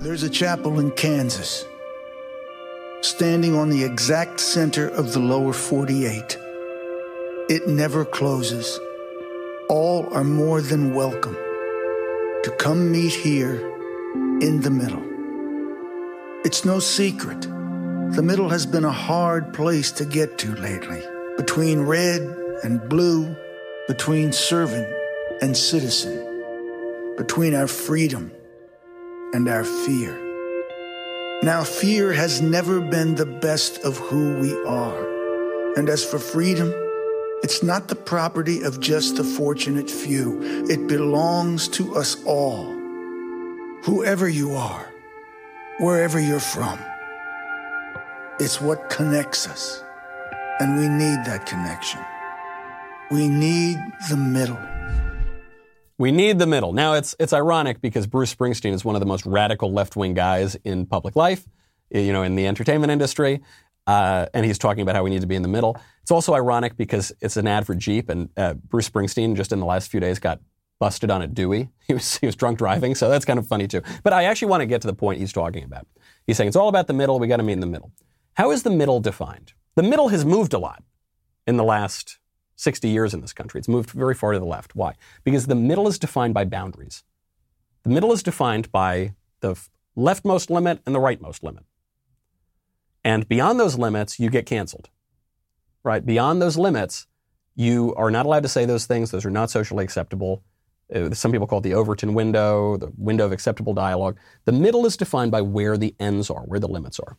There's 0.00 0.22
a 0.22 0.28
chapel 0.28 0.78
in 0.80 0.90
Kansas, 0.90 1.64
standing 3.00 3.56
on 3.56 3.70
the 3.70 3.82
exact 3.82 4.38
center 4.38 4.88
of 4.88 5.14
the 5.14 5.18
lower 5.18 5.54
48. 5.54 6.36
It 7.48 7.66
never 7.66 8.04
closes. 8.04 8.78
All 9.70 10.12
are 10.12 10.24
more 10.24 10.60
than 10.60 10.94
welcome 10.94 11.36
to 12.42 12.54
come 12.58 12.92
meet 12.92 13.14
here 13.14 13.54
in 14.42 14.60
the 14.60 14.70
middle. 14.70 15.07
It's 16.48 16.64
no 16.64 16.80
secret. 16.80 17.42
The 17.42 18.22
middle 18.22 18.48
has 18.48 18.64
been 18.64 18.86
a 18.86 18.90
hard 18.90 19.52
place 19.52 19.92
to 19.92 20.06
get 20.06 20.38
to 20.38 20.54
lately, 20.54 21.02
between 21.36 21.82
red 21.82 22.22
and 22.64 22.88
blue, 22.88 23.36
between 23.86 24.32
servant 24.32 24.88
and 25.42 25.54
citizen 25.54 26.24
between 27.18 27.52
our 27.52 27.66
freedom 27.66 28.32
and 29.34 29.48
our 29.48 29.64
fear. 29.64 30.16
Now, 31.42 31.64
fear 31.64 32.12
has 32.12 32.40
never 32.40 32.80
been 32.80 33.16
the 33.16 33.26
best 33.26 33.78
of 33.84 33.98
who 33.98 34.38
we 34.38 34.54
are. 34.64 35.74
And 35.76 35.88
as 35.90 36.04
for 36.04 36.20
freedom, 36.20 36.72
it's 37.42 37.62
not 37.62 37.88
the 37.88 37.96
property 37.96 38.62
of 38.62 38.78
just 38.78 39.16
the 39.16 39.24
fortunate 39.24 39.90
few. 39.90 40.40
It 40.70 40.86
belongs 40.86 41.66
to 41.70 41.96
us 41.96 42.16
all. 42.24 42.72
Whoever 43.82 44.28
you 44.28 44.54
are, 44.54 44.87
wherever 45.78 46.18
you're 46.18 46.40
from, 46.40 46.78
it's 48.40 48.60
what 48.60 48.90
connects 48.90 49.48
us. 49.48 49.82
And 50.60 50.76
we 50.76 50.88
need 50.88 51.24
that 51.24 51.46
connection. 51.46 52.00
We 53.10 53.28
need 53.28 53.78
the 54.10 54.16
middle. 54.16 54.58
We 55.98 56.10
need 56.10 56.38
the 56.38 56.46
middle. 56.46 56.72
Now, 56.72 56.94
it's, 56.94 57.14
it's 57.18 57.32
ironic 57.32 57.80
because 57.80 58.06
Bruce 58.06 58.34
Springsteen 58.34 58.72
is 58.72 58.84
one 58.84 58.96
of 58.96 59.00
the 59.00 59.06
most 59.06 59.24
radical 59.24 59.72
left 59.72 59.96
wing 59.96 60.14
guys 60.14 60.56
in 60.64 60.86
public 60.86 61.16
life, 61.16 61.46
you 61.90 62.12
know, 62.12 62.22
in 62.22 62.34
the 62.34 62.46
entertainment 62.46 62.90
industry. 62.90 63.40
Uh, 63.86 64.26
and 64.34 64.44
he's 64.44 64.58
talking 64.58 64.82
about 64.82 64.96
how 64.96 65.02
we 65.02 65.10
need 65.10 65.22
to 65.22 65.26
be 65.26 65.36
in 65.36 65.42
the 65.42 65.48
middle. 65.48 65.76
It's 66.02 66.10
also 66.10 66.34
ironic 66.34 66.76
because 66.76 67.12
it's 67.20 67.36
an 67.36 67.46
ad 67.46 67.66
for 67.66 67.74
Jeep, 67.74 68.10
and 68.10 68.28
uh, 68.36 68.54
Bruce 68.54 68.88
Springsteen 68.88 69.34
just 69.34 69.50
in 69.50 69.60
the 69.60 69.66
last 69.66 69.90
few 69.90 69.98
days 69.98 70.18
got 70.18 70.40
busted 70.78 71.10
on 71.10 71.22
a 71.22 71.26
Dewey. 71.26 71.70
He 71.88 71.94
was, 71.94 72.18
he 72.18 72.26
was 72.26 72.36
drunk 72.36 72.58
driving, 72.58 72.94
so 72.94 73.08
that's 73.08 73.24
kind 73.24 73.38
of 73.38 73.46
funny 73.46 73.66
too. 73.66 73.80
But 74.02 74.12
I 74.12 74.24
actually 74.24 74.48
want 74.48 74.60
to 74.60 74.66
get 74.66 74.82
to 74.82 74.86
the 74.86 74.92
point 74.92 75.20
he's 75.20 75.32
talking 75.32 75.64
about. 75.64 75.86
He's 76.26 76.36
saying 76.36 76.48
it's 76.48 76.56
all 76.56 76.68
about 76.68 76.86
the 76.86 76.92
middle. 76.92 77.18
We 77.18 77.26
got 77.28 77.38
to 77.38 77.42
meet 77.42 77.54
in 77.54 77.60
the 77.60 77.66
middle. 77.66 77.92
How 78.34 78.50
is 78.50 78.62
the 78.62 78.70
middle 78.70 79.00
defined? 79.00 79.54
The 79.74 79.82
middle 79.82 80.08
has 80.08 80.22
moved 80.26 80.52
a 80.52 80.58
lot 80.58 80.82
in 81.46 81.56
the 81.56 81.64
last 81.64 82.18
60 82.56 82.88
years 82.88 83.14
in 83.14 83.22
this 83.22 83.32
country. 83.32 83.58
It's 83.58 83.68
moved 83.68 83.90
very 83.90 84.14
far 84.14 84.32
to 84.32 84.38
the 84.38 84.44
left. 84.44 84.76
Why? 84.76 84.94
Because 85.24 85.46
the 85.46 85.54
middle 85.54 85.88
is 85.88 85.98
defined 85.98 86.34
by 86.34 86.44
boundaries. 86.44 87.04
The 87.84 87.90
middle 87.90 88.12
is 88.12 88.22
defined 88.22 88.70
by 88.70 89.14
the 89.40 89.54
leftmost 89.96 90.50
limit 90.50 90.80
and 90.84 90.94
the 90.94 90.98
rightmost 91.00 91.42
limit. 91.42 91.64
And 93.02 93.26
beyond 93.28 93.58
those 93.58 93.78
limits, 93.78 94.20
you 94.20 94.28
get 94.28 94.44
canceled. 94.44 94.90
Right? 95.82 96.04
Beyond 96.04 96.42
those 96.42 96.58
limits, 96.58 97.06
you 97.54 97.94
are 97.96 98.10
not 98.10 98.26
allowed 98.26 98.42
to 98.42 98.48
say 98.48 98.66
those 98.66 98.86
things. 98.86 99.10
Those 99.10 99.24
are 99.24 99.30
not 99.30 99.50
socially 99.50 99.84
acceptable. 99.84 100.42
Uh, 100.94 101.12
some 101.12 101.32
people 101.32 101.46
call 101.46 101.58
it 101.58 101.62
the 101.62 101.74
Overton 101.74 102.14
window, 102.14 102.76
the 102.76 102.92
window 102.96 103.26
of 103.26 103.32
acceptable 103.32 103.74
dialogue. 103.74 104.18
The 104.44 104.52
middle 104.52 104.86
is 104.86 104.96
defined 104.96 105.30
by 105.30 105.42
where 105.42 105.76
the 105.76 105.94
ends 106.00 106.30
are, 106.30 106.42
where 106.42 106.60
the 106.60 106.68
limits 106.68 106.98
are. 106.98 107.16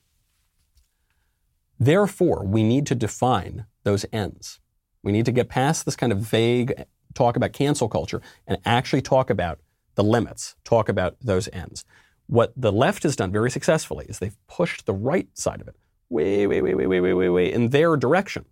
Therefore, 1.79 2.45
we 2.45 2.63
need 2.63 2.85
to 2.87 2.95
define 2.95 3.65
those 3.83 4.05
ends. 4.11 4.59
We 5.03 5.11
need 5.11 5.25
to 5.25 5.31
get 5.31 5.49
past 5.49 5.85
this 5.85 5.95
kind 5.95 6.11
of 6.11 6.19
vague 6.19 6.73
talk 7.13 7.35
about 7.35 7.53
cancel 7.53 7.87
culture 7.87 8.21
and 8.45 8.57
actually 8.65 9.01
talk 9.01 9.29
about 9.29 9.59
the 9.95 10.03
limits, 10.03 10.55
talk 10.63 10.89
about 10.89 11.15
those 11.21 11.47
ends. 11.53 11.85
What 12.27 12.53
the 12.55 12.71
left 12.71 13.03
has 13.03 13.15
done 13.15 13.31
very 13.31 13.49
successfully 13.49 14.05
is 14.07 14.19
they've 14.19 14.37
pushed 14.47 14.85
the 14.85 14.93
right 14.93 15.27
side 15.37 15.61
of 15.61 15.67
it 15.67 15.75
way, 16.09 16.47
way, 16.47 16.61
way, 16.61 16.73
way, 16.73 16.87
way, 16.87 16.99
way, 16.99 17.13
way, 17.13 17.29
way 17.29 17.51
in 17.51 17.69
their 17.69 17.95
direction. 17.95 18.45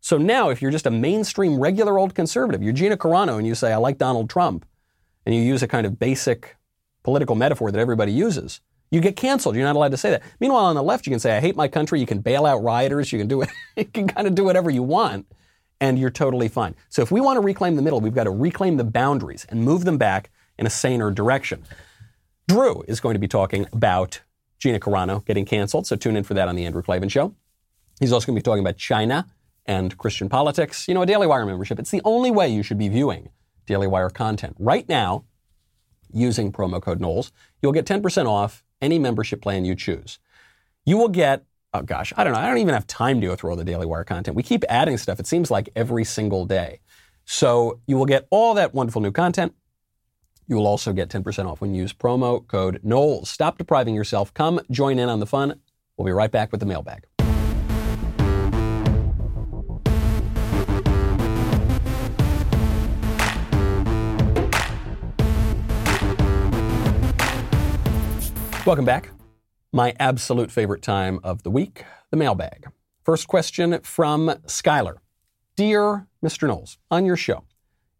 So 0.00 0.18
now, 0.18 0.50
if 0.50 0.62
you're 0.62 0.70
just 0.70 0.86
a 0.86 0.90
mainstream, 0.90 1.58
regular 1.58 1.98
old 1.98 2.14
conservative, 2.14 2.62
you're 2.62 2.72
Gina 2.72 2.96
Carano 2.96 3.38
and 3.38 3.46
you 3.46 3.54
say, 3.54 3.72
I 3.72 3.76
like 3.76 3.98
Donald 3.98 4.30
Trump, 4.30 4.64
and 5.24 5.34
you 5.34 5.40
use 5.40 5.62
a 5.62 5.68
kind 5.68 5.86
of 5.86 5.98
basic 5.98 6.56
political 7.02 7.34
metaphor 7.34 7.70
that 7.70 7.78
everybody 7.78 8.12
uses, 8.12 8.60
you 8.90 9.00
get 9.00 9.16
canceled. 9.16 9.56
You're 9.56 9.64
not 9.64 9.76
allowed 9.76 9.90
to 9.90 9.96
say 9.96 10.10
that. 10.10 10.22
Meanwhile, 10.38 10.66
on 10.66 10.76
the 10.76 10.82
left, 10.82 11.06
you 11.06 11.10
can 11.10 11.18
say, 11.18 11.36
I 11.36 11.40
hate 11.40 11.56
my 11.56 11.68
country. 11.68 11.98
You 11.98 12.06
can 12.06 12.20
bail 12.20 12.46
out 12.46 12.62
rioters. 12.62 13.12
You 13.12 13.18
can 13.18 13.28
do 13.28 13.42
it. 13.42 13.48
you 13.76 13.84
can 13.84 14.06
kind 14.06 14.26
of 14.26 14.34
do 14.34 14.44
whatever 14.44 14.70
you 14.70 14.82
want 14.82 15.26
and 15.80 15.98
you're 15.98 16.10
totally 16.10 16.48
fine. 16.48 16.74
So 16.88 17.02
if 17.02 17.10
we 17.10 17.20
want 17.20 17.36
to 17.36 17.40
reclaim 17.40 17.76
the 17.76 17.82
middle, 17.82 18.00
we've 18.00 18.14
got 18.14 18.24
to 18.24 18.30
reclaim 18.30 18.76
the 18.76 18.84
boundaries 18.84 19.46
and 19.48 19.62
move 19.62 19.84
them 19.84 19.98
back 19.98 20.30
in 20.58 20.66
a 20.66 20.70
saner 20.70 21.10
direction. 21.10 21.64
Drew 22.48 22.82
is 22.88 23.00
going 23.00 23.14
to 23.14 23.18
be 23.18 23.28
talking 23.28 23.66
about 23.72 24.20
Gina 24.58 24.80
Carano 24.80 25.24
getting 25.24 25.44
canceled, 25.44 25.86
so 25.86 25.96
tune 25.96 26.16
in 26.16 26.24
for 26.24 26.34
that 26.34 26.48
on 26.48 26.56
the 26.56 26.64
Andrew 26.64 26.82
Klavan 26.82 27.08
Show. 27.08 27.34
He's 28.00 28.12
also 28.12 28.26
going 28.26 28.36
to 28.36 28.40
be 28.40 28.44
talking 28.44 28.64
about 28.64 28.78
China 28.78 29.26
and 29.66 29.96
Christian 29.98 30.28
politics. 30.28 30.88
You 30.88 30.94
know, 30.94 31.02
a 31.02 31.06
Daily 31.06 31.26
Wire 31.26 31.46
membership, 31.46 31.78
it's 31.78 31.90
the 31.90 32.02
only 32.04 32.30
way 32.30 32.48
you 32.48 32.62
should 32.62 32.78
be 32.78 32.88
viewing 32.88 33.28
Daily 33.66 33.86
Wire 33.86 34.10
content. 34.10 34.56
Right 34.58 34.88
now, 34.88 35.24
using 36.12 36.52
promo 36.52 36.80
code 36.80 37.00
Knowles, 37.00 37.32
you'll 37.60 37.72
get 37.72 37.86
10% 37.86 38.26
off 38.26 38.64
any 38.80 38.98
membership 38.98 39.42
plan 39.42 39.64
you 39.64 39.74
choose. 39.74 40.18
You 40.84 40.96
will 40.96 41.08
get 41.08 41.44
oh 41.76 41.82
gosh, 41.82 42.12
I 42.16 42.24
don't 42.24 42.32
know. 42.32 42.38
I 42.38 42.46
don't 42.46 42.58
even 42.58 42.74
have 42.74 42.86
time 42.86 43.20
to 43.20 43.26
go 43.26 43.36
through 43.36 43.50
all 43.50 43.56
the 43.56 43.64
Daily 43.64 43.86
Wire 43.86 44.04
content. 44.04 44.36
We 44.36 44.42
keep 44.42 44.64
adding 44.68 44.96
stuff. 44.96 45.20
It 45.20 45.26
seems 45.26 45.50
like 45.50 45.68
every 45.76 46.04
single 46.04 46.46
day. 46.46 46.80
So 47.24 47.80
you 47.86 47.96
will 47.96 48.06
get 48.06 48.26
all 48.30 48.54
that 48.54 48.74
wonderful 48.74 49.02
new 49.02 49.12
content. 49.12 49.54
You 50.48 50.56
will 50.56 50.66
also 50.66 50.92
get 50.92 51.08
10% 51.08 51.50
off 51.50 51.60
when 51.60 51.74
you 51.74 51.82
use 51.82 51.92
promo 51.92 52.46
code 52.46 52.80
Knowles. 52.82 53.28
Stop 53.28 53.58
depriving 53.58 53.94
yourself. 53.94 54.32
Come 54.32 54.60
join 54.70 54.98
in 54.98 55.08
on 55.08 55.20
the 55.20 55.26
fun. 55.26 55.60
We'll 55.96 56.06
be 56.06 56.12
right 56.12 56.30
back 56.30 56.52
with 56.52 56.60
the 56.60 56.66
mailbag. 56.66 57.06
Welcome 68.66 68.84
back 68.84 69.10
my 69.72 69.94
absolute 70.00 70.50
favorite 70.50 70.82
time 70.82 71.20
of 71.22 71.44
the 71.44 71.50
week, 71.50 71.84
the 72.10 72.16
mailbag. 72.16 72.66
First 73.04 73.28
question 73.28 73.78
from 73.82 74.26
Skylar. 74.48 74.96
Dear 75.54 76.08
Mr. 76.20 76.48
Knowles, 76.48 76.76
on 76.90 77.06
your 77.06 77.16
show, 77.16 77.44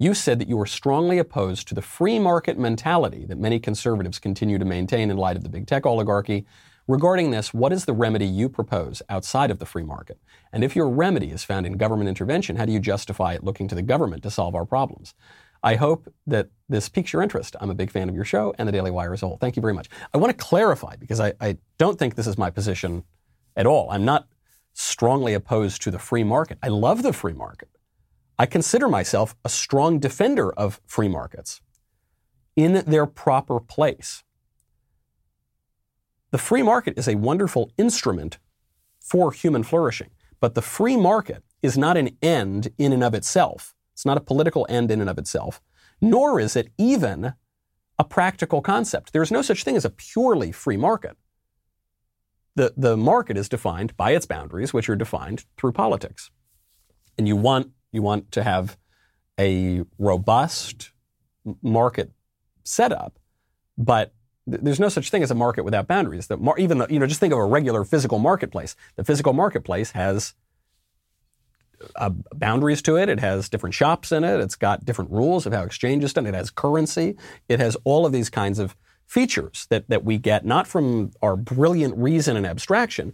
you 0.01 0.13
said 0.13 0.41
that 0.41 0.49
you 0.49 0.57
were 0.57 0.67
strongly 0.67 1.19
opposed 1.19 1.69
to 1.69 1.75
the 1.77 1.83
free 1.83 2.19
market 2.19 2.59
mentality 2.59 3.25
that 3.27 3.39
many 3.39 3.61
conservatives 3.61 4.19
continue 4.19 4.59
to 4.59 4.65
maintain 4.65 5.09
in 5.09 5.17
light 5.17 5.37
of 5.37 5.45
the 5.45 5.49
big 5.49 5.69
tech 5.69 5.87
oligarchy. 5.87 6.45
Regarding 6.89 7.31
this, 7.31 7.55
what 7.55 7.73
is 7.73 7.85
the 7.85 7.93
remedy 7.93 8.27
you 8.27 8.49
propose 8.49 9.03
outside 9.09 9.53
of 9.53 9.61
the 9.61 9.67
free 9.67 9.85
market? 9.85 10.19
And 10.53 10.65
if 10.65 10.75
your 10.75 10.89
remedy 10.89 11.31
is 11.31 11.45
found 11.45 11.67
in 11.67 11.75
government 11.75 12.09
intervention, 12.09 12.57
how 12.57 12.65
do 12.65 12.73
you 12.73 12.81
justify 12.81 13.35
it 13.35 13.45
looking 13.45 13.69
to 13.69 13.77
the 13.77 13.83
government 13.83 14.25
to 14.25 14.33
solve 14.33 14.57
our 14.57 14.65
problems? 14.65 15.15
I 15.63 15.77
hope 15.77 16.13
that 16.27 16.49
this 16.69 16.89
piques 16.89 17.13
your 17.13 17.23
interest. 17.23 17.57
I'm 17.61 17.71
a 17.71 17.75
big 17.75 17.91
fan 17.91 18.09
of 18.09 18.15
your 18.15 18.25
show 18.25 18.55
and 18.59 18.69
the 18.69 18.73
Daily 18.73 18.91
Wire 18.91 19.13
as 19.13 19.23
a 19.23 19.27
whole. 19.27 19.39
Thank 19.39 19.57
you 19.57 19.63
very 19.63 19.75
much. 19.75 19.89
I 20.13 20.19
want 20.19 20.37
to 20.37 20.45
clarify 20.45 20.97
because 20.97 21.21
I, 21.21 21.33
I 21.41 21.59
don't 21.79 21.99
think 21.99 22.15
this 22.15 22.27
is 22.27 22.39
my 22.39 22.51
position 22.51 23.05
at 23.57 23.67
all. 23.67 23.91
I'm 23.91 24.05
not 24.05 24.29
strongly 24.73 25.35
opposed 25.35 25.83
to 25.83 25.91
the 25.91 25.99
free 25.99 26.25
market. 26.25 26.59
I 26.63 26.69
love 26.69 27.03
the 27.03 27.13
free 27.13 27.33
market. 27.33 27.71
I 28.39 28.47
consider 28.47 28.89
myself 28.89 29.35
a 29.45 29.49
strong 29.49 29.99
defender 29.99 30.53
of 30.53 30.81
free 30.87 31.09
markets 31.09 31.63
in 32.55 32.85
their 32.87 33.07
proper 33.07 33.61
place. 33.61 34.25
The 36.33 36.39
free 36.39 36.63
market 36.63 36.99
is 36.99 37.09
a 37.09 37.15
wonderful 37.15 37.71
instrument 37.79 38.39
for 39.01 39.33
human 39.33 39.63
flourishing, 39.63 40.11
but 40.41 40.55
the 40.55 40.63
free 40.63 40.97
market 40.97 41.43
is 41.63 41.79
not 41.79 41.97
an 41.97 42.17
end 42.21 42.69
in 42.77 42.93
and 42.93 43.03
of 43.05 43.15
itself. 43.15 43.75
It's 43.97 44.07
not 44.07 44.19
a 44.19 44.21
political 44.21 44.67
end 44.69 44.91
in 44.91 45.01
and 45.01 45.11
of 45.11 45.19
itself, 45.19 45.61
nor 46.01 46.39
is 46.39 46.55
it 46.55 46.69
even 46.79 47.33
a 47.99 48.05
practical 48.05 48.61
concept. 48.61 49.13
There 49.13 49.23
is 49.23 49.33
no 49.33 49.43
such 49.43 49.65
thing 49.65 49.77
as 49.77 49.87
a 49.87 49.91
purely 49.91 50.53
free 50.53 50.77
market. 50.77 51.17
the, 52.57 52.73
the 52.77 52.97
market 52.97 53.37
is 53.37 53.49
defined 53.49 53.97
by 53.97 54.13
its 54.13 54.27
boundaries, 54.27 54.73
which 54.73 54.89
are 54.89 54.97
defined 54.97 55.45
through 55.57 55.73
politics. 55.73 56.31
And 57.17 57.29
you 57.29 57.37
want, 57.37 57.71
you 57.93 58.03
want 58.03 58.33
to 58.33 58.43
have 58.43 58.77
a 59.39 59.85
robust 59.99 60.93
market 61.63 62.13
setup, 62.65 63.19
but 63.77 64.15
th- 64.51 64.63
there's 64.63 64.81
no 64.81 64.89
such 64.89 65.11
thing 65.11 65.23
as 65.23 65.31
a 65.31 65.35
market 65.35 65.65
without 65.65 65.87
boundaries. 65.87 66.27
The 66.27 66.39
mar- 66.39 66.59
even 66.59 66.79
the, 66.79 66.87
you 66.89 66.99
know, 66.99 67.07
just 67.07 67.21
think 67.21 67.33
of 67.33 67.39
a 67.39 67.45
regular 67.45 67.85
physical 67.85 68.19
marketplace. 68.19 68.75
The 68.97 69.05
physical 69.05 69.35
marketplace 69.35 69.93
has 69.93 70.35
uh, 71.97 72.11
boundaries 72.35 72.83
to 72.83 72.97
it. 72.97 73.09
It 73.09 73.21
has 73.21 73.49
different 73.49 73.75
shops 73.75 74.13
in 74.13 74.25
it. 74.25 74.41
It's 74.41 74.57
got 74.57 74.85
different 74.85 75.11
rules 75.11 75.47
of 75.47 75.53
how 75.53 75.63
exchange 75.63 76.05
is 76.05 76.13
done. 76.13 76.27
It 76.27 76.35
has 76.35 76.51
currency. 76.51 77.17
It 77.49 77.61
has 77.61 77.77
all 77.85 78.07
of 78.07 78.13
these 78.13 78.31
kinds 78.31 78.59
of 78.59 78.77
features 79.07 79.67
that, 79.71 79.89
that 79.89 80.05
we 80.05 80.19
get 80.19 80.45
not 80.45 80.67
from 80.67 81.13
our 81.23 81.37
brilliant 81.37 81.97
reason 81.97 82.37
and 82.37 82.47
abstraction 82.47 83.13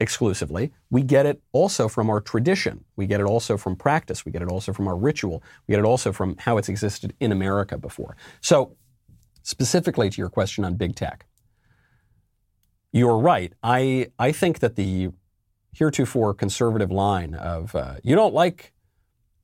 exclusively. 0.00 0.72
We 0.90 1.02
get 1.02 1.26
it 1.26 1.42
also 1.52 1.88
from 1.88 2.10
our 2.10 2.20
tradition. 2.20 2.84
We 2.96 3.06
get 3.06 3.20
it 3.20 3.26
also 3.26 3.56
from 3.56 3.76
practice. 3.76 4.24
We 4.24 4.32
get 4.32 4.42
it 4.42 4.48
also 4.48 4.72
from 4.72 4.88
our 4.88 4.96
ritual. 4.96 5.42
We 5.66 5.72
get 5.72 5.78
it 5.78 5.86
also 5.86 6.12
from 6.12 6.36
how 6.38 6.58
it's 6.58 6.68
existed 6.68 7.14
in 7.20 7.32
America 7.32 7.78
before. 7.78 8.16
So, 8.40 8.76
specifically 9.42 10.10
to 10.10 10.20
your 10.20 10.28
question 10.28 10.64
on 10.64 10.74
big 10.74 10.96
tech, 10.96 11.24
you're 12.92 13.18
right. 13.18 13.52
I, 13.62 14.08
I 14.18 14.32
think 14.32 14.58
that 14.60 14.76
the 14.76 15.10
heretofore 15.76 16.32
conservative 16.32 16.90
line 16.90 17.34
of 17.34 17.74
uh, 17.74 17.96
you 18.02 18.14
don't 18.14 18.34
like 18.34 18.72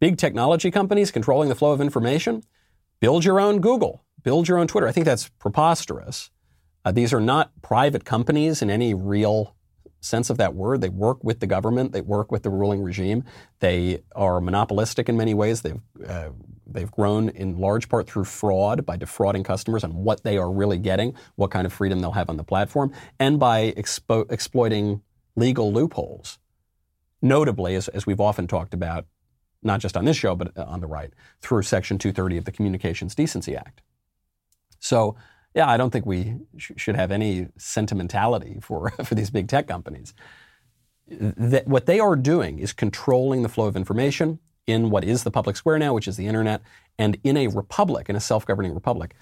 big 0.00 0.16
technology 0.16 0.70
companies 0.70 1.10
controlling 1.10 1.48
the 1.48 1.54
flow 1.54 1.72
of 1.72 1.80
information? 1.80 2.42
Build 3.00 3.24
your 3.24 3.38
own 3.38 3.60
Google, 3.60 4.04
build 4.22 4.48
your 4.48 4.58
own 4.58 4.66
Twitter. 4.66 4.88
I 4.88 4.92
think 4.92 5.06
that's 5.06 5.28
preposterous. 5.28 6.30
Uh, 6.84 6.92
these 6.92 7.12
are 7.12 7.20
not 7.20 7.52
private 7.62 8.04
companies 8.04 8.62
in 8.62 8.70
any 8.70 8.94
real 8.94 9.54
sense 10.00 10.30
of 10.30 10.38
that 10.38 10.54
word. 10.54 10.80
They 10.80 10.88
work 10.88 11.22
with 11.22 11.40
the 11.40 11.46
government. 11.46 11.92
They 11.92 12.00
work 12.00 12.32
with 12.32 12.42
the 12.42 12.50
ruling 12.50 12.82
regime. 12.82 13.24
They 13.60 14.02
are 14.16 14.40
monopolistic 14.40 15.08
in 15.08 15.16
many 15.16 15.34
ways. 15.34 15.62
They've 15.62 15.80
uh, 16.08 16.30
they've 16.66 16.90
grown 16.90 17.28
in 17.28 17.58
large 17.58 17.88
part 17.88 18.08
through 18.08 18.24
fraud 18.24 18.86
by 18.86 18.96
defrauding 18.96 19.44
customers 19.44 19.84
on 19.84 19.94
what 19.94 20.24
they 20.24 20.38
are 20.38 20.50
really 20.50 20.78
getting, 20.78 21.14
what 21.36 21.50
kind 21.50 21.66
of 21.66 21.72
freedom 21.72 22.00
they'll 22.00 22.12
have 22.12 22.30
on 22.30 22.36
the 22.38 22.44
platform, 22.44 22.92
and 23.18 23.38
by 23.38 23.72
expo- 23.76 24.30
exploiting 24.32 25.02
legal 25.36 25.72
loopholes. 25.72 26.38
Notably, 27.20 27.74
as, 27.74 27.88
as 27.88 28.06
we've 28.06 28.20
often 28.20 28.46
talked 28.46 28.74
about, 28.74 29.06
not 29.62 29.80
just 29.80 29.96
on 29.96 30.04
this 30.04 30.16
show, 30.16 30.34
but 30.34 30.56
on 30.58 30.80
the 30.80 30.86
right, 30.86 31.12
through 31.40 31.62
Section 31.62 31.98
230 31.98 32.38
of 32.38 32.44
the 32.44 32.52
Communications 32.52 33.14
Decency 33.14 33.56
Act. 33.56 33.80
So, 34.80 35.16
yeah, 35.54 35.68
I 35.68 35.76
don't 35.76 35.90
think 35.90 36.04
we 36.04 36.36
sh- 36.56 36.72
should 36.76 36.96
have 36.96 37.12
any 37.12 37.48
sentimentality 37.56 38.58
for, 38.60 38.90
for 39.04 39.14
these 39.14 39.30
big 39.30 39.48
tech 39.48 39.68
companies. 39.68 40.14
That 41.08 41.66
what 41.68 41.86
they 41.86 42.00
are 42.00 42.16
doing 42.16 42.58
is 42.58 42.72
controlling 42.72 43.42
the 43.42 43.48
flow 43.48 43.66
of 43.66 43.76
information 43.76 44.40
in 44.66 44.90
what 44.90 45.04
is 45.04 45.24
the 45.24 45.30
public 45.30 45.56
square 45.56 45.78
now, 45.78 45.92
which 45.92 46.08
is 46.08 46.16
the 46.16 46.26
internet, 46.26 46.62
and 46.98 47.18
in 47.24 47.36
a 47.36 47.48
republic, 47.48 48.08
in 48.08 48.16
a 48.16 48.20
self-governing 48.20 48.74
republic, 48.74 49.14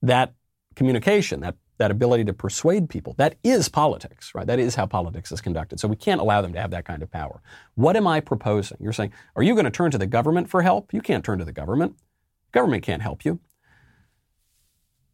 that 0.00 0.34
communication, 0.74 1.40
that 1.40 1.56
that 1.78 1.90
ability 1.90 2.24
to 2.24 2.32
persuade 2.32 2.88
people, 2.88 3.14
that 3.18 3.36
is 3.42 3.68
politics, 3.68 4.32
right? 4.34 4.46
That 4.46 4.58
is 4.58 4.74
how 4.74 4.86
politics 4.86 5.32
is 5.32 5.40
conducted. 5.40 5.80
So 5.80 5.88
we 5.88 5.96
can't 5.96 6.20
allow 6.20 6.42
them 6.42 6.52
to 6.52 6.60
have 6.60 6.70
that 6.70 6.84
kind 6.84 7.02
of 7.02 7.10
power. 7.10 7.40
What 7.74 7.96
am 7.96 8.06
I 8.06 8.20
proposing? 8.20 8.78
You're 8.80 8.92
saying, 8.92 9.12
are 9.36 9.42
you 9.42 9.54
going 9.54 9.64
to 9.64 9.70
turn 9.70 9.90
to 9.90 9.98
the 9.98 10.06
government 10.06 10.48
for 10.48 10.62
help? 10.62 10.92
You 10.92 11.00
can't 11.00 11.24
turn 11.24 11.38
to 11.38 11.44
the 11.44 11.52
government. 11.52 11.96
Government 12.52 12.82
can't 12.82 13.02
help 13.02 13.24
you. 13.24 13.40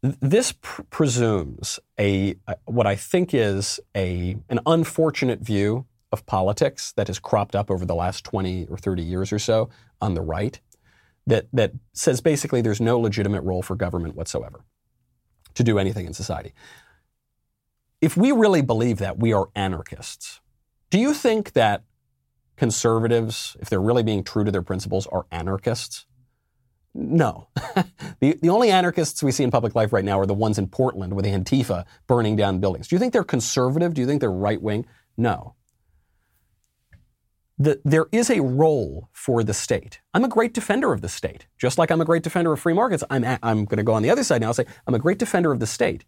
This 0.01 0.53
pr- 0.53 0.83
presumes 0.83 1.79
a, 1.99 2.35
a 2.47 2.55
what 2.65 2.87
I 2.87 2.95
think 2.95 3.33
is 3.33 3.81
a 3.95 4.37
an 4.47 4.59
unfortunate 4.65 5.41
view 5.41 5.85
of 6.11 6.25
politics 6.25 6.93
that 6.93 7.07
has 7.07 7.19
cropped 7.19 7.55
up 7.55 7.69
over 7.69 7.85
the 7.85 7.95
last 7.95 8.23
20 8.23 8.67
or 8.67 8.77
30 8.77 9.03
years 9.03 9.33
or 9.33 9.39
so 9.39 9.69
on 10.01 10.13
the 10.13 10.21
right 10.21 10.59
that 11.27 11.47
that 11.53 11.73
says 11.93 12.21
basically 12.21 12.61
there's 12.61 12.81
no 12.81 12.99
legitimate 12.99 13.41
role 13.43 13.61
for 13.61 13.75
government 13.75 14.15
whatsoever 14.15 14.63
to 15.55 15.63
do 15.63 15.79
anything 15.79 16.05
in 16.05 16.13
society. 16.13 16.53
If 18.01 18.15
we 18.15 18.31
really 18.31 18.61
believe 18.61 18.97
that, 18.99 19.19
we 19.19 19.33
are 19.33 19.49
anarchists. 19.55 20.39
Do 20.89 20.99
you 20.99 21.13
think 21.13 21.53
that 21.53 21.83
conservatives, 22.55 23.57
if 23.59 23.69
they're 23.69 23.81
really 23.81 24.03
being 24.03 24.23
true 24.23 24.43
to 24.43 24.51
their 24.51 24.61
principles, 24.61 25.07
are 25.07 25.25
anarchists? 25.31 26.05
No. 26.93 27.47
the, 28.19 28.37
the 28.41 28.49
only 28.49 28.71
anarchists 28.71 29.21
we 29.21 29.31
see 29.31 29.43
in 29.43 29.51
public 29.51 29.75
life 29.75 29.93
right 29.93 30.03
now 30.03 30.19
are 30.19 30.25
the 30.25 30.33
ones 30.33 30.57
in 30.57 30.67
Portland 30.67 31.13
with 31.13 31.25
the 31.25 31.31
Antifa 31.31 31.85
burning 32.07 32.35
down 32.35 32.59
buildings. 32.59 32.87
Do 32.87 32.95
you 32.95 32.99
think 32.99 33.13
they're 33.13 33.23
conservative? 33.23 33.93
Do 33.93 34.01
you 34.01 34.07
think 34.07 34.21
they're 34.21 34.31
right 34.31 34.61
wing? 34.61 34.85
No. 35.17 35.55
The, 37.61 37.81
there 37.83 38.07
is 38.13 38.29
a 38.29 38.41
role 38.41 39.09
for 39.11 39.43
the 39.43 39.53
state. 39.53 39.99
I'm 40.13 40.23
a 40.23 40.29
great 40.29 40.53
defender 40.53 40.93
of 40.93 41.01
the 41.01 41.09
state. 41.09 41.45
Just 41.57 41.77
like 41.77 41.91
I'm 41.91 41.99
a 41.99 42.05
great 42.05 42.23
defender 42.23 42.53
of 42.53 42.59
free 42.59 42.73
markets, 42.73 43.03
I'm, 43.09 43.25
a, 43.25 43.37
I'm 43.43 43.65
going 43.65 43.77
to 43.77 43.83
go 43.83 43.93
on 43.93 44.01
the 44.01 44.09
other 44.09 44.23
side 44.23 44.39
now 44.39 44.45
and 44.45 44.49
I'll 44.49 44.53
say 44.53 44.65
I'm 44.87 44.95
a 44.95 44.99
great 44.99 45.19
defender 45.19 45.51
of 45.51 45.59
the 45.59 45.67
state 45.67 46.05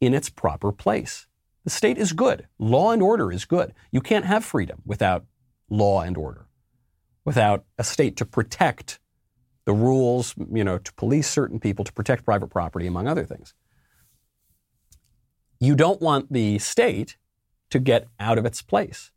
in 0.00 0.14
its 0.14 0.30
proper 0.30 0.70
place. 0.70 1.26
The 1.64 1.70
state 1.70 1.98
is 1.98 2.12
good. 2.12 2.46
Law 2.58 2.92
and 2.92 3.02
order 3.02 3.32
is 3.32 3.44
good. 3.44 3.74
You 3.90 4.00
can't 4.00 4.24
have 4.24 4.44
freedom 4.44 4.80
without 4.86 5.24
law 5.68 6.02
and 6.02 6.16
order, 6.16 6.46
without 7.24 7.64
a 7.76 7.84
state 7.84 8.16
to 8.18 8.24
protect 8.24 9.00
the 9.64 9.72
rules, 9.72 10.34
you 10.52 10.64
know, 10.64 10.78
to 10.78 10.92
police 10.94 11.28
certain 11.28 11.60
people, 11.60 11.84
to 11.84 11.92
protect 11.92 12.24
private 12.24 12.48
property, 12.48 12.86
among 12.86 13.08
other 13.08 13.24
things. 13.24 13.54
You 15.58 15.74
don't 15.74 16.00
want 16.00 16.32
the 16.32 16.58
state 16.58 17.16
to 17.70 17.78
get 17.78 18.06
out 18.18 18.38
of 18.38 18.46
its 18.46 18.62
place. 18.62 19.10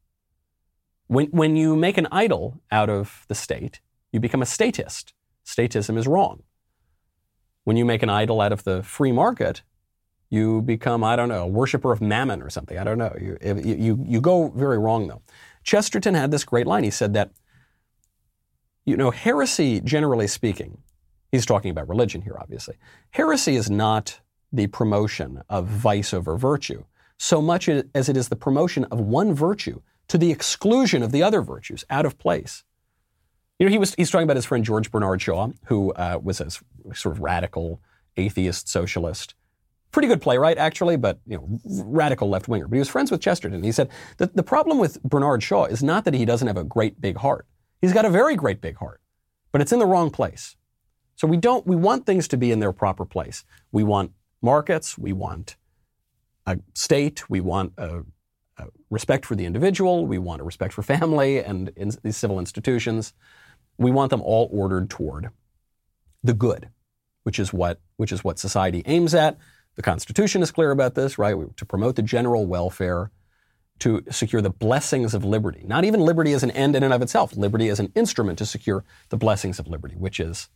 When, 1.14 1.28
when 1.28 1.56
you 1.56 1.76
make 1.76 1.98
an 1.98 2.08
idol 2.12 2.60
out 2.72 2.90
of 2.90 3.26
the 3.28 3.36
state, 3.36 3.80
you 4.12 4.20
become 4.20 4.42
a 4.42 4.48
statist. 4.48 5.14
Statism 5.46 5.98
is 5.98 6.08
wrong. 6.08 6.44
When 7.66 7.78
you 7.78 7.86
make 7.86 8.02
an 8.02 8.10
idol 8.10 8.42
out 8.42 8.52
of 8.52 8.64
the 8.64 8.82
free 8.82 9.12
market, 9.12 9.62
you 10.30 10.62
become, 10.64 11.04
I 11.04 11.16
don't 11.16 11.30
know, 11.30 11.44
a 11.44 11.48
worshiper 11.48 11.92
of 11.92 12.02
mammon 12.02 12.42
or 12.42 12.50
something. 12.50 12.80
I 12.80 12.84
don't 12.84 12.98
know. 12.98 13.16
You, 13.22 13.38
you, 13.64 14.04
you 14.08 14.22
go 14.22 14.50
very 14.50 14.80
wrong, 14.80 15.08
though. 15.08 15.22
Chesterton 15.64 16.16
had 16.16 16.32
this 16.32 16.44
great 16.44 16.66
line. 16.66 16.84
He 16.84 16.90
said 16.90 17.14
that, 17.14 17.30
you 18.84 18.98
know, 18.98 19.12
heresy, 19.12 19.82
generally 19.82 20.28
speaking, 20.28 20.80
he's 21.32 21.46
talking 21.46 21.70
about 21.70 21.88
religion 21.88 22.24
here, 22.24 22.38
obviously. 22.40 22.76
Heresy 23.12 23.56
is 23.56 23.70
not 23.70 24.20
the 24.52 24.66
promotion 24.68 25.44
of 25.48 25.68
vice 25.68 26.12
over 26.12 26.36
virtue 26.38 26.84
so 27.18 27.42
much 27.42 27.70
as 27.70 28.10
it 28.10 28.18
is 28.18 28.30
the 28.30 28.36
promotion 28.36 28.84
of 28.86 29.00
one 29.00 29.34
virtue 29.34 29.82
to 30.08 30.18
the 30.18 30.32
exclusion 30.32 31.04
of 31.04 31.12
the 31.12 31.24
other 31.24 31.42
virtues, 31.42 31.84
out 31.90 32.06
of 32.06 32.18
place. 32.18 32.64
You 33.60 33.68
know, 33.68 33.72
he 33.72 33.78
was 33.78 33.94
he's 33.96 34.10
talking 34.10 34.26
about 34.26 34.36
his 34.36 34.46
friend 34.46 34.66
George 34.66 34.92
Bernard 34.92 35.22
Shaw, 35.22 35.50
who 35.66 35.94
uh, 35.94 36.20
was 36.22 36.42
a 36.42 36.50
sort 36.50 37.16
of 37.16 37.20
radical 37.20 37.82
atheist 38.18 38.68
socialist, 38.68 39.36
pretty 39.92 40.08
good 40.08 40.22
playwright 40.22 40.58
actually, 40.58 40.98
but 40.98 41.20
you 41.26 41.38
know, 41.38 41.60
radical 41.86 42.28
left 42.28 42.50
winger. 42.50 42.68
But 42.68 42.76
he 42.76 42.80
was 42.80 42.90
friends 42.90 43.12
with 43.12 43.22
Chesterton. 43.22 43.64
He 43.64 43.72
said 43.72 43.90
that 44.18 44.36
the 44.36 44.44
problem 44.44 44.80
with 44.80 45.02
Bernard 45.04 45.42
Shaw 45.42 45.66
is 45.66 45.82
not 45.82 46.04
that 46.06 46.14
he 46.14 46.26
doesn't 46.26 46.48
have 46.48 46.58
a 46.58 46.64
great 46.64 47.00
big 47.00 47.18
heart. 47.18 47.48
He's 47.82 47.94
got 47.94 48.06
a 48.06 48.10
very 48.10 48.36
great 48.36 48.60
big 48.60 48.78
heart, 48.78 49.00
but 49.52 49.62
it's 49.62 49.72
in 49.72 49.80
the 49.80 49.86
wrong 49.86 50.10
place. 50.10 50.58
So 51.16 51.28
we 51.28 51.38
don't 51.38 51.66
we 51.66 51.76
want 51.76 52.06
things 52.06 52.28
to 52.30 52.38
be 52.38 52.52
in 52.52 52.60
their 52.60 52.74
proper 52.74 53.06
place. 53.06 53.46
We 53.72 53.84
want 53.84 54.12
markets. 54.42 54.98
We 54.98 55.14
want 55.14 55.56
a 56.46 56.60
state. 56.74 57.30
We 57.30 57.40
want 57.40 57.74
a 57.78 58.04
uh, 58.58 58.66
respect 58.90 59.26
for 59.26 59.36
the 59.36 59.46
individual. 59.46 60.06
We 60.06 60.18
want 60.18 60.42
a 60.42 60.44
respect 60.44 60.74
for 60.74 60.84
family 60.84 61.40
and 61.40 61.70
in 61.76 61.92
these 62.04 62.18
civil 62.18 62.40
institutions. 62.40 63.14
We 63.78 63.92
want 63.92 64.12
them 64.12 64.22
all 64.22 64.50
ordered 64.52 64.90
toward 64.90 65.30
the 66.24 66.34
good, 66.34 66.70
which 67.24 67.40
is 67.40 67.52
what 67.52 67.80
which 67.98 68.12
is 68.12 68.24
what 68.24 68.40
society 68.40 68.84
aims 68.86 69.14
at. 69.14 69.38
The 69.76 69.82
Constitution 69.82 70.44
is 70.44 70.52
clear 70.52 70.72
about 70.72 70.94
this, 70.94 71.18
right? 71.18 71.36
To 71.58 71.66
promote 71.66 71.96
the 71.96 72.04
general 72.04 72.46
welfare, 72.46 73.10
to 73.80 74.04
secure 74.12 74.42
the 74.42 74.52
blessings 74.52 75.16
of 75.16 75.26
liberty. 75.26 75.64
Not 75.66 75.84
even 75.84 76.00
liberty 76.00 76.34
as 76.34 76.44
an 76.44 76.52
end 76.52 76.76
in 76.76 76.84
and 76.84 76.94
of 76.94 77.02
itself. 77.02 77.36
Liberty 77.36 77.70
as 77.70 77.80
an 77.80 77.92
instrument 77.96 78.38
to 78.38 78.46
secure 78.46 78.84
the 79.10 79.18
blessings 79.18 79.58
of 79.58 79.68
liberty, 79.68 79.96
which 79.96 80.20
is 80.20 80.50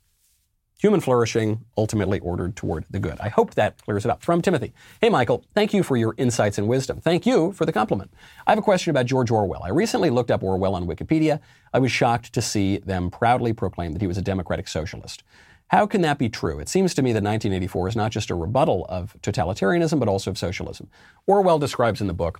human 0.77 0.99
flourishing 0.99 1.65
ultimately 1.75 2.19
ordered 2.19 2.55
toward 2.55 2.85
the 2.89 2.99
good. 2.99 3.19
I 3.19 3.29
hope 3.29 3.55
that 3.55 3.81
clears 3.83 4.05
it 4.05 4.11
up. 4.11 4.23
From 4.23 4.41
Timothy. 4.41 4.73
Hey, 5.01 5.09
Michael, 5.09 5.43
thank 5.53 5.73
you 5.73 5.83
for 5.83 5.97
your 5.97 6.13
insights 6.17 6.57
and 6.57 6.67
wisdom. 6.67 7.01
Thank 7.01 7.25
you 7.25 7.51
for 7.51 7.65
the 7.65 7.73
compliment. 7.73 8.13
I 8.45 8.51
have 8.51 8.59
a 8.59 8.63
question 8.63 8.91
about 8.91 9.07
George 9.07 9.31
Orwell. 9.31 9.63
I 9.63 9.69
recently 9.69 10.09
looked 10.09 10.31
up 10.31 10.43
Orwell 10.43 10.75
on 10.75 10.85
Wikipedia. 10.85 11.39
I 11.73 11.79
was 11.79 11.91
shocked 11.91 12.31
to 12.33 12.41
see 12.41 12.77
them 12.77 13.09
proudly 13.09 13.53
proclaim 13.53 13.93
that 13.93 14.01
he 14.01 14.07
was 14.07 14.17
a 14.17 14.21
democratic 14.21 14.67
socialist. 14.67 15.23
How 15.69 15.85
can 15.85 16.01
that 16.01 16.17
be 16.17 16.29
true? 16.29 16.59
It 16.59 16.69
seems 16.69 16.93
to 16.93 17.01
me 17.01 17.11
that 17.11 17.23
1984 17.23 17.89
is 17.89 17.95
not 17.95 18.11
just 18.11 18.29
a 18.29 18.35
rebuttal 18.35 18.85
of 18.87 19.17
totalitarianism, 19.21 19.99
but 19.99 20.07
also 20.07 20.31
of 20.31 20.37
socialism. 20.37 20.89
Orwell 21.25 21.59
describes 21.59 21.99
in 21.99 22.07
the 22.07 22.13
book 22.13 22.39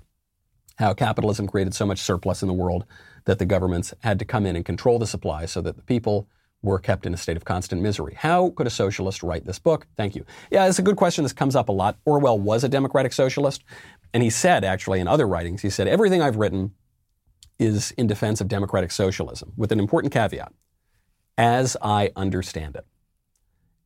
how 0.78 0.94
capitalism 0.94 1.48
created 1.48 1.74
so 1.74 1.86
much 1.86 2.00
surplus 2.00 2.42
in 2.42 2.48
the 2.48 2.54
world 2.54 2.86
that 3.26 3.40
the 3.40 3.46
governments 3.46 3.94
had 4.02 4.20
to 4.20 4.26
come 4.26 4.46
in 4.46 4.56
and 4.56 4.64
control 4.64 5.00
the 5.00 5.08
supply 5.08 5.46
so 5.46 5.60
that 5.60 5.76
the 5.76 5.84
people 5.84 6.30
were 6.64 6.80
kept 6.80 7.06
in 7.06 7.14
a 7.14 7.18
state 7.18 7.38
of 7.38 7.46
constant 7.46 7.82
misery. 7.82 8.16
How 8.16 8.50
could 8.50 8.68
a 8.68 8.72
socialist 8.72 9.24
write 9.24 9.46
this 9.46 9.60
book? 9.60 9.88
Thank 9.96 10.16
you. 10.16 10.26
Yeah, 10.52 10.68
it's 10.68 10.80
a 10.80 10.84
good 10.84 10.96
question. 10.96 11.24
This 11.24 11.34
comes 11.34 11.56
up 11.56 11.70
a 11.70 11.72
lot. 11.72 11.98
Orwell 12.06 12.40
was 12.40 12.64
a 12.64 12.70
democratic 12.70 13.14
socialist, 13.14 13.64
And 14.14 14.24
he 14.24 14.30
said, 14.30 14.64
actually, 14.64 15.00
in 15.00 15.08
other 15.08 15.28
writings, 15.28 15.62
he 15.62 15.70
said, 15.70 15.88
everything 15.88 16.22
I've 16.22 16.38
written 16.38 16.72
is 17.60 17.92
in 17.92 18.08
defense 18.08 18.42
of 18.42 18.48
democratic 18.48 18.92
socialism, 18.92 19.54
with 19.58 19.72
an 19.72 19.80
important 19.80 20.14
caveat 20.14 20.54
as 21.38 21.78
I 21.82 22.12
understand 22.16 22.76
it. 22.76 22.86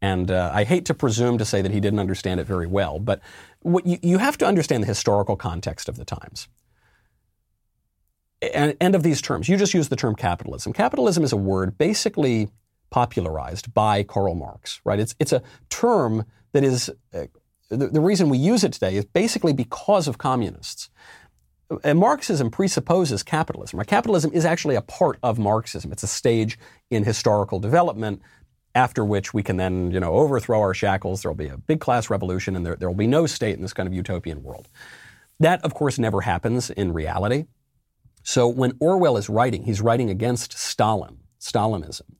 And 0.01 0.31
uh, 0.31 0.51
I 0.53 0.63
hate 0.63 0.85
to 0.85 0.93
presume 0.93 1.37
to 1.37 1.45
say 1.45 1.61
that 1.61 1.71
he 1.71 1.79
didn't 1.79 1.99
understand 1.99 2.39
it 2.39 2.47
very 2.47 2.65
well, 2.65 2.97
but 2.97 3.21
what 3.61 3.85
you, 3.85 3.99
you 4.01 4.17
have 4.17 4.37
to 4.39 4.45
understand 4.45 4.83
the 4.83 4.87
historical 4.87 5.35
context 5.35 5.87
of 5.87 5.97
the 5.97 6.05
times 6.05 6.47
and, 8.53 8.75
and 8.81 8.95
of 8.95 9.03
these 9.03 9.21
terms. 9.21 9.47
You 9.47 9.57
just 9.57 9.73
use 9.73 9.89
the 9.89 9.95
term 9.95 10.15
capitalism. 10.15 10.73
Capitalism 10.73 11.23
is 11.23 11.31
a 11.31 11.37
word 11.37 11.77
basically 11.77 12.49
popularized 12.91 13.73
by 13.73 14.03
Karl 14.03 14.35
Marx, 14.35 14.79
right? 14.83 14.99
It's, 14.99 15.15
it's 15.19 15.33
a 15.33 15.41
term 15.69 16.25
that 16.51 16.63
is, 16.63 16.89
uh, 17.13 17.25
the, 17.69 17.87
the 17.87 18.01
reason 18.01 18.29
we 18.29 18.37
use 18.37 18.63
it 18.63 18.73
today 18.73 18.95
is 18.95 19.05
basically 19.05 19.53
because 19.53 20.07
of 20.07 20.17
communists. 20.17 20.89
And 21.85 21.97
Marxism 21.97 22.51
presupposes 22.51 23.23
capitalism. 23.23 23.79
Right? 23.79 23.87
Capitalism 23.87 24.31
is 24.33 24.43
actually 24.43 24.75
a 24.75 24.81
part 24.81 25.17
of 25.23 25.39
Marxism. 25.39 25.91
It's 25.91 26.03
a 26.03 26.07
stage 26.07 26.59
in 26.89 27.05
historical 27.05 27.59
development 27.59 28.21
after 28.75 29.03
which 29.03 29.33
we 29.33 29.41
can 29.41 29.57
then, 29.57 29.91
you 29.91 29.99
know, 29.99 30.13
overthrow 30.13 30.59
our 30.59 30.73
shackles. 30.73 31.21
There'll 31.21 31.35
be 31.35 31.47
a 31.47 31.57
big 31.57 31.79
class 31.79 32.09
revolution 32.09 32.55
and 32.55 32.65
there, 32.65 32.75
there 32.75 32.89
will 32.89 32.95
be 32.95 33.07
no 33.07 33.25
state 33.25 33.55
in 33.55 33.61
this 33.61 33.73
kind 33.73 33.87
of 33.87 33.93
utopian 33.93 34.43
world. 34.43 34.69
That, 35.39 35.63
of 35.63 35.73
course, 35.73 35.97
never 35.97 36.21
happens 36.21 36.69
in 36.69 36.93
reality. 36.93 37.45
So 38.23 38.47
when 38.47 38.73
Orwell 38.79 39.17
is 39.17 39.29
writing, 39.29 39.63
he's 39.63 39.81
writing 39.81 40.09
against 40.09 40.57
Stalin, 40.57 41.19
Stalinism. 41.39 42.15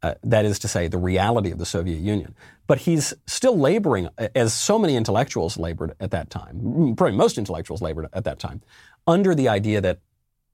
Uh, 0.00 0.14
that 0.22 0.44
is 0.44 0.60
to 0.60 0.68
say, 0.68 0.86
the 0.86 0.96
reality 0.96 1.50
of 1.50 1.58
the 1.58 1.66
Soviet 1.66 1.98
Union. 1.98 2.32
But 2.68 2.78
he's 2.78 3.14
still 3.26 3.58
laboring, 3.58 4.08
as 4.34 4.54
so 4.54 4.78
many 4.78 4.94
intellectuals 4.94 5.56
labored 5.56 5.94
at 5.98 6.12
that 6.12 6.30
time, 6.30 6.94
probably 6.96 7.16
most 7.16 7.36
intellectuals 7.36 7.82
labored 7.82 8.06
at 8.12 8.22
that 8.22 8.38
time, 8.38 8.62
under 9.08 9.34
the 9.34 9.48
idea 9.48 9.80
that 9.80 9.98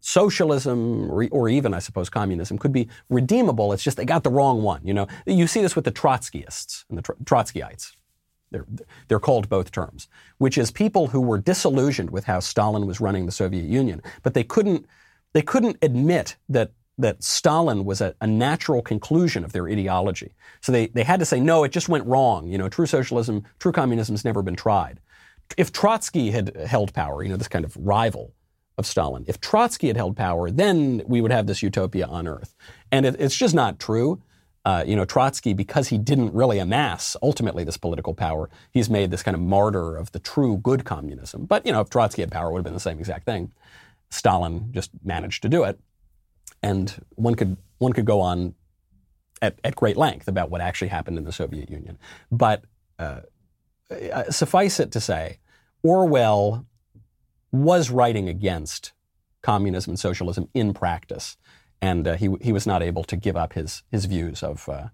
socialism 0.00 1.10
or 1.10 1.48
even, 1.48 1.74
I 1.74 1.78
suppose, 1.78 2.08
communism 2.08 2.58
could 2.58 2.72
be 2.72 2.88
redeemable. 3.10 3.72
It's 3.72 3.82
just 3.82 3.96
they 3.96 4.04
got 4.04 4.22
the 4.22 4.30
wrong 4.30 4.62
one. 4.62 4.80
You 4.82 4.94
know, 4.94 5.06
you 5.26 5.46
see 5.46 5.60
this 5.60 5.76
with 5.76 5.84
the 5.84 5.92
Trotskyists 5.92 6.84
and 6.88 6.96
the 6.96 7.02
Trotskyites. 7.02 7.96
They're, 8.50 8.66
they're 9.08 9.18
called 9.18 9.48
both 9.48 9.72
terms, 9.72 10.08
which 10.38 10.56
is 10.56 10.70
people 10.70 11.08
who 11.08 11.20
were 11.20 11.38
disillusioned 11.38 12.10
with 12.10 12.24
how 12.24 12.40
Stalin 12.40 12.86
was 12.86 13.00
running 13.00 13.26
the 13.26 13.32
Soviet 13.32 13.64
Union, 13.64 14.00
but 14.22 14.32
they 14.32 14.44
couldn't, 14.44 14.86
they 15.32 15.42
couldn't 15.42 15.76
admit 15.82 16.36
that 16.48 16.70
that 16.98 17.22
Stalin 17.22 17.84
was 17.84 18.00
a, 18.00 18.14
a, 18.20 18.26
natural 18.26 18.80
conclusion 18.80 19.44
of 19.44 19.52
their 19.52 19.68
ideology. 19.68 20.34
So 20.60 20.70
they, 20.70 20.86
they 20.88 21.02
had 21.02 21.20
to 21.20 21.26
say, 21.26 21.40
no, 21.40 21.64
it 21.64 21.72
just 21.72 21.88
went 21.88 22.06
wrong. 22.06 22.48
You 22.48 22.58
know, 22.58 22.68
true 22.68 22.86
socialism, 22.86 23.44
true 23.58 23.72
communism 23.72 24.14
has 24.14 24.24
never 24.24 24.42
been 24.42 24.56
tried. 24.56 25.00
If 25.56 25.72
Trotsky 25.72 26.30
had 26.30 26.56
held 26.56 26.94
power, 26.94 27.22
you 27.22 27.28
know, 27.28 27.36
this 27.36 27.48
kind 27.48 27.64
of 27.64 27.76
rival 27.76 28.32
of 28.78 28.86
Stalin, 28.86 29.24
if 29.26 29.40
Trotsky 29.40 29.88
had 29.88 29.96
held 29.96 30.16
power, 30.16 30.50
then 30.50 31.02
we 31.06 31.20
would 31.20 31.32
have 31.32 31.46
this 31.46 31.62
utopia 31.62 32.06
on 32.06 32.28
earth. 32.28 32.54
And 32.92 33.04
it, 33.06 33.16
it's 33.18 33.36
just 33.36 33.54
not 33.54 33.78
true. 33.80 34.22
Uh, 34.64 34.82
you 34.86 34.96
know, 34.96 35.04
Trotsky, 35.04 35.52
because 35.52 35.88
he 35.88 35.98
didn't 35.98 36.32
really 36.32 36.58
amass 36.58 37.16
ultimately 37.22 37.64
this 37.64 37.76
political 37.76 38.14
power, 38.14 38.48
he's 38.70 38.88
made 38.88 39.10
this 39.10 39.22
kind 39.22 39.34
of 39.34 39.40
martyr 39.42 39.94
of 39.96 40.10
the 40.12 40.18
true 40.18 40.56
good 40.56 40.86
communism. 40.86 41.44
But, 41.44 41.66
you 41.66 41.72
know, 41.72 41.82
if 41.82 41.90
Trotsky 41.90 42.22
had 42.22 42.30
power, 42.30 42.48
it 42.48 42.52
would 42.52 42.60
have 42.60 42.64
been 42.64 42.72
the 42.72 42.80
same 42.80 42.98
exact 42.98 43.26
thing. 43.26 43.52
Stalin 44.10 44.72
just 44.72 44.90
managed 45.04 45.42
to 45.42 45.50
do 45.50 45.64
it. 45.64 45.78
And 46.64 47.04
one 47.10 47.34
could, 47.34 47.56
one 47.78 47.92
could 47.92 48.04
go 48.04 48.20
on 48.20 48.54
at, 49.40 49.58
at 49.62 49.76
great 49.76 49.96
length 49.96 50.26
about 50.28 50.50
what 50.50 50.60
actually 50.60 50.88
happened 50.88 51.18
in 51.18 51.24
the 51.24 51.32
Soviet 51.32 51.70
Union. 51.70 51.98
But 52.32 52.64
uh, 52.98 53.20
uh 53.90 54.30
suffice 54.30 54.80
it 54.80 54.90
to 54.92 55.00
say, 55.00 55.38
Orwell 55.82 56.66
was 57.52 57.90
writing 57.90 58.28
against 58.28 58.92
communism 59.42 59.90
and 59.90 60.00
socialism 60.00 60.48
in 60.54 60.74
practice 60.74 61.36
and 61.84 62.08
uh, 62.08 62.14
he 62.16 62.30
he 62.40 62.52
was 62.52 62.66
not 62.66 62.82
able 62.82 63.04
to 63.04 63.16
give 63.16 63.36
up 63.36 63.52
his 63.52 63.82
his 63.90 64.06
views 64.06 64.42
of 64.42 64.68
uh, 64.68 64.88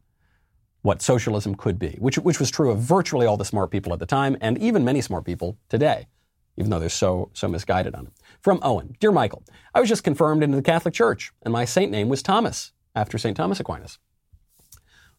what 0.82 1.00
socialism 1.00 1.54
could 1.54 1.78
be, 1.78 1.96
which 2.00 2.18
which 2.18 2.40
was 2.40 2.50
true 2.50 2.70
of 2.70 2.78
virtually 2.78 3.26
all 3.26 3.36
the 3.36 3.44
smart 3.44 3.70
people 3.70 3.92
at 3.92 4.00
the 4.00 4.06
time, 4.06 4.36
and 4.40 4.58
even 4.58 4.84
many 4.84 5.00
smart 5.00 5.24
people 5.24 5.56
today, 5.68 6.08
even 6.56 6.70
though 6.70 6.80
they're 6.80 6.88
so 6.88 7.30
so 7.32 7.46
misguided 7.46 7.94
on 7.94 8.06
it. 8.06 8.12
From 8.40 8.58
Owen, 8.62 8.96
dear 9.00 9.12
Michael, 9.12 9.44
I 9.74 9.80
was 9.80 9.88
just 9.88 10.02
confirmed 10.02 10.42
into 10.42 10.56
the 10.56 10.62
Catholic 10.62 10.94
Church, 10.94 11.30
and 11.42 11.52
my 11.52 11.66
saint 11.66 11.92
name 11.92 12.08
was 12.08 12.22
Thomas 12.22 12.72
after 12.94 13.18
Saint 13.18 13.36
Thomas 13.36 13.60
Aquinas. 13.60 13.98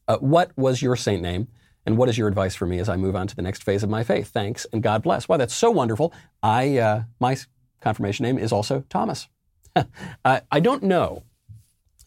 Uh, 0.08 0.18
what 0.18 0.52
was 0.58 0.82
your 0.82 0.96
saint 0.96 1.22
name? 1.22 1.48
And 1.86 1.98
what 1.98 2.10
is 2.10 2.18
your 2.18 2.28
advice 2.28 2.56
for 2.56 2.66
me 2.66 2.80
as 2.80 2.90
I 2.90 2.96
move 2.96 3.16
on 3.16 3.28
to 3.28 3.36
the 3.36 3.42
next 3.42 3.64
phase 3.64 3.84
of 3.84 3.90
my 3.90 4.04
faith? 4.04 4.30
Thanks 4.30 4.66
and 4.74 4.84
God 4.84 5.04
bless. 5.04 5.28
Wow, 5.28 5.38
that's 5.38 5.56
so 5.56 5.72
wonderful. 5.72 6.14
I 6.44 6.78
uh, 6.78 7.04
my 7.20 7.38
confirmation 7.80 8.24
name 8.24 8.38
is 8.38 8.52
also 8.52 8.84
Thomas. 8.90 9.28
I 10.26 10.60
don't 10.60 10.84
know 10.84 11.24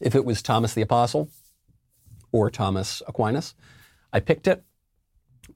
if 0.01 0.15
it 0.15 0.25
was 0.25 0.43
Thomas 0.43 0.75
the 0.75 0.83
Apostle 0.83 1.29
or 2.31 2.51
Thomas 2.51 3.03
Aquinas. 3.07 3.55
I 4.13 4.21
picked 4.21 4.47
it 4.47 4.63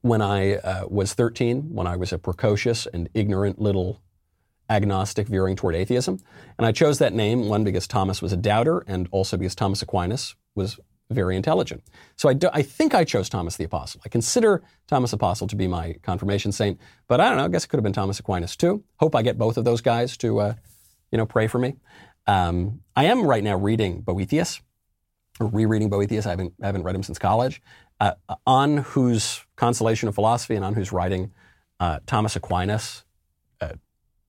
when 0.01 0.21
I 0.21 0.55
uh, 0.55 0.85
was 0.87 1.13
13, 1.13 1.73
when 1.73 1.87
I 1.87 1.95
was 1.95 2.11
a 2.11 2.17
precocious 2.17 2.87
and 2.87 3.09
ignorant 3.13 3.59
little 3.59 4.01
agnostic 4.69 5.27
veering 5.27 5.55
toward 5.55 5.75
atheism. 5.75 6.19
And 6.57 6.65
I 6.65 6.71
chose 6.71 6.99
that 6.99 7.13
name, 7.13 7.49
one, 7.49 7.63
because 7.63 7.87
Thomas 7.87 8.21
was 8.21 8.31
a 8.31 8.37
doubter, 8.37 8.83
and 8.87 9.07
also 9.11 9.37
because 9.37 9.55
Thomas 9.55 9.81
Aquinas 9.81 10.35
was 10.55 10.79
very 11.09 11.35
intelligent. 11.35 11.83
So 12.17 12.29
I, 12.29 12.33
do, 12.33 12.49
I 12.53 12.61
think 12.61 12.93
I 12.93 13.03
chose 13.03 13.29
Thomas 13.29 13.57
the 13.57 13.63
Apostle. 13.63 14.01
I 14.05 14.09
consider 14.09 14.61
Thomas 14.87 15.11
the 15.11 15.15
Apostle 15.15 15.47
to 15.47 15.55
be 15.55 15.67
my 15.67 15.93
confirmation 16.03 16.51
saint, 16.51 16.79
but 17.07 17.19
I 17.19 17.29
don't 17.29 17.37
know, 17.37 17.45
I 17.45 17.47
guess 17.47 17.65
it 17.65 17.69
could 17.69 17.77
have 17.77 17.83
been 17.83 17.93
Thomas 17.93 18.19
Aquinas 18.19 18.55
too. 18.55 18.83
Hope 18.97 19.15
I 19.15 19.23
get 19.23 19.37
both 19.37 19.57
of 19.57 19.65
those 19.65 19.81
guys 19.81 20.17
to, 20.17 20.39
uh, 20.39 20.53
you 21.11 21.17
know, 21.17 21.25
pray 21.25 21.47
for 21.47 21.57
me. 21.57 21.77
Um, 22.27 22.81
I 22.95 23.05
am 23.05 23.25
right 23.25 23.43
now 23.43 23.57
reading 23.57 24.01
Boethius, 24.01 24.61
or 25.39 25.47
rereading 25.47 25.89
Boethius. 25.89 26.27
I 26.27 26.31
haven't, 26.31 26.53
I 26.61 26.67
haven't 26.67 26.83
read 26.83 26.93
him 26.93 27.01
since 27.01 27.17
college, 27.17 27.59
uh, 27.99 28.11
on 28.45 28.77
whose 28.77 29.43
Consolation 29.55 30.07
of 30.09 30.15
Philosophy 30.15 30.55
and 30.55 30.63
on 30.63 30.75
whose 30.75 30.91
writing 30.91 31.31
uh, 31.79 31.99
Thomas 32.05 32.35
Aquinas, 32.35 33.03
uh, 33.03 33.08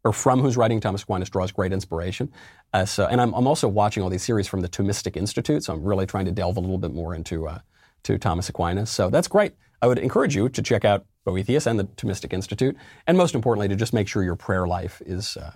or 0.05 0.13
from 0.13 0.41
whose 0.41 0.57
writing 0.57 0.81
Thomas 0.81 1.03
Aquinas 1.03 1.29
draws 1.29 1.53
great 1.53 1.73
inspiration. 1.73 2.33
Uh, 2.73 2.85
so, 2.85 3.07
and 3.07 3.21
I'm, 3.21 3.35
I'm, 3.35 3.47
also 3.47 3.69
watching 3.69 4.03
all 4.03 4.09
these 4.09 4.23
series 4.23 4.47
from 4.47 4.61
the 4.61 4.69
Thomistic 4.69 5.17
Institute, 5.17 5.65
so 5.65 5.75
I'm 5.75 5.83
really 5.83 6.07
trying 6.07 6.25
to 6.25 6.33
delve 6.33 6.57
a 6.57 6.61
little 6.61 6.79
bit 6.79 6.93
more 6.93 7.15
into 7.15 7.47
uh, 7.49 7.59
to 8.05 8.19
Thomas 8.19 8.49
Aquinas. 8.49 8.91
So 8.91 9.11
that's 9.11 9.29
great. 9.29 9.53
I 9.83 9.87
would 9.87 9.99
encourage 9.99 10.35
you 10.35 10.49
to 10.49 10.63
check 10.63 10.85
out 10.85 11.05
Boethius 11.25 11.67
and 11.67 11.79
the 11.79 11.85
Thomistic 11.85 12.33
Institute, 12.33 12.77
and 13.07 13.19
most 13.19 13.35
importantly, 13.35 13.69
to 13.69 13.77
just 13.77 13.93
make 13.93 14.09
sure 14.09 14.23
your 14.23 14.37
prayer 14.37 14.67
life 14.67 15.03
is 15.05 15.37
uh, 15.37 15.53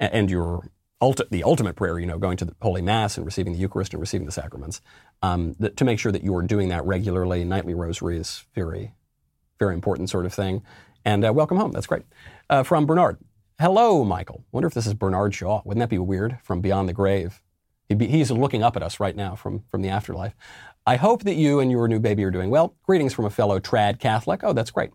and 0.00 0.30
your 0.30 0.70
ulti- 1.02 1.28
the 1.30 1.44
ultimate 1.44 1.76
prayer, 1.76 1.98
you 1.98 2.06
know, 2.06 2.18
going 2.18 2.36
to 2.38 2.44
the 2.44 2.54
Holy 2.60 2.82
Mass 2.82 3.16
and 3.16 3.24
receiving 3.26 3.52
the 3.52 3.58
Eucharist 3.58 3.92
and 3.92 4.00
receiving 4.00 4.26
the 4.26 4.32
sacraments, 4.32 4.80
um, 5.22 5.54
that, 5.58 5.76
to 5.76 5.84
make 5.84 5.98
sure 5.98 6.12
that 6.12 6.22
you 6.22 6.34
are 6.36 6.42
doing 6.42 6.68
that 6.68 6.84
regularly. 6.84 7.44
Nightly 7.44 7.74
rosary 7.74 8.18
is 8.18 8.44
very, 8.54 8.94
very 9.58 9.74
important 9.74 10.10
sort 10.10 10.26
of 10.26 10.34
thing. 10.34 10.62
And 11.04 11.24
uh, 11.24 11.32
welcome 11.32 11.56
home. 11.56 11.72
That's 11.72 11.86
great. 11.86 12.02
Uh, 12.50 12.62
from 12.62 12.86
Bernard. 12.86 13.18
Hello, 13.58 14.04
Michael. 14.04 14.44
Wonder 14.52 14.66
if 14.66 14.74
this 14.74 14.86
is 14.86 14.92
Bernard 14.92 15.34
Shaw. 15.34 15.62
Wouldn't 15.64 15.80
that 15.80 15.88
be 15.88 15.96
weird? 15.96 16.36
From 16.42 16.60
beyond 16.60 16.90
the 16.90 16.92
grave. 16.92 17.40
Be, 17.88 18.06
he's 18.06 18.30
looking 18.30 18.62
up 18.62 18.76
at 18.76 18.82
us 18.82 19.00
right 19.00 19.16
now 19.16 19.34
from, 19.34 19.64
from 19.70 19.80
the 19.80 19.88
afterlife. 19.88 20.34
I 20.86 20.96
hope 20.96 21.22
that 21.22 21.36
you 21.36 21.58
and 21.58 21.70
your 21.70 21.88
new 21.88 21.98
baby 21.98 22.22
are 22.24 22.30
doing 22.30 22.50
well. 22.50 22.76
Greetings 22.82 23.14
from 23.14 23.24
a 23.24 23.30
fellow 23.30 23.58
trad 23.58 23.98
Catholic. 23.98 24.40
Oh, 24.44 24.52
that's 24.52 24.70
great. 24.70 24.90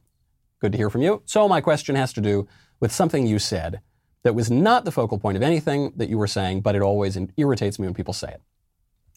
Good 0.60 0.74
to 0.74 0.78
hear 0.78 0.92
from 0.92 1.02
you. 1.02 1.24
So, 1.26 1.48
my 1.48 1.60
question 1.60 1.96
has 1.96 2.14
to 2.14 2.22
do 2.22 2.48
with 2.80 2.92
something 2.92 3.26
you 3.26 3.40
said 3.40 3.82
that 4.22 4.36
was 4.36 4.52
not 4.52 4.86
the 4.86 4.92
focal 4.92 5.18
point 5.18 5.38
of 5.38 5.42
anything 5.42 5.94
that 5.96 6.10
you 6.10 6.20
were 6.20 6.28
saying, 6.28 6.62
but 6.62 6.76
it 6.76 6.84
always 6.84 7.18
irritates 7.38 7.80
me 7.80 7.88
when 7.88 7.96
people 7.96 8.14
say 8.14 8.30
it. 8.30 8.42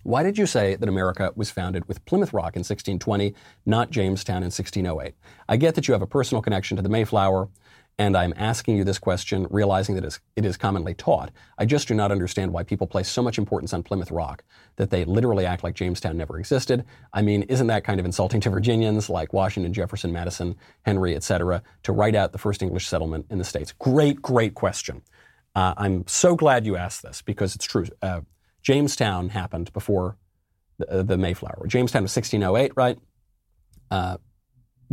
Why 0.04 0.22
did 0.22 0.38
you 0.38 0.46
say 0.46 0.74
that 0.74 0.88
America 0.88 1.32
was 1.36 1.50
founded 1.50 1.86
with 1.86 2.04
Plymouth 2.06 2.32
Rock 2.32 2.56
in 2.56 2.60
1620, 2.60 3.34
not 3.66 3.90
Jamestown 3.90 4.38
in 4.38 4.50
1608? 4.50 5.14
I 5.50 5.56
get 5.58 5.74
that 5.74 5.86
you 5.86 5.92
have 5.92 6.02
a 6.02 6.06
personal 6.06 6.40
connection 6.40 6.76
to 6.76 6.82
the 6.82 6.88
Mayflower, 6.88 7.50
and 7.98 8.16
I'm 8.16 8.34
asking 8.36 8.76
you 8.76 8.84
this 8.84 8.98
question, 8.98 9.46
realizing 9.50 9.94
that 9.94 10.18
it 10.34 10.44
is 10.44 10.56
commonly 10.56 10.94
taught. 10.94 11.30
I 11.58 11.64
just 11.64 11.86
do 11.86 11.94
not 11.94 12.10
understand 12.10 12.52
why 12.52 12.64
people 12.64 12.88
place 12.88 13.08
so 13.08 13.22
much 13.22 13.38
importance 13.38 13.72
on 13.72 13.84
Plymouth 13.84 14.10
Rock 14.10 14.42
that 14.76 14.90
they 14.90 15.04
literally 15.04 15.46
act 15.46 15.62
like 15.62 15.76
Jamestown 15.76 16.16
never 16.16 16.38
existed. 16.38 16.84
I 17.12 17.22
mean, 17.22 17.42
isn't 17.44 17.68
that 17.68 17.84
kind 17.84 18.00
of 18.00 18.06
insulting 18.06 18.40
to 18.42 18.50
Virginians 18.50 19.08
like 19.08 19.32
Washington, 19.32 19.72
Jefferson, 19.72 20.12
Madison, 20.12 20.56
Henry, 20.82 21.14
etc., 21.14 21.62
to 21.84 21.92
write 21.92 22.16
out 22.16 22.32
the 22.32 22.38
first 22.38 22.62
English 22.62 22.88
settlement 22.88 23.26
in 23.30 23.38
the 23.38 23.44
states? 23.44 23.72
Great, 23.72 24.20
great 24.20 24.54
question. 24.54 25.02
Uh, 25.54 25.74
I'm 25.76 26.04
so 26.08 26.34
glad 26.34 26.66
you 26.66 26.76
asked 26.76 27.02
this 27.02 27.22
because 27.22 27.54
it's 27.54 27.64
true. 27.64 27.86
Uh, 28.02 28.22
Jamestown 28.62 29.28
happened 29.28 29.72
before 29.72 30.16
the, 30.78 31.04
the, 31.04 31.16
Mayflower. 31.16 31.66
Jamestown 31.68 32.02
was 32.02 32.16
1608, 32.16 32.72
right? 32.74 32.98
Uh, 33.90 34.16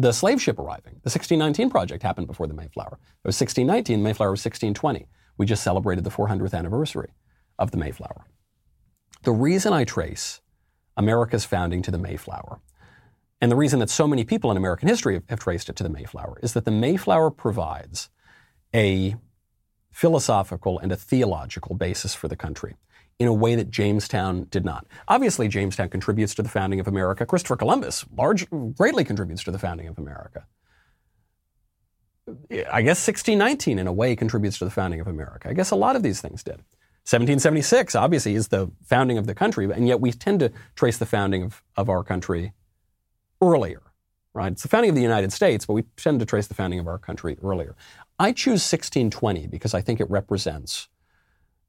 the 0.02 0.12
slave 0.12 0.42
ship 0.42 0.58
arriving. 0.58 0.94
The 1.04 1.10
1619 1.10 1.70
project 1.70 2.04
happened 2.04 2.28
before 2.28 2.48
the 2.48 2.54
Mayflower. 2.54 3.00
It 3.24 3.28
was 3.28 3.40
1619, 3.40 4.00
the 4.00 4.04
Mayflower 4.04 4.32
was 4.32 4.44
1620. 4.44 5.08
We 5.38 5.46
just 5.46 5.64
celebrated 5.64 6.04
the 6.04 6.10
400th 6.10 6.54
anniversary 6.54 7.12
of 7.60 7.72
the 7.72 7.78
Mayflower. 7.78 8.26
The 9.24 9.32
reason 9.32 9.74
I 9.74 9.84
trace 9.84 10.42
America's 10.98 11.46
founding 11.46 11.82
to 11.84 11.92
the 11.92 11.98
Mayflower, 11.98 12.60
and 13.40 13.52
the 13.52 13.56
reason 13.56 13.80
that 13.80 13.90
so 13.90 14.08
many 14.08 14.24
people 14.24 14.52
in 14.52 14.58
American 14.58 14.88
history 14.88 15.14
have, 15.14 15.24
have 15.30 15.40
traced 15.40 15.70
it 15.70 15.76
to 15.78 15.84
the 15.84 15.90
Mayflower, 15.90 16.40
is 16.42 16.54
that 16.54 16.66
the 16.66 16.72
Mayflower 16.72 17.30
provides 17.30 18.10
a 18.74 19.16
philosophical 19.92 20.80
and 20.80 20.92
a 20.92 20.96
theological 20.96 21.76
basis 21.76 22.16
for 22.16 22.28
the 22.28 22.36
country 22.36 22.76
in 23.22 23.28
a 23.28 23.34
way 23.34 23.54
that 23.54 23.70
Jamestown 23.70 24.48
did 24.50 24.66
not. 24.66 24.88
Obviously, 25.08 25.48
Jamestown 25.48 25.90
contributes 25.90 26.34
to 26.34 26.42
the 26.42 26.50
founding 26.50 26.80
of 26.80 26.88
America. 26.88 27.24
Christopher 27.24 27.56
Columbus 27.56 28.04
large, 28.18 28.50
greatly 28.50 29.04
contributes 29.04 29.44
to 29.44 29.52
the 29.52 29.60
founding 29.60 29.88
of 29.88 30.00
America. 30.00 30.48
I 32.28 32.82
guess 32.82 33.06
1619, 33.06 33.78
in 33.78 33.86
a 33.86 33.94
way, 33.94 34.16
contributes 34.16 34.58
to 34.58 34.66
the 34.66 34.72
founding 34.72 35.00
of 35.00 35.06
America. 35.06 35.50
I 35.50 35.54
guess 35.54 35.70
a 35.70 35.76
lot 35.76 35.96
of 35.96 36.02
these 36.02 36.20
things 36.20 36.42
did. 36.42 36.64
1776, 37.06 37.94
obviously, 37.94 38.34
is 38.34 38.48
the 38.48 38.72
founding 38.84 39.20
of 39.20 39.28
the 39.28 39.36
country, 39.36 39.72
and 39.72 39.88
yet 39.88 40.02
we 40.02 40.12
tend 40.12 40.40
to 40.40 40.52
trace 40.76 40.98
the 40.98 41.06
founding 41.06 41.44
of, 41.44 41.62
of 41.78 41.90
our 41.90 42.04
country 42.04 42.54
earlier, 43.40 43.84
right? 44.34 44.52
It's 44.52 44.64
the 44.64 44.68
founding 44.68 44.90
of 44.90 44.96
the 44.96 45.04
United 45.04 45.32
States, 45.32 45.68
but 45.68 45.74
we 45.74 45.84
tend 45.96 46.20
to 46.22 46.26
trace 46.26 46.48
the 46.48 46.56
founding 46.56 46.80
of 46.80 46.88
our 46.88 46.98
country 46.98 47.38
earlier. 47.44 47.76
I 48.18 48.32
choose 48.32 48.64
1620 48.64 49.46
because 49.46 49.76
I 49.76 49.82
think 49.82 50.00
it 50.00 50.10
represents 50.10 50.88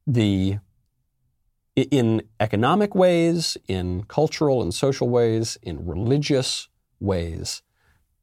the, 0.07 0.59
in 1.77 2.23
economic 2.41 2.95
ways, 2.95 3.57
in 3.67 4.05
cultural 4.05 4.63
and 4.63 4.75
social 4.75 5.09
ways, 5.09 5.57
in 5.63 5.87
religious 5.87 6.69
ways, 7.01 7.63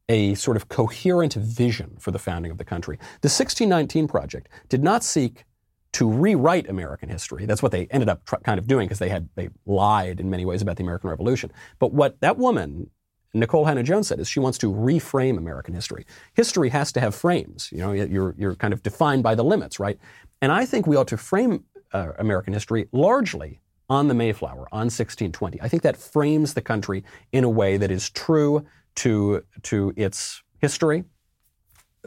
a 0.07 0.35
sort 0.35 0.57
of 0.57 0.69
coherent 0.69 1.33
vision 1.33 1.97
for 1.99 2.11
the 2.11 2.19
founding 2.19 2.51
of 2.51 2.57
the 2.57 2.65
country. 2.65 2.97
The 3.21 3.27
1619 3.27 4.07
Project 4.07 4.49
did 4.67 4.83
not 4.83 5.03
seek 5.03 5.45
to 5.93 6.09
rewrite 6.09 6.69
American 6.69 7.09
history. 7.09 7.45
That's 7.45 7.63
what 7.63 7.71
they 7.71 7.87
ended 7.87 8.09
up 8.09 8.23
tr- 8.25 8.35
kind 8.37 8.59
of 8.59 8.67
doing 8.67 8.87
because 8.87 8.99
they 8.99 9.09
had 9.09 9.29
they 9.35 9.49
lied 9.65 10.19
in 10.19 10.29
many 10.29 10.45
ways 10.45 10.61
about 10.61 10.77
the 10.77 10.83
American 10.83 11.09
Revolution. 11.09 11.51
But 11.79 11.93
what 11.93 12.19
that 12.21 12.37
woman 12.37 12.89
Nicole 13.33 13.65
Hannah-Jones 13.65 14.07
said 14.07 14.19
is 14.19 14.27
she 14.27 14.39
wants 14.39 14.57
to 14.59 14.73
reframe 14.73 15.37
American 15.37 15.73
history. 15.73 16.05
History 16.33 16.69
has 16.69 16.91
to 16.93 16.99
have 16.99 17.13
frames. 17.13 17.69
You 17.71 17.79
know, 17.79 17.91
you're 17.91 18.35
you're 18.37 18.55
kind 18.55 18.73
of 18.73 18.81
defined 18.81 19.23
by 19.23 19.35
the 19.35 19.43
limits, 19.43 19.79
right? 19.79 19.99
And 20.41 20.51
I 20.51 20.65
think 20.65 20.87
we 20.87 20.95
ought 20.95 21.07
to 21.09 21.17
frame 21.17 21.63
uh, 21.93 22.11
American 22.17 22.53
history 22.53 22.87
largely 22.91 23.61
on 23.89 24.07
the 24.07 24.13
Mayflower, 24.13 24.67
on 24.71 24.85
1620. 24.85 25.61
I 25.61 25.67
think 25.67 25.83
that 25.83 25.97
frames 25.97 26.53
the 26.53 26.61
country 26.61 27.03
in 27.31 27.43
a 27.43 27.49
way 27.49 27.77
that 27.77 27.89
is 27.89 28.09
true 28.09 28.65
to, 28.95 29.43
to 29.63 29.93
its 29.95 30.43
history, 30.59 31.05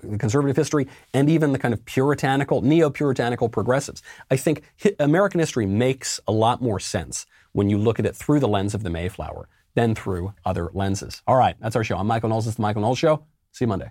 the 0.00 0.18
conservative 0.18 0.56
history, 0.56 0.86
and 1.12 1.28
even 1.28 1.52
the 1.52 1.58
kind 1.58 1.74
of 1.74 1.84
puritanical, 1.84 2.62
neo 2.62 2.88
puritanical 2.88 3.48
progressives. 3.48 4.02
I 4.30 4.36
think 4.36 4.62
hi- 4.82 4.94
American 5.00 5.40
history 5.40 5.66
makes 5.66 6.20
a 6.28 6.32
lot 6.32 6.62
more 6.62 6.78
sense 6.78 7.26
when 7.52 7.68
you 7.68 7.78
look 7.78 7.98
at 7.98 8.06
it 8.06 8.14
through 8.14 8.40
the 8.40 8.48
lens 8.48 8.74
of 8.74 8.82
the 8.82 8.90
Mayflower 8.90 9.48
than 9.74 9.94
through 9.94 10.34
other 10.44 10.70
lenses. 10.72 11.22
All 11.26 11.36
right, 11.36 11.56
that's 11.60 11.76
our 11.76 11.84
show. 11.84 11.96
I'm 11.96 12.06
Michael 12.06 12.28
Knowles. 12.28 12.46
Is 12.46 12.56
the 12.56 12.62
Michael 12.62 12.82
Knowles 12.82 12.98
Show. 12.98 13.24
See 13.52 13.64
you 13.64 13.68
Monday. 13.68 13.90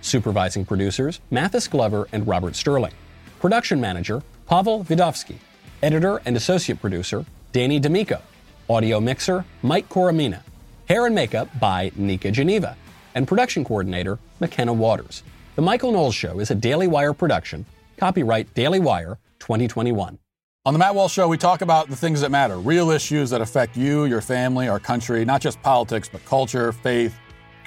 Supervising 0.00 0.64
producers, 0.64 1.20
Mathis 1.30 1.68
Glover 1.68 2.08
and 2.12 2.26
Robert 2.26 2.56
Sterling. 2.56 2.92
Production 3.40 3.80
manager, 3.80 4.22
Pavel 4.46 4.84
Vidovsky. 4.84 5.36
Editor 5.82 6.20
and 6.24 6.36
associate 6.36 6.80
producer, 6.80 7.24
Danny 7.52 7.78
D'Amico. 7.78 8.20
Audio 8.68 9.00
mixer, 9.00 9.44
Mike 9.62 9.88
Coromina. 9.88 10.42
Hair 10.88 11.06
and 11.06 11.14
makeup 11.14 11.48
by 11.60 11.92
Nika 11.96 12.30
Geneva. 12.30 12.76
And 13.14 13.26
production 13.26 13.64
coordinator, 13.64 14.18
McKenna 14.40 14.72
Waters. 14.72 15.22
The 15.56 15.62
Michael 15.62 15.92
Knowles 15.92 16.14
Show 16.14 16.40
is 16.40 16.50
a 16.50 16.54
Daily 16.54 16.86
Wire 16.86 17.12
production. 17.12 17.66
Copyright 17.96 18.54
Daily 18.54 18.80
Wire 18.80 19.18
2021. 19.40 20.18
On 20.66 20.74
the 20.74 20.78
Matt 20.78 20.94
Walsh 20.94 21.14
Show, 21.14 21.26
we 21.26 21.38
talk 21.38 21.62
about 21.62 21.88
the 21.88 21.96
things 21.96 22.20
that 22.20 22.30
matter, 22.30 22.58
real 22.58 22.90
issues 22.90 23.30
that 23.30 23.40
affect 23.40 23.78
you, 23.78 24.04
your 24.04 24.20
family, 24.20 24.68
our 24.68 24.78
country, 24.78 25.24
not 25.24 25.40
just 25.40 25.60
politics, 25.62 26.06
but 26.06 26.22
culture, 26.26 26.70
faith, 26.70 27.18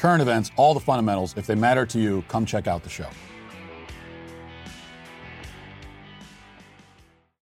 current 0.04 0.22
events, 0.22 0.52
all 0.58 0.74
the 0.74 0.82
fundamentals. 0.82 1.34
If 1.38 1.48
they 1.48 1.56
matter 1.56 1.86
to 1.86 1.98
you, 1.98 2.26
come 2.28 2.46
check 2.46 2.68
out 2.68 2.84
the 2.84 2.90
show. 2.90 3.08